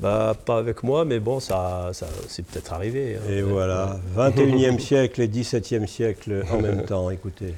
Bah, 0.00 0.34
pas 0.44 0.58
avec 0.58 0.82
moi, 0.82 1.04
mais 1.04 1.20
bon, 1.20 1.38
ça, 1.38 1.90
ça 1.92 2.06
c'est 2.26 2.44
peut-être 2.44 2.72
arrivé. 2.72 3.16
Hein. 3.16 3.30
et 3.30 3.42
voilà, 3.42 4.00
21e 4.16 4.80
siècle 4.80 5.20
et 5.20 5.28
17e 5.28 5.86
siècle 5.86 6.42
en 6.50 6.60
même 6.60 6.84
temps, 6.84 7.10
écoutez. 7.10 7.54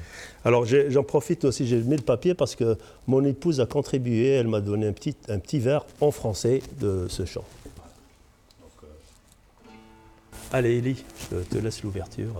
Alors 0.47 0.63
j'en 0.65 1.03
profite 1.03 1.43
aussi, 1.43 1.67
j'ai 1.67 1.81
mis 1.81 1.97
le 1.97 2.03
papier 2.03 2.33
parce 2.33 2.55
que 2.55 2.77
mon 3.05 3.21
épouse 3.25 3.59
a 3.59 3.65
contribué, 3.65 4.29
elle 4.29 4.47
m'a 4.47 4.61
donné 4.61 4.87
un 4.87 4.93
petit, 4.93 5.13
un 5.27 5.39
vers 5.59 5.85
en 5.99 6.09
français 6.09 6.61
de 6.79 7.05
ce 7.09 7.25
chant. 7.25 7.43
Allez, 10.53 10.77
Elie, 10.77 11.03
je 11.33 11.39
te 11.39 11.57
laisse 11.57 11.83
l'ouverture. 11.83 12.31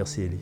Merci 0.00 0.22
Elie. 0.22 0.38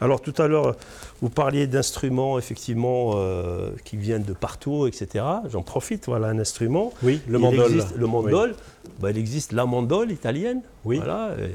Alors 0.00 0.20
tout 0.20 0.34
à 0.36 0.46
l'heure, 0.48 0.76
vous 1.22 1.30
parliez 1.30 1.66
d'instruments 1.66 2.38
effectivement 2.38 3.12
euh, 3.14 3.70
qui 3.84 3.96
viennent 3.96 4.24
de 4.24 4.34
partout, 4.34 4.86
etc. 4.86 5.24
J'en 5.50 5.62
profite, 5.62 6.06
voilà 6.06 6.26
un 6.28 6.38
instrument. 6.38 6.92
Oui, 7.02 7.22
le 7.28 7.38
Il 7.38 7.42
mandol. 7.42 7.72
existe- 7.72 7.96
le. 7.96 8.54
Bah, 9.00 9.10
il 9.10 9.16
existe 9.16 9.52
la 9.52 9.64
mandole 9.64 10.10
italienne. 10.10 10.60
Oui. 10.84 10.96
Voilà, 10.98 11.28
euh, 11.30 11.48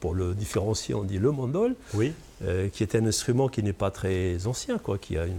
pour 0.00 0.14
le 0.14 0.34
différencier, 0.34 0.94
on 0.94 1.04
dit 1.04 1.18
le 1.18 1.30
mandol, 1.30 1.74
Oui. 1.94 2.12
euh, 2.44 2.68
qui 2.68 2.82
est 2.82 2.94
un 2.94 3.06
instrument 3.06 3.48
qui 3.48 3.62
n'est 3.62 3.72
pas 3.72 3.90
très 3.90 4.46
ancien, 4.46 4.76
quoi, 4.76 4.98
qui 4.98 5.16
a 5.16 5.24
une, 5.24 5.32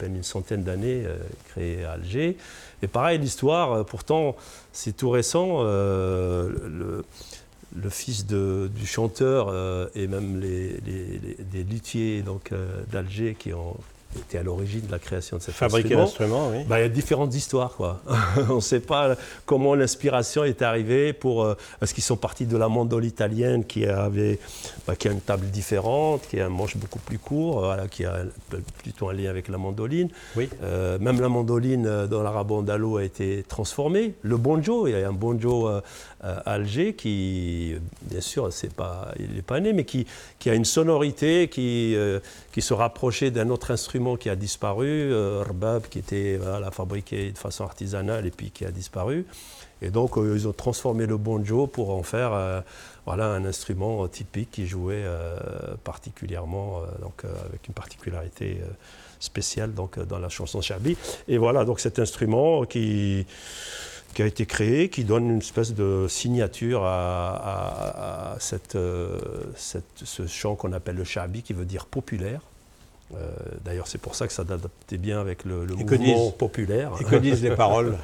peine 0.00 0.16
une 0.16 0.22
centaine 0.22 0.62
d'années, 0.64 1.02
euh, 1.06 1.16
créé 1.50 1.84
à 1.84 1.92
Alger. 1.92 2.36
Et 2.82 2.86
pareil, 2.88 3.18
l'histoire, 3.18 3.72
euh, 3.72 3.82
pourtant, 3.84 4.34
c'est 4.72 4.96
tout 4.96 5.10
récent. 5.10 5.58
euh, 5.60 6.48
le, 6.58 7.88
fils 7.90 8.26
de- 8.26 8.68
du 8.74 8.84
chanteur 8.86 9.46
euh, 9.48 9.86
et 9.94 10.06
même 10.08 10.40
les, 10.40 10.80
les- 10.86 11.18
les- 11.24 11.36
des 11.52 11.62
luthiers 11.62 12.22
donc, 12.22 12.50
d'Alger 12.90 13.36
qui 13.38 13.52
ont 13.52 13.76
été 14.18 14.38
à 14.38 14.42
l'origine 14.42 14.80
de 14.86 14.90
la 14.90 14.98
création 14.98 15.36
de 15.36 15.42
cet 15.42 15.54
Fabriquer 15.54 15.94
instrument. 15.94 16.48
l'instrument, 16.48 16.50
oui. 16.50 16.64
Bah, 16.68 16.80
il 16.80 16.82
y 16.82 16.86
a 16.86 16.88
différentes 16.88 17.34
histoires. 17.34 17.74
Quoi. 17.76 18.00
On 18.50 18.56
ne 18.56 18.60
sait 18.60 18.80
pas 18.80 19.16
comment 19.46 19.74
l'inspiration 19.74 20.44
est 20.44 20.62
arrivée. 20.62 21.12
Pour, 21.12 21.44
euh, 21.44 21.56
est-ce 21.80 21.94
qu'ils 21.94 22.02
sont 22.02 22.16
partis 22.16 22.46
de 22.46 22.56
la 22.56 22.68
mandole 22.68 23.04
italienne 23.04 23.64
qui, 23.64 23.86
avait, 23.86 24.38
bah, 24.86 24.96
qui 24.96 25.08
a 25.08 25.12
une 25.12 25.20
table 25.20 25.46
différente, 25.46 26.22
qui 26.28 26.40
a 26.40 26.46
un 26.46 26.50
manche 26.50 26.76
beaucoup 26.76 26.98
plus 26.98 27.18
court, 27.18 27.60
voilà, 27.60 27.88
qui 27.88 28.04
a 28.04 28.22
plutôt 28.82 29.08
un 29.08 29.12
lien 29.12 29.30
avec 29.30 29.48
la 29.48 29.58
mandoline. 29.58 30.08
Oui. 30.36 30.48
Euh, 30.62 30.98
même 30.98 31.20
la 31.20 31.28
mandoline 31.28 31.86
euh, 31.86 32.06
dans 32.06 32.22
l'arabe 32.22 32.50
andalo 32.50 32.96
a 32.96 33.04
été 33.04 33.44
transformée. 33.48 34.14
Le 34.22 34.36
banjo, 34.36 34.86
il 34.86 34.92
y 34.92 35.02
a 35.02 35.08
un 35.08 35.12
banjo 35.12 35.68
euh, 35.68 35.80
euh, 36.24 36.36
à 36.44 36.52
Alger 36.52 36.94
qui, 36.94 37.74
bien 38.02 38.20
sûr, 38.20 38.52
c'est 38.52 38.72
pas, 38.74 39.12
il 39.18 39.34
n'est 39.36 39.42
pas 39.42 39.58
né, 39.60 39.72
mais 39.72 39.84
qui, 39.84 40.06
qui 40.38 40.50
a 40.50 40.54
une 40.54 40.66
sonorité 40.66 41.48
qui, 41.48 41.94
euh, 41.96 42.20
qui 42.52 42.60
se 42.60 42.74
rapprochait 42.74 43.30
d'un 43.30 43.48
autre 43.48 43.70
instrument 43.70 43.99
qui 44.16 44.28
a 44.30 44.36
disparu, 44.36 44.88
euh, 45.12 45.42
rbab, 45.46 45.82
qui 45.88 45.98
était 45.98 46.38
voilà, 46.40 46.70
fabriqué 46.70 47.30
de 47.32 47.38
façon 47.38 47.64
artisanale 47.64 48.26
et 48.26 48.30
puis 48.30 48.50
qui 48.50 48.64
a 48.64 48.70
disparu. 48.70 49.26
Et 49.82 49.90
donc, 49.90 50.16
euh, 50.18 50.34
ils 50.36 50.46
ont 50.48 50.52
transformé 50.52 51.06
le 51.06 51.16
banjo 51.16 51.66
pour 51.66 51.90
en 51.90 52.02
faire 52.02 52.32
euh, 52.32 52.60
voilà, 53.06 53.26
un 53.26 53.44
instrument 53.44 54.06
typique 54.08 54.50
qui 54.50 54.66
jouait 54.66 55.04
particulièrement, 55.84 56.82
donc, 57.00 57.24
avec 57.48 57.66
une 57.66 57.74
particularité 57.74 58.60
spéciale 59.18 59.72
donc, 59.74 59.98
dans 59.98 60.18
la 60.18 60.28
chanson 60.28 60.60
Chabi. 60.60 60.96
Et 61.28 61.38
voilà, 61.38 61.64
donc 61.64 61.80
cet 61.80 61.98
instrument 61.98 62.64
qui, 62.64 63.26
qui 64.14 64.22
a 64.22 64.26
été 64.26 64.46
créé, 64.46 64.90
qui 64.90 65.04
donne 65.04 65.30
une 65.30 65.38
espèce 65.38 65.74
de 65.74 66.06
signature 66.08 66.82
à, 66.84 68.36
cette- 68.38 68.78
ce 69.56 70.26
chant 70.26 70.54
qu'on 70.56 70.72
appelle 70.72 70.96
le 70.96 71.04
Chabi, 71.04 71.42
qui 71.42 71.52
veut 71.54 71.64
dire 71.64 71.86
populaire. 71.86 72.42
Euh, 73.16 73.30
D'ailleurs, 73.64 73.86
c'est 73.88 73.98
pour 74.00 74.14
ça 74.14 74.26
que 74.26 74.32
ça 74.32 74.42
adaptait 74.42 74.98
bien 74.98 75.20
avec 75.20 75.44
le, 75.44 75.64
le 75.64 75.74
mouvement 75.74 75.96
disent- 75.98 76.32
populaire. 76.38 76.92
Et 77.00 77.04
que 77.04 77.16
disent 77.16 77.42
les 77.42 77.54
paroles 77.56 77.96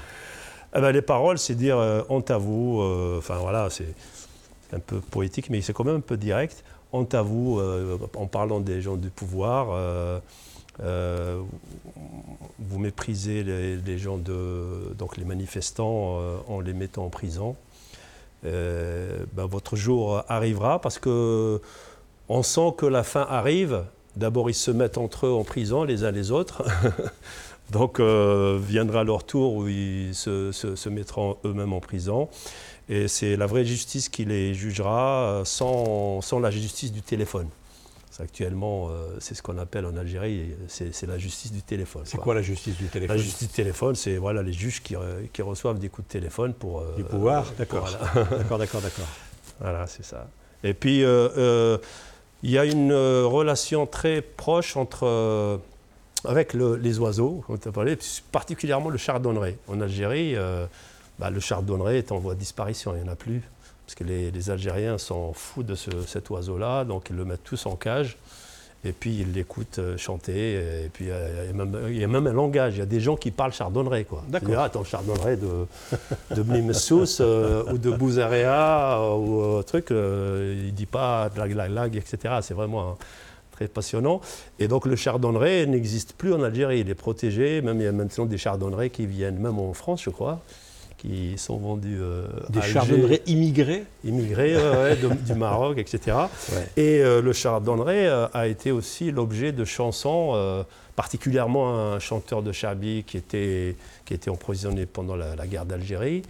Eh 0.74 0.80
ben, 0.80 0.90
les 0.92 1.02
paroles, 1.02 1.38
c'est 1.38 1.54
dire 1.54 1.78
euh, 1.78 2.02
honte 2.08 2.30
à 2.30 2.38
vous. 2.38 2.80
euh, 2.80 3.18
Enfin 3.18 3.36
voilà, 3.36 3.68
c'est 3.70 3.94
un 4.72 4.80
peu 4.80 5.00
poétique, 5.00 5.48
mais 5.50 5.60
c'est 5.60 5.72
quand 5.72 5.84
même 5.84 5.96
un 5.96 6.00
peu 6.00 6.16
direct. 6.16 6.64
Honte 6.92 7.14
à 7.14 7.22
vous, 7.22 7.58
euh, 7.60 7.98
en 8.16 8.26
parlant 8.26 8.60
des 8.60 8.80
gens 8.82 8.96
du 8.96 9.10
pouvoir. 9.10 9.68
euh, 9.72 11.40
vous 12.58 12.78
méprisez 12.78 13.42
les, 13.44 13.76
les 13.76 13.98
gens 13.98 14.18
de, 14.18 14.92
donc 14.98 15.16
les 15.16 15.24
manifestants 15.24 16.18
euh, 16.20 16.36
en 16.48 16.60
les 16.60 16.72
mettant 16.74 17.04
en 17.06 17.08
prison. 17.10 17.56
Euh, 18.44 19.24
ben, 19.32 19.46
votre 19.46 19.76
jour 19.76 20.22
arrivera 20.28 20.80
parce 20.80 20.98
que 20.98 21.60
on 22.28 22.42
sent 22.42 22.74
que 22.76 22.86
la 22.86 23.02
fin 23.02 23.26
arrive. 23.28 23.84
D'abord, 24.16 24.48
ils 24.50 24.54
se 24.54 24.70
mettent 24.70 24.98
entre 24.98 25.26
eux 25.26 25.32
en 25.32 25.44
prison, 25.44 25.84
les 25.84 26.04
uns 26.04 26.10
les 26.10 26.30
autres. 26.30 26.62
Donc 27.72 27.98
euh, 28.00 28.58
viendra 28.62 29.02
leur 29.04 29.24
tour 29.24 29.54
où 29.54 29.66
ils 29.68 30.14
se, 30.14 30.52
se- 30.52 30.76
se 30.76 30.88
mettront 30.88 31.36
eux-mêmes 31.44 31.72
en 31.72 31.80
prison. 31.80 32.28
Et 32.88 33.08
c'est 33.08 33.36
la 33.36 33.46
vraie 33.46 33.64
justice 33.64 34.08
qui 34.08 34.24
les 34.24 34.54
jugera 34.54 35.40
euh, 35.40 35.44
sans, 35.44 36.20
sans 36.20 36.38
la 36.38 36.50
justice 36.52 36.92
du 36.92 37.02
téléphone. 37.02 37.48
C'est 38.10 38.22
Actuellement, 38.22 38.88
euh, 38.88 39.16
c'est 39.18 39.34
ce 39.34 39.42
qu'on 39.42 39.58
appelle 39.58 39.84
en 39.84 39.96
Algérie, 39.96 40.54
c'est 40.68 41.06
la 41.06 41.18
justice 41.18 41.52
du 41.52 41.60
téléphone. 41.62 42.02
C'est 42.06 42.16
quoi 42.16 42.34
la 42.34 42.40
justice 42.42 42.76
du 42.76 42.86
téléphone 42.86 43.16
La 43.16 43.22
justice 43.22 43.48
du 43.48 43.54
téléphone, 43.54 43.94
c'est 43.96 44.16
voilà, 44.16 44.42
les 44.42 44.52
juges 44.54 44.80
qui, 44.82 44.94
qui 45.32 45.42
reçoivent 45.42 45.78
des 45.80 45.88
coups 45.90 46.06
de 46.08 46.12
téléphone 46.12 46.54
pour... 46.54 46.80
euh, 46.80 46.94
Du 46.96 47.04
pouvoir 47.04 47.44
D'accord. 47.58 47.86
voilà. 47.90 48.28
D'accord, 48.38 48.58
d'accord, 48.58 48.80
d'accord. 48.80 49.08
Voilà, 49.60 49.86
c'est 49.86 50.04
ça. 50.04 50.28
Et 50.62 50.72
puis, 50.74 51.02
il 52.46 52.52
y 52.52 52.58
a 52.58 52.64
une 52.64 52.92
euh, 52.92 53.26
relation 53.26 53.86
très 53.86 54.22
proche 54.22 54.76
entre, 54.76 55.04
euh, 55.04 55.56
avec 56.24 56.54
le- 56.54 56.76
les 56.76 57.00
oiseaux, 57.00 57.42
parlé, 57.72 57.98
particulièrement 58.30 58.88
le 58.88 58.98
chardonneret. 58.98 59.58
En 59.66 59.80
Algérie, 59.80 60.36
euh, 60.36 60.64
bah, 61.18 61.30
le 61.30 61.40
chardonneret 61.40 61.98
est 61.98 62.12
en 62.12 62.18
voie 62.18 62.34
de 62.34 62.38
disparition, 62.38 62.94
il 62.94 63.02
n'y 63.02 63.08
en 63.08 63.12
a 63.12 63.16
plus. 63.16 63.42
Parce 63.84 63.96
que 63.96 64.04
les, 64.04 64.30
Algériens 64.50 64.96
s'en 64.96 65.32
foutent 65.32 65.66
de 65.66 65.74
ce- 65.74 66.02
cet 66.06 66.30
oiseau-là, 66.30 66.84
donc 66.84 67.08
ils 67.10 67.16
le 67.16 67.24
mettent 67.24 67.42
tous 67.42 67.66
en 67.66 67.74
cage. 67.74 68.16
Et 68.86 68.92
puis 68.92 69.18
ils 69.20 69.32
l'écoutent 69.32 69.78
euh, 69.78 69.96
chanter. 69.96 70.54
Et 70.84 70.90
puis 70.92 71.06
euh, 71.10 71.44
il 71.44 71.50
y, 71.50 71.60
a 71.60 71.64
même, 71.64 71.78
il 71.88 71.98
y 71.98 72.04
a 72.04 72.08
même 72.08 72.26
un 72.26 72.32
langage. 72.32 72.76
Il 72.76 72.78
y 72.78 72.82
a 72.82 72.86
des 72.86 73.00
gens 73.00 73.16
qui 73.16 73.30
parlent 73.30 73.52
chardonneret. 73.52 74.04
Quoi. 74.04 74.22
D'accord. 74.28 74.54
Ah, 74.58 74.64
attends, 74.64 74.84
chardonneret 74.84 75.36
de, 75.36 75.66
de 76.34 76.44
euh, 77.20 77.72
ou 77.72 77.78
de 77.78 77.90
Bouzaréa 77.90 78.98
euh, 78.98 79.14
ou 79.14 79.40
euh, 79.42 79.62
truc. 79.62 79.90
euh, 79.90 80.54
il 80.58 80.66
ne 80.66 80.70
dit 80.70 80.86
pas 80.86 81.30
lag, 81.36 81.52
lag, 81.52 81.70
lag, 81.70 81.96
etc. 81.96 82.36
C'est 82.42 82.54
vraiment 82.54 82.90
hein, 82.90 82.96
très 83.52 83.68
passionnant. 83.68 84.20
Et 84.58 84.68
donc 84.68 84.86
le 84.86 84.96
chardonneret 84.96 85.66
n'existe 85.66 86.12
plus 86.14 86.32
en 86.32 86.42
Algérie. 86.42 86.80
Il 86.80 86.90
est 86.90 86.94
protégé. 86.94 87.60
Même 87.62 87.80
il 87.80 87.84
y 87.84 87.88
a 87.88 87.92
maintenant 87.92 88.26
des 88.26 88.38
chardonnerets 88.38 88.90
qui 88.90 89.06
viennent, 89.06 89.38
même 89.38 89.58
en 89.58 89.72
France, 89.72 90.02
je 90.02 90.10
crois. 90.10 90.40
Qui 90.98 91.36
sont 91.36 91.56
vendus 91.58 91.98
euh, 92.00 92.26
Des 92.50 92.62
chardonnerets 92.62 93.22
immigrés 93.26 93.84
immigrés 94.04 94.56
ouais, 94.56 94.96
de- 94.96 95.08
du 95.14 95.34
Maroc, 95.34 95.78
etc. 95.78 96.16
Ouais. 96.52 96.66
Et 96.76 97.00
euh, 97.02 97.20
le 97.20 97.32
chardonneret 97.32 98.06
euh, 98.06 98.26
a 98.32 98.46
été 98.46 98.70
aussi 98.72 99.10
l'objet 99.10 99.52
de 99.52 99.64
chansons, 99.64 100.64
particulièrement 100.96 101.92
un 101.92 101.98
chanteur 101.98 102.42
de 102.42 102.52
Chabi 102.52 103.04
qui 103.06 103.16
était, 103.18 103.76
qui 104.04 104.14
était 104.14 104.30
emprisonné 104.30 104.86
pendant 104.86 105.16
la, 105.16 105.36
la 105.36 105.46
guerre 105.46 105.66
d'Algérie 105.66 106.22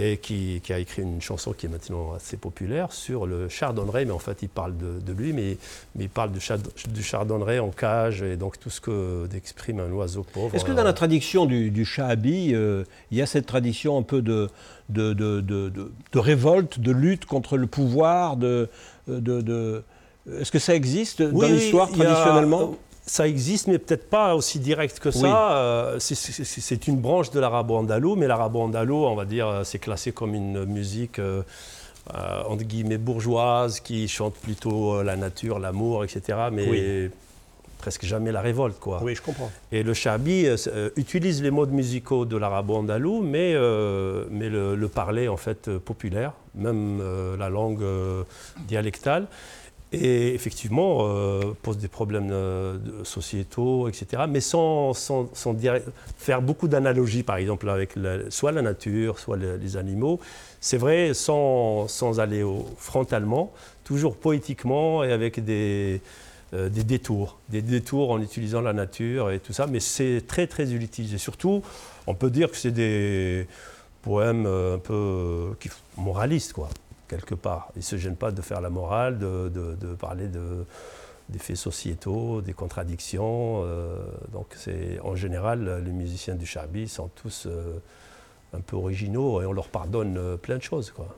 et 0.00 0.16
qui, 0.18 0.60
qui 0.62 0.72
a 0.72 0.78
écrit 0.78 1.02
une 1.02 1.20
chanson 1.20 1.52
qui 1.52 1.66
est 1.66 1.68
maintenant 1.68 2.12
assez 2.14 2.36
populaire 2.36 2.92
sur 2.92 3.26
le 3.26 3.48
chardonneret, 3.48 4.04
mais 4.04 4.12
en 4.12 4.20
fait 4.20 4.38
il 4.42 4.48
parle 4.48 4.76
de, 4.76 5.00
de 5.04 5.12
lui, 5.12 5.32
mais, 5.32 5.58
mais 5.96 6.04
il 6.04 6.08
parle 6.10 6.30
du, 6.30 6.38
chard- 6.40 6.58
du 6.88 7.02
chardonneret 7.02 7.58
en 7.58 7.70
cage 7.70 8.22
et 8.22 8.36
donc 8.36 8.60
tout 8.60 8.70
ce 8.70 8.80
que 8.80 9.26
d'exprime 9.26 9.80
un 9.80 9.90
oiseau 9.90 10.22
pauvre. 10.22 10.54
Est-ce 10.54 10.64
que 10.64 10.70
dans 10.72 10.84
la 10.84 10.92
tradition 10.92 11.46
du, 11.46 11.70
du 11.72 11.84
Shahabi, 11.84 12.54
euh, 12.54 12.84
il 13.10 13.18
y 13.18 13.22
a 13.22 13.26
cette 13.26 13.46
tradition 13.46 13.98
un 13.98 14.02
peu 14.02 14.22
de, 14.22 14.48
de, 14.88 15.12
de- 15.12 15.38
révolte, 16.18 16.78
de 16.80 16.92
lutte 16.92 17.24
contre 17.26 17.56
le 17.56 17.66
pouvoir 17.66 18.36
de, 18.36 18.68
de- 19.08 19.40
de- 19.40 19.82
Est-ce 20.40 20.52
que 20.52 20.58
ça 20.60 20.74
existe 20.74 21.22
dans 21.22 21.40
l'histoire 21.48 21.88
traditionnellement? 21.90 22.76
Ça 23.08 23.26
existe, 23.26 23.68
mais 23.68 23.78
peut-être 23.78 24.10
pas 24.10 24.34
aussi 24.34 24.58
direct 24.58 24.98
que 25.00 25.10
ça. 25.10 25.18
Oui. 25.26 25.32
Euh, 25.34 25.98
c'est- 25.98 26.86
une 26.88 26.98
branche 27.00 27.30
de 27.30 27.40
l'arabo-andalou, 27.40 28.16
mais 28.16 28.26
l'arabo-andalou, 28.26 29.06
on 29.06 29.14
va 29.16 29.24
dire, 29.24 29.48
euh, 29.48 29.64
c'est 29.64 29.78
classé 29.78 30.12
comme 30.12 30.34
une 30.34 30.66
musique 30.66 31.18
euh, 31.18 31.42
euh, 32.14 32.42
entre 32.46 32.64
guillemets 32.64 32.98
bourgeoise 32.98 33.80
qui 33.80 34.06
chante 34.08 34.34
plutôt 34.34 35.02
la 35.02 35.16
nature, 35.16 35.58
l'amour, 35.58 36.04
etc. 36.04 36.20
Mais 36.52 36.68
Oui. 36.68 37.10
presque 37.78 38.04
jamais 38.04 38.30
la 38.30 38.42
révolte, 38.42 38.78
quoi. 38.78 39.00
Oui, 39.02 39.14
je 39.14 39.22
comprends. 39.22 39.50
Et 39.72 39.82
le 39.82 39.94
chabi 39.94 40.44
s- 40.44 40.68
euh, 40.70 40.90
utilise 40.96 41.42
les 41.42 41.50
modes 41.50 41.72
musicaux 41.72 42.26
de 42.26 42.36
l'arabo-andalou, 42.36 43.22
mais, 43.22 43.52
euh, 43.54 44.24
mais 44.30 44.50
le, 44.50 44.74
le 44.76 44.88
parler 44.88 45.28
en 45.28 45.36
fait 45.38 45.70
populaire, 45.78 46.32
même 46.54 47.00
la 47.38 47.48
langue 47.48 47.84
dialectale. 48.66 49.26
Et 49.90 50.34
effectivement, 50.34 50.98
euh, 51.08 51.40
pose 51.62 51.78
des 51.78 51.88
problèmes 51.88 52.28
euh, 52.30 52.76
sociétaux, 53.04 53.88
etc. 53.88 54.24
Mais 54.28 54.40
sans, 54.40 54.92
sans- 54.92 55.30
sans 55.32 55.56
faire 56.18 56.42
beaucoup 56.42 56.68
d'analogies, 56.68 57.22
par 57.22 57.36
exemple, 57.36 57.68
avec 57.70 57.94
soit 58.28 58.52
la 58.52 58.60
nature, 58.60 59.18
soit 59.18 59.38
le- 59.38 59.56
les 59.56 59.78
animaux. 59.78 60.20
C'est 60.60 60.76
vrai, 60.76 61.14
sans, 61.14 61.88
sans 61.88 62.20
aller 62.20 62.44
frontalement, 62.76 63.50
toujours 63.84 64.14
poétiquement 64.16 65.04
et 65.04 65.12
avec 65.12 65.42
des, 65.42 66.02
euh, 66.52 66.68
des 66.68 66.84
détours. 66.84 67.38
Des 67.48 67.62
détours 67.62 68.10
en 68.10 68.20
utilisant 68.20 68.60
la 68.60 68.74
nature 68.74 69.30
et 69.30 69.38
tout 69.40 69.54
ça. 69.54 69.66
Mais 69.66 69.80
c'est 69.80 70.22
très, 70.26 70.46
très 70.46 70.70
utilisé. 70.74 71.16
Surtout, 71.16 71.62
on 72.06 72.14
peut 72.14 72.28
dire 72.30 72.50
que 72.50 72.58
c'est 72.58 72.72
des 72.72 73.46
poèmes 74.02 74.44
euh, 74.46 74.74
un 74.76 74.78
peu 74.78 75.54
moralistes, 75.96 76.52
quoi 76.52 76.68
quelque 77.08 77.34
part. 77.34 77.70
Ils 77.74 77.78
ne 77.80 77.82
se 77.84 77.96
gênent 77.96 78.16
pas 78.16 78.30
de 78.30 78.42
faire 78.42 78.60
la 78.60 78.70
morale, 78.70 79.18
de, 79.18 79.48
de- 79.48 79.94
parler 79.94 80.28
de, 80.28 80.64
des 81.28 81.38
faits 81.38 81.56
sociétaux, 81.56 82.40
des 82.42 82.52
contradictions. 82.52 83.62
euh, 83.64 83.98
donc 84.32 84.56
en 85.02 85.14
général, 85.16 85.82
les 85.84 85.92
musiciens 85.92 86.34
du 86.34 86.46
Chabi 86.46 86.88
sont 86.88 87.08
tous 87.08 87.46
euh, 87.46 87.78
un 88.52 88.60
peu 88.60 88.76
originaux 88.76 89.42
et 89.42 89.46
on 89.46 89.52
leur 89.52 89.68
pardonne 89.68 90.16
euh, 90.18 90.36
plein 90.36 90.56
de 90.58 90.62
choses. 90.62 90.90
Quoi. 90.90 91.08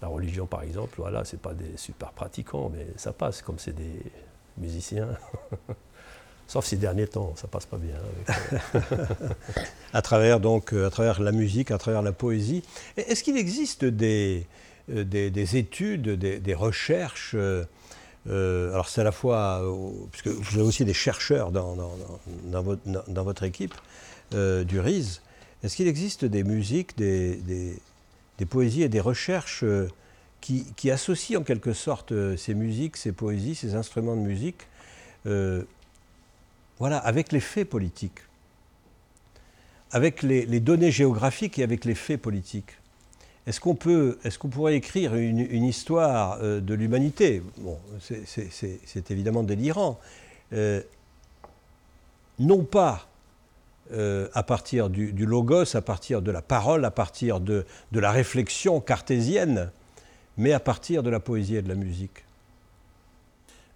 La 0.00 0.08
religion, 0.08 0.46
par 0.46 0.62
exemple, 0.62 0.94
voilà, 0.98 1.24
c'est 1.24 1.40
pas 1.40 1.54
des 1.54 1.76
super 1.76 2.10
pratiquants, 2.12 2.70
mais 2.74 2.86
ça 2.96 3.12
passe 3.12 3.40
comme 3.42 3.58
c'est 3.58 3.74
des 3.74 4.02
musiciens. 4.58 5.08
Sauf 6.48 6.66
ces 6.66 6.76
derniers 6.76 7.06
temps, 7.06 7.32
ça 7.36 7.48
passe 7.48 7.66
pas 7.66 7.78
bien. 7.78 7.94
avec, 7.94 8.82
euh, 8.92 9.06
À 9.94 10.02
travers, 10.02 10.40
donc, 10.40 10.72
euh, 10.72 10.86
à 10.86 10.90
travers 10.90 11.20
la 11.20 11.32
musique, 11.32 11.70
à 11.70 11.78
travers 11.78 12.02
la 12.02 12.12
poésie. 12.12 12.62
Est-ce 12.96 13.22
qu'il 13.22 13.36
existe 13.36 13.84
des, 13.84 14.46
euh, 14.90 15.04
des, 15.04 15.30
des 15.30 15.56
études, 15.56 16.08
des, 16.10 16.38
des 16.40 16.54
recherches 16.54 17.34
euh, 18.28 18.70
alors 18.70 18.88
c'est 18.88 19.00
à 19.00 19.04
la 19.04 19.10
fois, 19.10 19.62
euh, 19.64 19.90
puisque 20.12 20.28
vous 20.28 20.54
avez 20.58 20.62
aussi 20.68 20.84
des 20.84 20.94
chercheurs 20.94 21.50
dans, 21.50 21.74
dans- 21.74 21.96
dans- 21.96 22.20
dans 22.52 22.62
votre, 22.62 22.82
dans- 22.86 23.02
dans 23.08 23.24
votre 23.24 23.42
équipe 23.42 23.74
euh, 24.34 24.62
du 24.62 24.78
RIS, 24.78 25.20
est-ce 25.64 25.74
qu'il 25.74 25.88
existe 25.88 26.24
des 26.24 26.44
musiques, 26.44 26.96
des, 26.96 27.34
des- 27.38 27.76
des 28.38 28.46
poésies 28.46 28.82
et 28.84 28.88
des 28.88 29.00
recherches 29.00 29.64
qui, 30.40 30.66
qui 30.76 30.92
associent 30.92 31.40
en 31.40 31.42
quelque 31.42 31.72
sorte 31.72 32.12
ces 32.36 32.54
musiques, 32.54 32.96
ces 32.96 33.10
poésies, 33.10 33.56
ces 33.56 33.74
instruments 33.74 34.14
de 34.14 34.20
musique, 34.22 34.68
voilà, 36.78 36.98
avec 36.98 37.32
les 37.32 37.40
faits 37.40 37.68
politiques, 37.68 38.20
avec 39.90 40.22
les, 40.22 40.60
données 40.60 40.90
géographiques 40.90 41.58
et 41.58 41.62
avec 41.62 41.84
les 41.84 41.94
faits 41.94 42.20
politiques 42.20 42.76
est-ce 43.46 43.58
qu'on 43.58 43.74
peut, 43.74 44.18
est-ce 44.22 44.38
qu'on 44.38 44.48
pourrait 44.48 44.76
écrire 44.76 45.16
une, 45.16 45.64
histoire 45.64 46.38
euh, 46.42 46.60
de 46.60 46.74
l'humanité? 46.74 47.42
Bon, 47.58 47.76
c'est- 47.98 49.10
évidemment 49.10 49.42
délirant. 49.42 49.98
Euh, 50.52 50.80
non 52.38 52.62
pas 52.64 53.08
euh, 53.92 54.28
à 54.32 54.44
partir 54.44 54.90
du, 54.90 55.26
logos, 55.26 55.76
à 55.76 55.82
partir 55.82 56.22
de 56.22 56.30
la 56.30 56.40
parole, 56.40 56.84
à 56.84 56.92
partir 56.92 57.40
de 57.40 57.64
la 57.92 58.12
réflexion 58.12 58.80
cartésienne, 58.80 59.72
mais 60.36 60.52
à 60.52 60.60
partir 60.60 61.02
de 61.02 61.10
la 61.10 61.18
poésie 61.18 61.56
et 61.56 61.62
de 61.62 61.68
la 61.68 61.74
musique. 61.74 62.24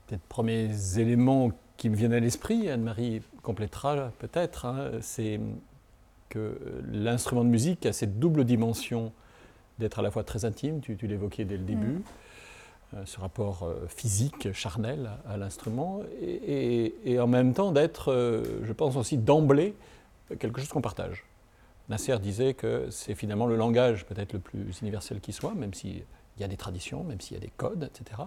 Peut-être 0.07 0.23
premiers 0.29 0.71
éléments 0.99 1.51
qui 1.77 1.91
me 1.91 1.97
viennent 1.97 2.13
à 2.13 2.21
l'esprit, 2.21 2.69
Anne-Marie 2.71 3.23
complétera 3.43 4.11
peut-être, 4.19 4.65
hein, 4.65 4.91
c'est 5.01 5.41
que 6.29 6.59
l'instrument 6.93 7.45
de 7.45 7.51
musique 7.51 7.87
a 7.87 7.93
cette 7.93 8.19
double 8.19 8.45
dimension 8.45 9.13
d'être 9.79 9.99
à 9.99 10.03
la 10.03 10.11
fois 10.11 10.25
très 10.25 10.45
intime, 10.45 10.81
tu, 10.81 10.97
tu 10.97 11.07
l'évoquais 11.07 11.45
dès 11.45 11.57
le 11.57 11.63
début, 11.65 12.01
euh, 12.95 13.03
ce 13.05 13.21
rapport 13.21 13.65
euh, 13.65 13.87
physique, 13.89 14.53
charnel 14.53 15.11
à, 15.27 15.33
à 15.33 15.37
l'instrument, 15.37 16.01
et, 16.21 16.31
et- 17.05 17.13
et 17.13 17.21
en 17.21 17.27
même 17.27 17.53
temps 17.53 17.73
d'être, 17.73 18.11
euh, 18.11 18.43
je 18.65 18.73
pense 18.73 18.97
aussi 18.97 19.19
d'emblée, 19.19 19.75
quelque 20.39 20.61
chose 20.61 20.71
qu'on 20.71 20.81
partage. 20.81 21.25
Nasser 21.89 22.19
disait 22.19 22.55
que 22.55 22.89
c'est 22.91 23.15
finalement 23.15 23.47
le 23.47 23.57
langage 23.57 24.07
peut-être 24.07 24.33
le 24.33 24.39
plus 24.41 24.81
universel 24.81 25.21
qui 25.21 25.33
soit, 25.33 25.55
même 25.55 25.75
s'il 25.75 26.03
y 26.41 26.45
a 26.45 26.49
des 26.49 26.57
traditions, 26.57 27.05
même 27.05 27.21
s'il 27.21 27.35
y 27.35 27.37
a 27.37 27.41
des 27.41 27.53
codes, 27.57 27.85
etc. 27.95 28.23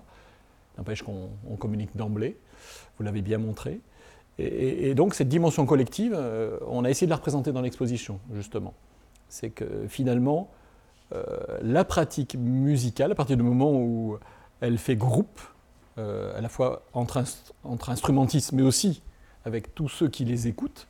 N'empêche 0.78 1.02
qu'on 1.04 1.30
on 1.50 1.56
communique 1.58 1.90
d'emblée, 1.96 2.38
vous 2.98 3.04
l'avez 3.04 3.22
bien 3.22 3.38
montré. 3.38 3.82
Et, 4.40 4.96
donc 4.96 5.16
cette 5.16 5.28
dimension 5.28 5.66
collective, 5.66 6.14
euh, 6.16 6.58
on 6.68 6.86
a 6.86 6.90
essayé 6.90 7.08
de 7.08 7.10
la 7.10 7.18
représenter 7.18 7.52
dans 7.52 7.62
l'exposition, 7.62 8.20
justement. 8.34 8.74
C'est 9.28 9.50
que 9.50 9.86
finalement, 9.90 10.50
euh, 11.14 11.26
la 11.62 11.84
pratique 11.84 12.36
musicale, 12.36 13.12
à 13.12 13.16
partir 13.16 13.36
du 13.36 13.44
moment 13.44 13.74
où 13.74 14.18
elle 14.62 14.78
fait 14.78 14.96
groupe, 14.96 15.42
euh, 15.98 16.38
à 16.38 16.42
la 16.42 16.48
fois 16.48 16.84
entre, 16.94 17.20
inst- 17.20 17.52
entre 17.66 17.90
instrumentistes, 17.90 18.54
mais 18.54 18.62
aussi 18.62 19.02
avec 19.44 19.76
tous 19.76 19.90
ceux 19.90 20.08
qui 20.08 20.24
les 20.24 20.48
écoutent, 20.48 20.88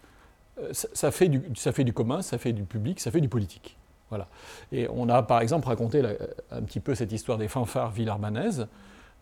ça, 0.73 1.09
fait 1.09 1.29
du, 1.29 1.93
commun, 1.93 2.21
ça 2.21 2.37
fait 2.37 2.51
du 2.51 2.63
public, 2.63 2.99
ça 2.99 3.11
fait 3.11 3.21
du 3.21 3.29
politique. 3.29 3.77
Voilà. 4.09 4.27
Et 4.73 4.87
on 4.89 5.07
a 5.07 5.23
par 5.23 5.39
exemple 5.39 5.67
raconté 5.67 6.03
un 6.51 6.61
petit 6.63 6.81
peu 6.81 6.95
cette 6.95 7.13
histoire 7.13 7.37
des 7.37 7.47
fanfares 7.47 7.91
villarbanaises, 7.91 8.67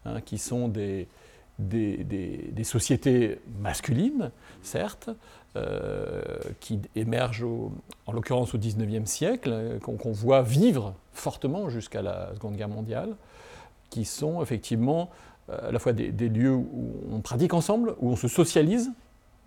hein, 0.05 0.19
qui 0.21 0.39
sont 0.39 0.67
des, 0.67 1.07
des, 1.59 2.63
sociétés 2.63 3.39
masculines, 3.59 4.31
certes, 4.61 5.09
euh, 5.55 6.21
qui 6.59 6.79
émergent 6.95 7.45
en 8.05 8.11
l'occurrence 8.11 8.53
au 8.53 8.57
XIXe 8.57 9.09
siècle, 9.09 9.49
euh, 9.51 9.79
qu'on 9.79 10.11
voit 10.11 10.43
vivre 10.43 10.93
fortement 11.13 11.69
jusqu'à 11.69 12.01
la 12.01 12.33
Seconde 12.35 12.55
Guerre 12.55 12.69
mondiale, 12.69 13.15
qui 13.89 14.05
sont 14.05 14.41
effectivement 14.41 15.09
euh, 15.49 15.69
à 15.69 15.71
la 15.71 15.79
fois 15.79 15.93
des, 15.93 16.29
lieux 16.29 16.53
où 16.53 16.93
on 17.11 17.21
pratique 17.21 17.53
ensemble, 17.53 17.95
où 17.99 18.11
on 18.11 18.15
se 18.15 18.27
socialise 18.27 18.91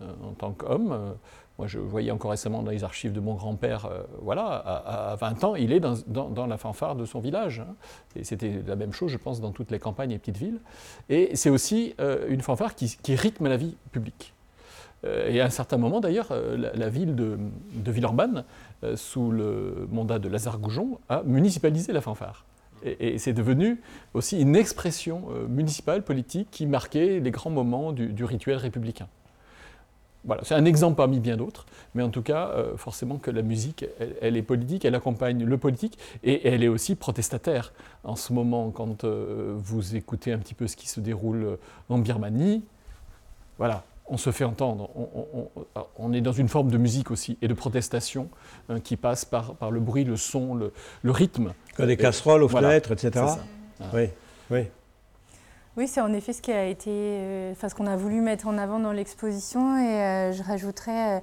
en 0.01 0.33
tant 0.33 0.53
qu'homme. 0.53 1.15
Moi, 1.61 1.67
je 1.67 1.79
voyais 1.79 2.11
encore 2.11 2.31
récemment 2.31 2.63
dans 2.63 2.71
les 2.71 2.85
archives 2.85 3.13
de 3.13 3.21
mon 3.21 3.35
grand-père, 3.35 3.85
euh, 3.85 4.03
voilà, 4.23 4.47
à, 4.47 5.11
à 5.13 5.17
20 5.17 5.45
ans, 5.45 5.57
il 5.57 5.75
est 5.75 5.81
dans, 5.81 6.47
la 6.47 6.57
fanfare 6.57 6.97
de 6.97 7.05
son 7.05 7.21
village. 7.21 7.61
hein. 7.61 7.75
Et 8.17 8.25
c'était 8.25 8.63
la 8.67 8.77
même 8.77 8.95
chose, 8.95 9.11
je 9.11 9.19
pense, 9.19 9.43
dans 9.43 9.51
toutes 9.51 9.71
les 9.71 9.79
campagnes 9.79 10.13
et 10.13 10.19
petites 10.19 10.39
villes. 10.39 10.59
Et 11.11 11.37
c'est 11.37 11.51
aussi 11.51 11.95
euh, 12.01 12.25
une 12.31 12.41
fanfare 12.41 12.75
qui, 12.75 13.15
rythme 13.15 13.47
la 13.47 13.59
vie 13.59 13.77
publique. 13.93 14.33
Euh, 15.05 15.29
et 15.29 15.43
à 15.43 15.45
un 15.45 15.51
certain 15.51 15.77
moment, 15.77 16.01
d'ailleurs, 16.01 16.33
la, 16.57 16.89
ville 16.89 17.15
de, 17.15 17.37
Villeurbanne, 17.75 18.45
sous 18.95 19.31
le 19.31 19.87
mandat 19.93 20.19
de 20.19 20.31
Lazare 20.31 20.61
Goujon, 20.61 20.99
a 21.11 21.23
municipalisé 21.25 21.93
la 21.93 22.01
fanfare. 22.01 22.47
Et, 22.83 23.19
c'est 23.19 23.35
devenu 23.35 23.83
aussi 24.15 24.41
une 24.41 24.57
expression 24.57 25.25
municipale, 25.47 26.05
politique, 26.05 26.49
qui 26.51 26.65
marquait 26.65 27.21
les 27.21 27.31
grands 27.31 27.51
moments 27.51 27.93
du 27.93 28.25
rituel 28.25 28.57
républicain. 28.57 29.09
Voilà, 30.25 30.43
c'est 30.45 30.55
un 30.55 30.65
exemple 30.65 30.97
parmi 30.97 31.19
bien 31.19 31.37
d'autres, 31.37 31.65
mais 31.95 32.03
en 32.03 32.11
tout 32.11 32.23
cas, 32.23 32.49
euh, 32.49 32.77
forcément 32.77 33.17
que 33.17 33.31
la 33.31 33.43
musique, 33.43 33.87
elle, 33.99 34.17
elle 34.21 34.37
est 34.37 34.43
politique, 34.43 34.85
elle 34.85 34.95
accompagne 34.95 35.45
le 35.45 35.59
politique, 35.59 35.99
et 36.23 36.47
elle 36.47 36.63
est 36.63 36.69
aussi 36.69 36.95
protestataire. 36.95 37.73
En 38.05 38.17
ce 38.17 38.33
moment, 38.33 38.71
quand 38.71 39.05
euh, 39.05 39.55
vous 39.57 39.97
écoutez 39.97 40.33
un 40.33 40.39
petit 40.39 40.55
peu 40.55 40.67
ce 40.67 40.77
qui 40.77 40.89
se 40.89 41.01
déroule 41.01 41.59
en 41.89 41.99
Birmanie, 41.99 42.63
voilà, 43.57 43.85
on 44.11 44.17
se 44.17 44.31
fait 44.33 44.45
entendre. 44.45 44.91
On, 45.97 46.13
est 46.13 46.21
dans 46.21 46.33
une 46.33 46.49
forme 46.49 46.71
de 46.71 46.77
musique 46.77 47.11
aussi 47.11 47.39
et 47.41 47.49
de 47.49 47.55
protestation 47.55 48.29
hein, 48.69 48.81
qui 48.81 48.97
passe 48.97 49.25
par, 49.25 49.55
par, 49.55 49.71
le 49.71 49.81
bruit, 49.81 50.05
le 50.05 50.17
son, 50.17 50.55
le, 50.55 50.73
le 51.03 51.11
rythme. 51.13 51.55
Des 51.79 51.97
casseroles 51.97 52.43
aux 52.43 52.49
fenêtres, 52.49 52.93
etc. 52.93 53.25
Oui, 53.95 54.09
oui. 54.51 54.67
Oui, 55.81 55.89
c'est 55.89 56.03
en 56.03 56.13
effet 56.13 56.35
ce 56.35 56.43
qui 56.43 56.53
a 56.53 56.67
été, 56.67 56.91
euh, 56.91 57.55
ce 57.55 57.75
qu'on 57.75 57.87
a 57.87 57.97
voulu 57.97 58.21
mettre 58.21 58.47
en 58.49 58.59
avant 58.59 58.81
dans 58.81 58.93
l'exposition 58.93 59.79
et 59.79 60.03
euh, 60.03 60.31
je 60.31 60.43
rajouterai 60.43 61.21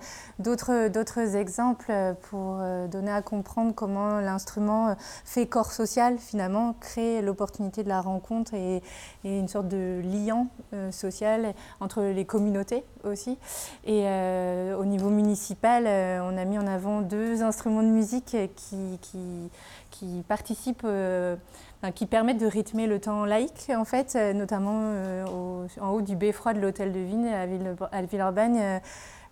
euh, 0.50 0.90
d'autres, 0.90 1.36
exemples 1.36 1.94
pour 2.24 2.58
donner 2.90 3.12
à 3.12 3.22
comprendre 3.22 3.76
comment 3.76 4.20
l'instrument 4.20 4.96
fait 5.26 5.46
corps 5.46 5.72
social 5.72 6.18
finalement, 6.18 6.74
crée 6.80 7.22
l'opportunité 7.22 7.84
de 7.84 7.90
la 7.90 8.02
rencontre 8.02 8.56
et, 8.56 8.82
une 9.24 9.48
sorte 9.48 9.68
de 9.68 10.02
lien 10.04 10.48
social 10.92 11.54
entre 11.80 12.02
les 12.02 12.26
communautés 12.26 12.84
aussi. 13.04 13.38
Et 13.86 14.06
au 14.80 14.86
niveau 14.86 15.10
municipal, 15.10 15.84
on 16.24 16.38
a 16.38 16.46
mis 16.46 16.58
en 16.58 16.68
avant 16.68 17.02
deux 17.02 17.44
instruments 17.44 17.84
de 17.84 17.90
musique 17.90 18.38
qui 18.62 20.24
participent 20.28 20.88
qui 21.92 22.06
permettent 22.06 22.40
de 22.40 22.48
rythmer 22.48 22.88
le 22.88 23.00
temps 23.00 23.26
laïque, 23.26 23.72
en 23.76 23.86
fait, 23.86 24.16
euh, 24.16 24.34
notamment 24.34 24.80
euh, 24.84 25.26
en 25.80 25.90
haut 25.90 26.02
du 26.02 26.16
beffroi 26.16 26.54
de 26.54 26.60
l'hôtel 26.60 26.92
de 26.92 27.00
Vigne 27.00 27.28
à, 27.28 27.46
Ville, 27.46 27.76
à 27.92 28.02
Villeurbanne. 28.02 28.82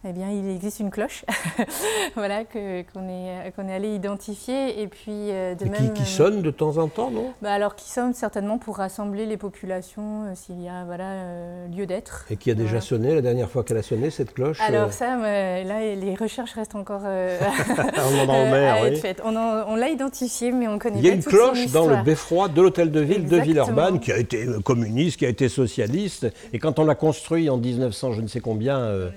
Eh 0.08 0.14
bien, 0.14 0.30
il 0.30 0.48
existe 0.52 0.82
une 0.82 0.92
cloche 0.92 1.26
voilà, 2.16 2.44
qu'on 2.44 3.10
est, 3.10 3.52
qu'on 3.56 3.68
est 3.68 3.74
allé 3.74 3.96
identifier. 3.96 4.80
Et 4.80 4.88
puis, 4.88 5.32
euh, 5.32 5.56
de 5.56 5.66
même, 5.66 5.94
qui, 5.94 6.04
euh, 6.04 6.06
sonne 6.06 6.44
de 6.44 6.52
temps 6.52 6.78
en 6.78 6.88
temps, 6.88 7.10
non? 7.10 7.34
Bah 7.42 7.52
Alors, 7.52 7.76
qui 7.76 7.90
sonne 7.90 8.14
certainement 8.14 8.60
pour 8.60 8.78
rassembler 8.78 9.26
les 9.26 9.38
populations 9.38 10.26
euh, 10.26 10.34
s'il 10.36 10.62
y 10.62 10.70
a 10.70 10.86
voilà, 10.86 11.66
lieu 11.76 11.88
d'être. 11.88 12.28
Et 12.30 12.36
qui 12.36 12.52
a 12.52 12.54
déjà 12.54 12.82
sonné 12.82 13.16
la 13.16 13.22
dernière 13.22 13.50
fois 13.50 13.64
qu'elle 13.64 13.78
a 13.78 13.82
sonné, 13.82 14.12
cette 14.12 14.36
cloche 14.36 14.60
Alors, 14.62 14.94
ça, 14.94 15.18
là, 15.18 15.96
les 15.96 16.16
recherches 16.16 16.54
restent 16.54 16.76
encore 16.76 17.02
on 17.04 18.30
en 18.30 18.52
mer, 18.52 18.84
oui. 18.84 19.02
On, 19.24 19.36
on 19.36 19.76
l'a 19.76 19.90
identifié, 19.90 20.52
mais 20.52 20.68
on 20.68 20.78
connaît 20.78 20.98
pas 20.98 21.02
Il 21.02 21.08
y 21.08 21.10
a 21.10 21.16
une 21.16 21.24
cloche 21.24 21.72
dans 21.72 21.88
le 21.88 22.04
beffroi 22.04 22.48
de 22.48 22.62
l'hôtel 22.62 22.92
de 22.92 23.00
ville 23.00 23.26
de 23.26 23.38
Villeurbanne 23.38 24.00
qui 24.00 24.12
a 24.12 24.20
été 24.20 24.46
communiste, 24.64 25.18
qui 25.18 25.26
a 25.26 25.30
été 25.30 25.50
socialiste. 25.50 26.28
Et 26.54 26.60
quand 26.60 26.78
on 26.78 26.86
l'a 26.86 26.96
construit 26.96 27.50
en 27.50 27.58
1900, 27.58 28.12
je 28.12 28.22
ne 28.22 28.28
sais 28.28 28.40
combien. 28.40 29.10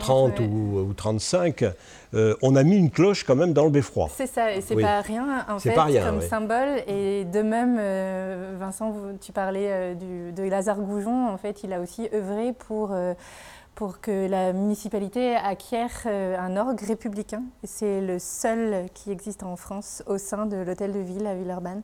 30 0.00 0.40
ou, 0.40 0.92
35, 0.96 1.64
euh, 2.14 2.34
on 2.42 2.56
a 2.56 2.62
mis 2.62 2.76
une 2.76 2.90
cloche 2.90 3.24
quand 3.24 3.36
même 3.36 3.52
dans 3.52 3.64
le 3.64 3.70
beffroi. 3.70 4.08
C'est 4.12 4.26
ça, 4.26 4.52
et 4.52 4.60
c'est 4.60 4.76
pas 4.76 5.00
rien 5.00 5.46
en 5.48 5.58
fait 5.58 5.74
comme 5.74 6.20
symbole. 6.20 6.82
Et 6.88 7.24
de 7.24 7.42
même, 7.42 7.76
euh, 7.78 8.56
Vincent, 8.58 8.94
tu 9.20 9.32
parlais 9.32 9.68
euh, 9.70 10.32
de 10.32 10.42
Lazare 10.42 10.80
Goujon, 10.80 11.28
en 11.28 11.36
fait, 11.36 11.62
il 11.62 11.72
a 11.72 11.80
aussi 11.80 12.08
œuvré 12.12 12.52
pour 12.52 12.96
pour 13.76 14.00
que 14.00 14.28
la 14.28 14.52
municipalité 14.52 15.36
acquiert 15.36 16.06
un 16.06 16.56
orgue 16.56 16.80
républicain. 16.80 17.44
C'est 17.64 18.00
le 18.00 18.18
seul 18.18 18.88
qui 18.92 19.10
existe 19.10 19.42
en 19.42 19.56
France 19.56 20.02
au 20.06 20.18
sein 20.18 20.44
de 20.46 20.56
l'hôtel 20.56 20.92
de 20.92 20.98
ville 20.98 21.26
à 21.26 21.34
Villeurbanne. 21.34 21.82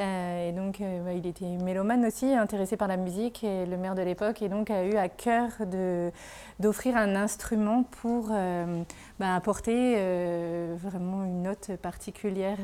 Euh, 0.00 0.48
et 0.48 0.52
donc, 0.52 0.80
euh, 0.80 1.04
bah, 1.04 1.12
il 1.12 1.26
était 1.26 1.44
mélomane 1.62 2.04
aussi, 2.06 2.26
intéressé 2.32 2.76
par 2.76 2.88
la 2.88 2.96
musique, 2.96 3.44
et 3.44 3.66
le 3.66 3.76
maire 3.76 3.94
de 3.94 4.02
l'époque, 4.02 4.40
et 4.42 4.48
donc 4.48 4.70
a 4.70 4.84
eu 4.84 4.94
à 4.94 5.08
cœur 5.08 5.50
d'offrir 6.58 6.96
un 6.96 7.14
instrument 7.16 7.84
pour 8.00 8.28
euh, 8.32 8.82
bah, 9.18 9.34
apporter 9.34 9.96
vraiment 10.76 11.24
une 11.24 11.42
note 11.42 11.72
particulière 11.82 12.58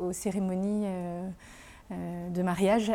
aux 0.00 0.12
cérémonies 0.12 0.86
de 1.90 2.42
mariage 2.42 2.92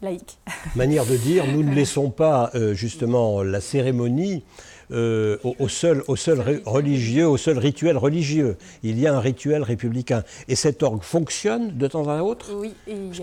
laïque. 0.00 0.38
Manière 0.74 1.06
de 1.06 1.16
dire, 1.16 1.46
nous 1.46 1.62
ne 1.62 1.74
laissons 1.74 2.10
pas 2.10 2.50
justement 2.72 3.42
la 3.42 3.60
cérémonie 3.60 4.44
euh, 4.92 5.36
au, 5.42 5.68
seul, 5.68 6.02
au 6.08 6.16
seul 6.16 6.62
religieux, 6.64 7.26
au 7.26 7.36
seul 7.36 7.58
rituel 7.58 7.96
religieux. 7.96 8.56
Il 8.82 8.98
y 8.98 9.06
a 9.06 9.14
un 9.14 9.20
rituel 9.20 9.62
républicain. 9.62 10.22
Et 10.48 10.54
cet 10.54 10.82
orgue 10.82 11.02
fonctionne 11.02 11.76
de 11.76 11.86
temps 11.86 12.08
à 12.08 12.22
autre 12.22 12.50
Oui. 12.54 12.74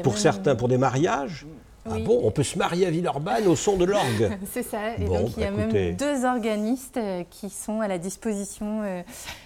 pour 0.04 0.18
certains, 0.18 0.56
pour 0.56 0.68
des 0.68 0.78
mariages 0.78 1.46
Ah 1.86 1.98
bon, 2.00 2.22
on 2.24 2.32
peut 2.32 2.44
se 2.44 2.58
marier 2.58 2.88
à 2.88 2.92
Villeurbanne 2.92 3.48
au 3.48 3.56
son 3.56 3.78
de 3.78 3.86
l'orgue. 3.86 4.32
C'est 4.52 4.64
ça. 4.64 4.96
Et 4.98 5.06
donc 5.06 5.32
il 5.38 5.44
y 5.44 5.46
a 5.46 5.52
bah, 5.52 5.68
même 5.68 5.96
deux 5.96 6.26
organistes 6.26 6.98
euh, 6.98 7.24
qui 7.30 7.50
sont 7.50 7.82
à 7.82 7.88
la 7.88 7.98
disposition 7.98 8.82
euh, 8.84 9.02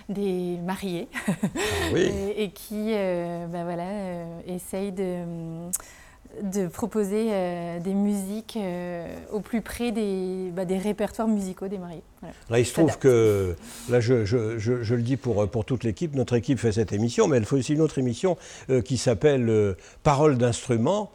des 0.10 0.58
mariés 0.66 1.08
ah 1.28 1.98
et, 1.98 2.50
qui, 2.50 2.94
ben 2.94 3.64
voilà, 3.64 3.86
essayent 4.48 4.92
de 4.92 5.24
de 6.42 6.68
proposer 6.68 7.28
euh, 7.32 7.80
des 7.80 7.94
musiques 7.94 8.58
euh, 8.58 9.06
au 9.32 9.40
plus 9.40 9.62
près 9.62 9.92
des, 9.92 10.52
bah, 10.54 10.66
des, 10.66 10.78
répertoires 10.78 11.28
musicaux 11.28 11.68
des 11.68 11.78
mariés. 11.78 12.04
Là, 12.50 12.60
il 12.60 12.66
se 12.66 12.74
trouve 12.74 12.98
que, 12.98 13.56
là, 13.90 14.00
je, 14.00 14.26
je, 14.26 14.58
je, 14.58 14.96
le 14.96 15.02
dis 15.02 15.18
pour, 15.18 15.48
pour 15.50 15.66
toute 15.66 15.84
l'équipe, 15.84 16.16
notre 16.16 16.36
équipe 16.36 16.60
fait 16.60 16.72
cette 16.72 16.94
émission, 16.94 17.28
mais 17.28 17.38
elle 17.38 17.46
fait 17.46 17.56
aussi 17.56 17.74
une 17.74 17.82
autre 17.82 18.00
émission 18.00 18.38
euh, 18.70 18.82
qui 18.82 18.98
s'appelle 18.98 19.76
Paroles 20.04 20.38
d'instruments. 20.38 21.12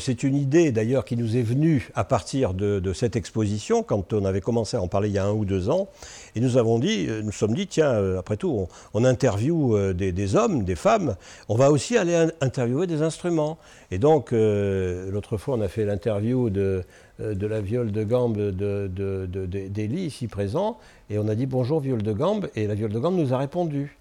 C'est 0.00 0.24
une 0.24 0.34
idée 0.34 0.72
d'ailleurs 0.72 1.04
qui 1.04 1.16
nous 1.16 1.36
est 1.36 1.42
venue 1.42 1.88
à 1.94 2.04
partir 2.04 2.52
de, 2.52 2.80
de, 2.80 2.92
cette 2.92 3.14
exposition, 3.14 3.82
quand 3.82 4.12
on 4.12 4.24
avait 4.24 4.40
commencé 4.40 4.76
à 4.76 4.82
en 4.82 4.88
parler 4.88 5.08
il 5.08 5.14
y 5.14 5.18
a 5.18 5.24
un 5.24 5.32
ou 5.32 5.44
deux 5.44 5.70
ans. 5.70 5.88
Et 6.34 6.40
nous 6.40 6.56
avons 6.56 6.78
dit, 6.78 7.08
nous 7.22 7.32
sommes 7.32 7.54
dit, 7.54 7.66
tiens, 7.66 8.16
après 8.18 8.36
tout, 8.36 8.50
on, 8.50 8.68
on 8.94 9.04
interviewe 9.04 9.94
des, 9.94 10.12
des, 10.12 10.36
hommes, 10.36 10.64
des 10.64 10.74
femmes, 10.74 11.16
on 11.48 11.54
va 11.54 11.70
aussi 11.70 11.96
aller 11.96 12.26
interviewer 12.40 12.86
des 12.86 13.02
instruments. 13.02 13.58
Et 13.90 13.98
donc, 13.98 14.32
euh, 14.32 15.10
l'autre 15.10 15.36
fois, 15.36 15.56
on 15.56 15.60
a 15.60 15.68
fait 15.68 15.84
l'interview 15.84 16.50
de, 16.50 16.60
euh, 16.60 16.82
de, 17.18 17.46
la 17.46 17.60
viole 17.60 17.92
de 17.92 18.04
gambe 18.04 18.38
d'Elie, 18.50 20.06
ici 20.06 20.28
présent, 20.28 20.78
et 21.10 21.18
on 21.18 21.28
a 21.28 21.34
dit 21.34 21.46
bonjour 21.46 21.80
viole 21.80 22.02
de 22.02 22.12
gambe, 22.12 22.48
et 22.54 22.66
la 22.66 22.74
viole 22.74 22.92
de 22.92 22.98
gambe 22.98 23.16
nous 23.16 23.32
a 23.34 23.38
répondu. 23.38 23.96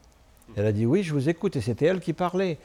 Elle 0.55 0.65
a 0.65 0.71
dit 0.71 0.85
oui, 0.85 1.03
je 1.03 1.13
vous 1.13 1.29
écoute, 1.29 1.55
et 1.55 1.61
c'était 1.61 1.85
elle 1.85 1.99
qui 1.99 2.13
parlait. 2.13 2.57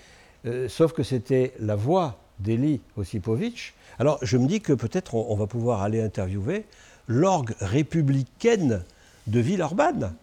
Euh, 0.44 0.68
sauf 0.68 0.92
que 0.92 1.02
c'était 1.02 1.54
la 1.60 1.76
voix 1.76 2.18
d'Elie 2.40 2.80
Osipovitch. 2.96 3.74
Alors, 3.98 4.18
je 4.22 4.36
me 4.36 4.46
dis 4.46 4.60
que 4.60 4.72
peut-être 4.72 5.14
on, 5.14 5.36
va 5.36 5.46
pouvoir 5.46 5.82
aller 5.82 6.00
interviewer 6.02 6.64
l'orgue 7.06 7.54
républicaine 7.60 8.82
de 9.26 9.40
Villeurbanne, 9.40 10.14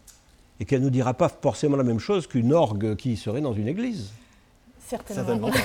et 0.59 0.65
qu'elle 0.65 0.80
ne 0.80 0.86
nous 0.86 0.91
dira 0.91 1.13
pas 1.13 1.30
forcément 1.30 1.77
la 1.77 1.84
même 1.84 1.99
chose 1.99 2.27
qu'une 2.27 2.53
orgue 2.53 2.95
qui 2.95 3.15
serait 3.15 3.41
dans 3.41 3.53
une 3.53 3.67
église. 3.67 4.11
Certainement. 4.80 5.51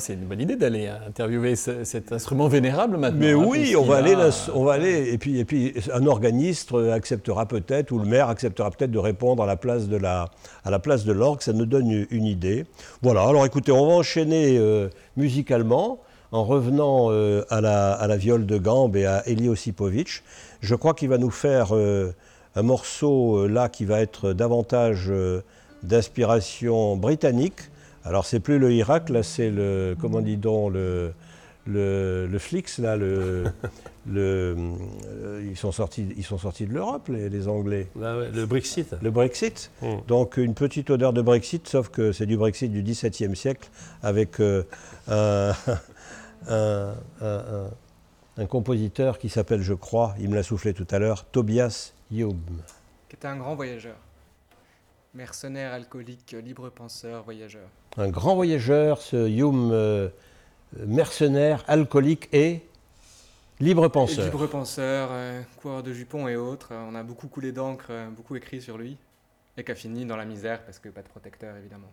c'est 0.00 0.14
une 0.14 0.26
bonne 0.26 0.40
idée 0.40 0.56
d'aller 0.56 0.88
interviewer 0.88 1.56
cet 1.56 2.12
instrument 2.12 2.48
vénérable 2.48 2.96
maintenant. 2.96 3.18
Mais 3.20 3.32
hein, 3.32 3.44
oui, 3.46 3.74
on 3.76 3.84
va, 3.84 3.96
aller 3.96 4.16
on 4.54 4.64
va 4.64 4.72
aller, 4.72 5.12
et 5.12 5.18
puis, 5.18 5.38
et 5.38 5.44
puis 5.44 5.74
un 5.92 6.06
organiste 6.06 6.72
acceptera 6.74 7.46
peut-être, 7.46 7.92
ou 7.92 7.98
le 7.98 8.06
maire 8.06 8.28
acceptera 8.28 8.70
peut-être 8.70 8.90
de 8.90 8.98
répondre 8.98 9.42
à 9.42 9.46
la 9.46 9.56
place 9.56 9.88
de 9.88 9.96
la, 9.96 10.30
à 10.64 10.70
la 10.70 10.78
place 10.78 11.04
de 11.04 11.12
l'orgue, 11.12 11.40
ça 11.40 11.52
nous 11.52 11.66
donne 11.66 12.06
une 12.10 12.24
idée. 12.24 12.66
Voilà, 13.02 13.22
alors 13.22 13.44
écoutez, 13.46 13.72
on 13.72 13.86
va 13.86 13.94
enchaîner 13.94 14.58
euh, 14.58 14.88
musicalement 15.16 15.98
en 16.32 16.44
revenant 16.44 17.08
euh, 17.10 17.44
à, 17.50 17.60
la, 17.60 17.92
à, 17.92 18.06
la, 18.06 18.16
viole 18.16 18.46
de 18.46 18.58
gambe 18.58 18.96
et 18.96 19.06
à 19.06 19.22
Eli 19.26 19.48
Osipovitch. 19.48 20.22
Je 20.60 20.74
crois 20.74 20.94
qu'il 20.94 21.08
va 21.08 21.18
nous 21.18 21.30
faire 21.30 21.74
euh, 21.74 22.12
un 22.56 22.62
morceau 22.62 23.46
là 23.46 23.68
qui 23.68 23.84
va 23.84 24.00
être 24.00 24.32
davantage 24.32 25.12
d'inspiration 25.82 26.96
britannique. 26.96 27.70
Alors 28.04 28.26
c'est 28.26 28.40
plus 28.40 28.58
le 28.58 28.72
Irak, 28.72 29.08
là 29.08 29.22
c'est 29.22 29.50
le, 29.50 29.96
comment 29.98 30.20
dit-on, 30.20 30.68
le, 30.68 31.14
le, 31.66 32.26
le 32.26 32.38
Flix, 32.38 32.78
là, 32.78 32.96
le, 32.96 33.44
le, 34.06 34.56
euh, 35.06 35.46
ils, 35.48 35.56
sont 35.56 35.72
sortis, 35.72 36.06
ils 36.16 36.24
sont 36.24 36.36
sortis 36.36 36.66
de 36.66 36.74
l'Europe, 36.74 37.08
les, 37.08 37.48
Anglais. 37.48 37.88
le 37.96 38.44
Brexit. 38.44 38.94
Le 39.00 39.10
Brexit. 39.10 39.70
Hmm. 39.80 39.96
Donc 40.06 40.36
une 40.36 40.54
petite 40.54 40.90
odeur 40.90 41.14
de 41.14 41.22
Brexit, 41.22 41.66
sauf 41.66 41.88
que 41.88 42.12
c'est 42.12 42.26
du 42.26 42.36
Brexit 42.36 42.70
du 42.70 42.82
XVIIe 42.82 43.34
siècle, 43.34 43.70
avec 44.02 44.38
euh, 44.40 44.64
un, 45.08 45.54
un, 47.22 47.70
un, 48.36 48.46
compositeur 48.46 49.18
qui 49.18 49.30
s'appelle, 49.30 49.62
je 49.62 49.74
crois, 49.74 50.14
il 50.20 50.28
me 50.28 50.34
l'a 50.34 50.42
soufflé 50.42 50.74
tout 50.74 50.86
à 50.90 50.98
l'heure, 50.98 51.24
Tobias 51.24 51.94
Youm. 52.10 52.38
Qui 53.08 53.16
était 53.16 53.28
un 53.28 53.36
grand 53.36 53.54
voyageur. 53.54 53.96
Mercenaire, 55.14 55.72
alcoolique, 55.72 56.36
libre 56.44 56.68
penseur, 56.70 57.22
voyageur. 57.22 57.68
Un 57.96 58.08
grand 58.08 58.34
voyageur, 58.34 59.00
ce 59.00 59.28
Hume, 59.28 59.70
euh, 59.72 60.08
mercenaire, 60.78 61.64
alcoolique 61.68 62.28
et 62.32 62.62
libre 63.60 63.86
penseur. 63.88 64.24
Libre 64.24 64.46
penseur, 64.48 65.08
euh, 65.12 65.42
coureur 65.60 65.82
de 65.82 65.92
jupons 65.92 66.26
et 66.26 66.36
autres. 66.36 66.72
On 66.72 66.94
a 66.96 67.04
beaucoup 67.04 67.28
coulé 67.28 67.52
d'encre, 67.52 67.92
beaucoup 68.10 68.34
écrit 68.34 68.60
sur 68.60 68.78
lui. 68.78 68.96
Et 69.56 69.62
qui 69.62 69.74
fini 69.76 70.04
dans 70.04 70.16
la 70.16 70.24
misère 70.24 70.64
parce 70.64 70.80
que 70.80 70.88
pas 70.88 71.02
de 71.02 71.08
protecteur 71.08 71.56
évidemment. 71.56 71.92